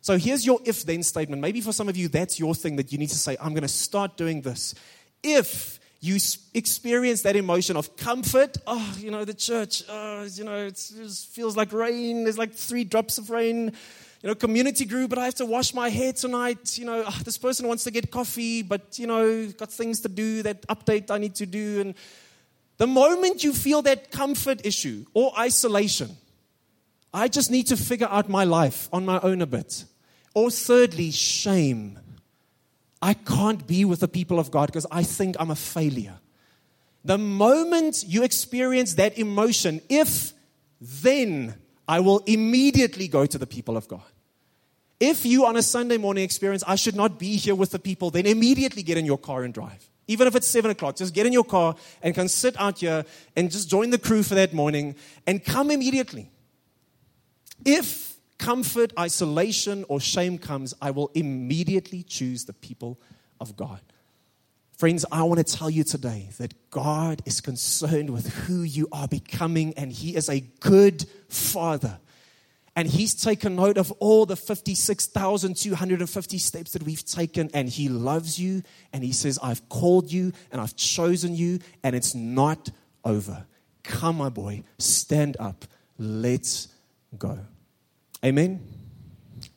So 0.01 0.17
here's 0.17 0.43
your 0.45 0.59
if 0.65 0.84
then 0.84 1.03
statement. 1.03 1.41
Maybe 1.41 1.61
for 1.61 1.71
some 1.71 1.88
of 1.88 1.95
you, 1.95 2.07
that's 2.07 2.39
your 2.39 2.55
thing 2.55 2.77
that 2.77 2.91
you 2.91 2.97
need 2.97 3.09
to 3.09 3.17
say, 3.17 3.38
I'm 3.39 3.53
going 3.53 3.61
to 3.61 3.67
start 3.67 4.17
doing 4.17 4.41
this. 4.41 4.73
If 5.21 5.79
you 6.01 6.17
experience 6.55 7.21
that 7.21 7.36
emotion 7.36 7.77
of 7.77 7.95
comfort. 7.95 8.57
Oh, 8.65 8.95
you 8.97 9.11
know, 9.11 9.23
the 9.23 9.36
church, 9.36 9.84
oh, 9.88 10.23
you 10.34 10.43
know, 10.43 10.65
it 10.65 10.77
feels 10.77 11.55
like 11.55 11.71
rain. 11.71 12.23
There's 12.23 12.39
like 12.39 12.53
three 12.53 12.84
drops 12.84 13.19
of 13.19 13.29
rain. 13.29 13.73
You 14.22 14.28
know, 14.28 14.36
community 14.36 14.86
group, 14.86 15.09
but 15.09 15.17
I 15.17 15.26
have 15.26 15.36
to 15.36 15.45
wash 15.45 15.74
my 15.74 15.89
hair 15.89 16.13
tonight. 16.13 16.78
You 16.78 16.86
know, 16.86 17.03
oh, 17.07 17.22
this 17.26 17.39
person 17.39 17.67
wants 17.67 17.84
to 17.86 17.91
get 17.91 18.11
coffee, 18.11 18.61
but, 18.61 18.99
you 18.99 19.07
know, 19.07 19.47
got 19.53 19.72
things 19.72 20.01
to 20.01 20.09
do, 20.09 20.43
that 20.43 20.67
update 20.67 21.09
I 21.09 21.17
need 21.17 21.34
to 21.36 21.47
do. 21.47 21.82
And 21.82 21.95
the 22.78 22.86
moment 22.86 23.43
you 23.43 23.51
feel 23.51 23.82
that 23.84 24.11
comfort 24.11 24.63
issue 24.63 25.05
or 25.15 25.32
isolation, 25.39 26.17
I 27.13 27.30
just 27.30 27.49
need 27.49 27.67
to 27.67 27.78
figure 27.78 28.07
out 28.09 28.30
my 28.30 28.43
life 28.43 28.89
on 28.93 29.05
my 29.05 29.19
own 29.22 29.41
a 29.41 29.47
bit. 29.47 29.86
Or 30.36 30.51
thirdly, 30.51 31.09
shame. 31.11 31.97
I 33.01 33.15
can't 33.15 33.65
be 33.65 33.86
with 33.86 34.01
the 34.01 34.07
people 34.07 34.39
of 34.39 34.51
God 34.51 34.67
because 34.67 34.86
I 34.91 35.01
think 35.01 35.36
I'm 35.39 35.49
a 35.49 35.55
failure. 35.55 36.19
The 37.03 37.17
moment 37.17 38.03
you 38.07 38.24
experience 38.24 38.93
that 38.93 39.17
emotion, 39.17 39.82
if 39.89 40.34
then 40.80 41.55
I 41.88 41.99
will 41.99 42.19
immediately 42.19 43.07
go 43.07 43.26
to 43.26 43.38
the 43.38 43.47
people 43.47 43.76
of 43.76 43.88
God. 43.88 44.11
If 45.01 45.25
you 45.25 45.47
on 45.47 45.57
a 45.57 45.63
Sunday 45.63 45.97
morning 45.97 46.23
experience, 46.23 46.63
I 46.67 46.75
should 46.75 46.95
not 46.95 47.17
be 47.17 47.35
here 47.35 47.55
with 47.55 47.71
the 47.71 47.79
people, 47.79 48.11
then 48.11 48.27
immediately 48.27 48.83
get 48.83 48.99
in 48.99 49.05
your 49.05 49.17
car 49.17 49.43
and 49.43 49.51
drive. 49.51 49.89
Even 50.07 50.27
if 50.27 50.35
it's 50.35 50.47
seven 50.47 50.69
o'clock, 50.69 50.95
just 50.95 51.15
get 51.15 51.25
in 51.25 51.33
your 51.33 51.43
car 51.43 51.75
and 52.03 52.13
can 52.13 52.27
sit 52.27 52.55
out 52.59 52.77
here 52.79 53.03
and 53.35 53.49
just 53.49 53.67
join 53.67 53.89
the 53.89 53.97
crew 53.97 54.21
for 54.21 54.35
that 54.35 54.53
morning 54.53 54.95
and 55.25 55.43
come 55.43 55.71
immediately. 55.71 56.29
If 57.65 58.15
comfort, 58.37 58.93
isolation, 58.99 59.85
or 59.87 59.99
shame 59.99 60.37
comes, 60.37 60.75
I 60.79 60.91
will 60.91 61.09
immediately 61.15 62.03
choose 62.03 62.45
the 62.45 62.53
people 62.53 62.99
of 63.39 63.57
God. 63.57 63.79
Friends, 64.77 65.03
I 65.11 65.23
want 65.23 65.45
to 65.45 65.57
tell 65.57 65.69
you 65.71 65.83
today 65.83 66.29
that 66.37 66.69
God 66.69 67.23
is 67.25 67.41
concerned 67.41 68.11
with 68.11 68.27
who 68.27 68.61
you 68.61 68.87
are 68.91 69.07
becoming, 69.07 69.73
and 69.77 69.91
He 69.91 70.15
is 70.15 70.29
a 70.29 70.41
good 70.59 71.07
Father. 71.27 71.97
And 72.76 72.88
He's 72.88 73.13
taken 73.13 73.55
note 73.55 73.78
of 73.78 73.91
all 73.93 74.26
the 74.26 74.36
56,250 74.36 76.38
steps 76.38 76.72
that 76.72 76.84
we've 76.84 77.05
taken, 77.05 77.49
and 77.53 77.67
He 77.67 77.89
loves 77.89 78.39
you, 78.39 78.63
and 78.93 79.03
He 79.03 79.11
says, 79.11 79.38
I've 79.43 79.67
called 79.67 80.11
you, 80.11 80.32
and 80.51 80.61
I've 80.61 80.76
chosen 80.76 81.36
you, 81.36 81.59
and 81.84 81.95
it's 81.95 82.15
not 82.15 82.69
over. 83.03 83.45
Come, 83.84 84.17
my 84.17 84.30
boy, 84.30 84.63
stand 84.78 85.36
up. 85.39 85.65
Let's 85.97 86.69
go. 87.17 87.39
Amen? 88.24 88.61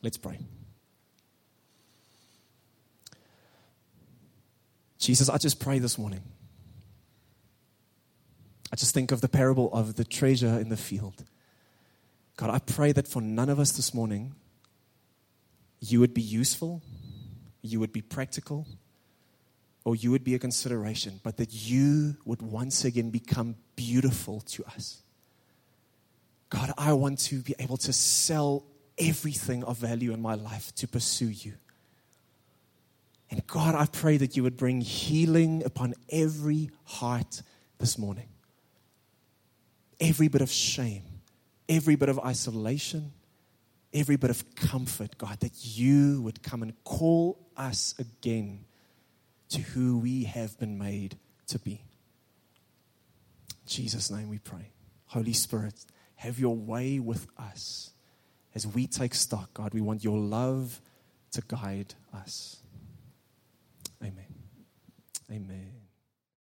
Let's 0.01 0.17
pray. 0.17 0.39
Jesus, 4.97 5.29
I 5.29 5.37
just 5.37 5.59
pray 5.59 5.79
this 5.79 5.97
morning. 5.97 6.21
I 8.73 8.75
just 8.75 8.93
think 8.93 9.11
of 9.11 9.21
the 9.21 9.29
parable 9.29 9.71
of 9.71 9.95
the 9.95 10.03
treasure 10.03 10.59
in 10.59 10.69
the 10.69 10.77
field. 10.77 11.23
God, 12.35 12.49
I 12.49 12.59
pray 12.59 12.91
that 12.91 13.07
for 13.07 13.21
none 13.21 13.49
of 13.49 13.59
us 13.59 13.71
this 13.71 13.93
morning, 13.93 14.35
you 15.79 15.99
would 15.99 16.13
be 16.13 16.21
useful, 16.21 16.81
you 17.61 17.79
would 17.79 17.93
be 17.93 18.01
practical, 18.01 18.67
or 19.85 19.95
you 19.95 20.11
would 20.11 20.23
be 20.23 20.35
a 20.35 20.39
consideration, 20.39 21.19
but 21.23 21.37
that 21.37 21.53
you 21.53 22.17
would 22.25 22.41
once 22.41 22.83
again 22.83 23.11
become 23.11 23.55
beautiful 23.75 24.41
to 24.41 24.65
us. 24.65 25.01
God, 26.49 26.73
I 26.77 26.93
want 26.93 27.19
to 27.19 27.41
be 27.41 27.55
able 27.59 27.77
to 27.77 27.93
sell 27.93 28.63
everything 28.97 29.63
of 29.63 29.77
value 29.77 30.13
in 30.13 30.21
my 30.21 30.35
life 30.35 30.73
to 30.75 30.87
pursue 30.87 31.29
you. 31.29 31.53
And 33.29 33.45
God, 33.47 33.75
I 33.75 33.85
pray 33.85 34.17
that 34.17 34.35
you 34.35 34.43
would 34.43 34.57
bring 34.57 34.81
healing 34.81 35.63
upon 35.63 35.93
every 36.09 36.71
heart 36.85 37.41
this 37.79 37.97
morning. 37.97 38.29
Every 39.99 40.27
bit 40.27 40.41
of 40.41 40.51
shame, 40.51 41.03
every 41.67 41.95
bit 41.95 42.09
of 42.09 42.19
isolation, 42.19 43.13
every 43.93 44.15
bit 44.15 44.29
of 44.29 44.55
comfort, 44.55 45.17
God, 45.17 45.39
that 45.39 45.53
you 45.63 46.21
would 46.21 46.43
come 46.43 46.61
and 46.61 46.73
call 46.83 47.39
us 47.57 47.95
again 47.99 48.65
to 49.49 49.61
who 49.61 49.99
we 49.99 50.23
have 50.23 50.57
been 50.59 50.77
made 50.77 51.17
to 51.47 51.59
be. 51.59 51.83
In 53.49 53.67
Jesus' 53.67 54.11
name 54.11 54.29
we 54.29 54.39
pray. 54.39 54.71
Holy 55.07 55.33
Spirit, 55.33 55.85
have 56.15 56.39
your 56.39 56.55
way 56.55 56.99
with 56.99 57.27
us. 57.37 57.91
As 58.53 58.65
we 58.65 58.87
take 58.87 59.13
stock, 59.13 59.53
God, 59.53 59.73
we 59.73 59.81
want 59.81 60.03
your 60.03 60.17
love 60.17 60.81
to 61.31 61.41
guide 61.47 61.93
us. 62.13 62.57
Amen. 64.01 64.25
Amen. 65.29 65.74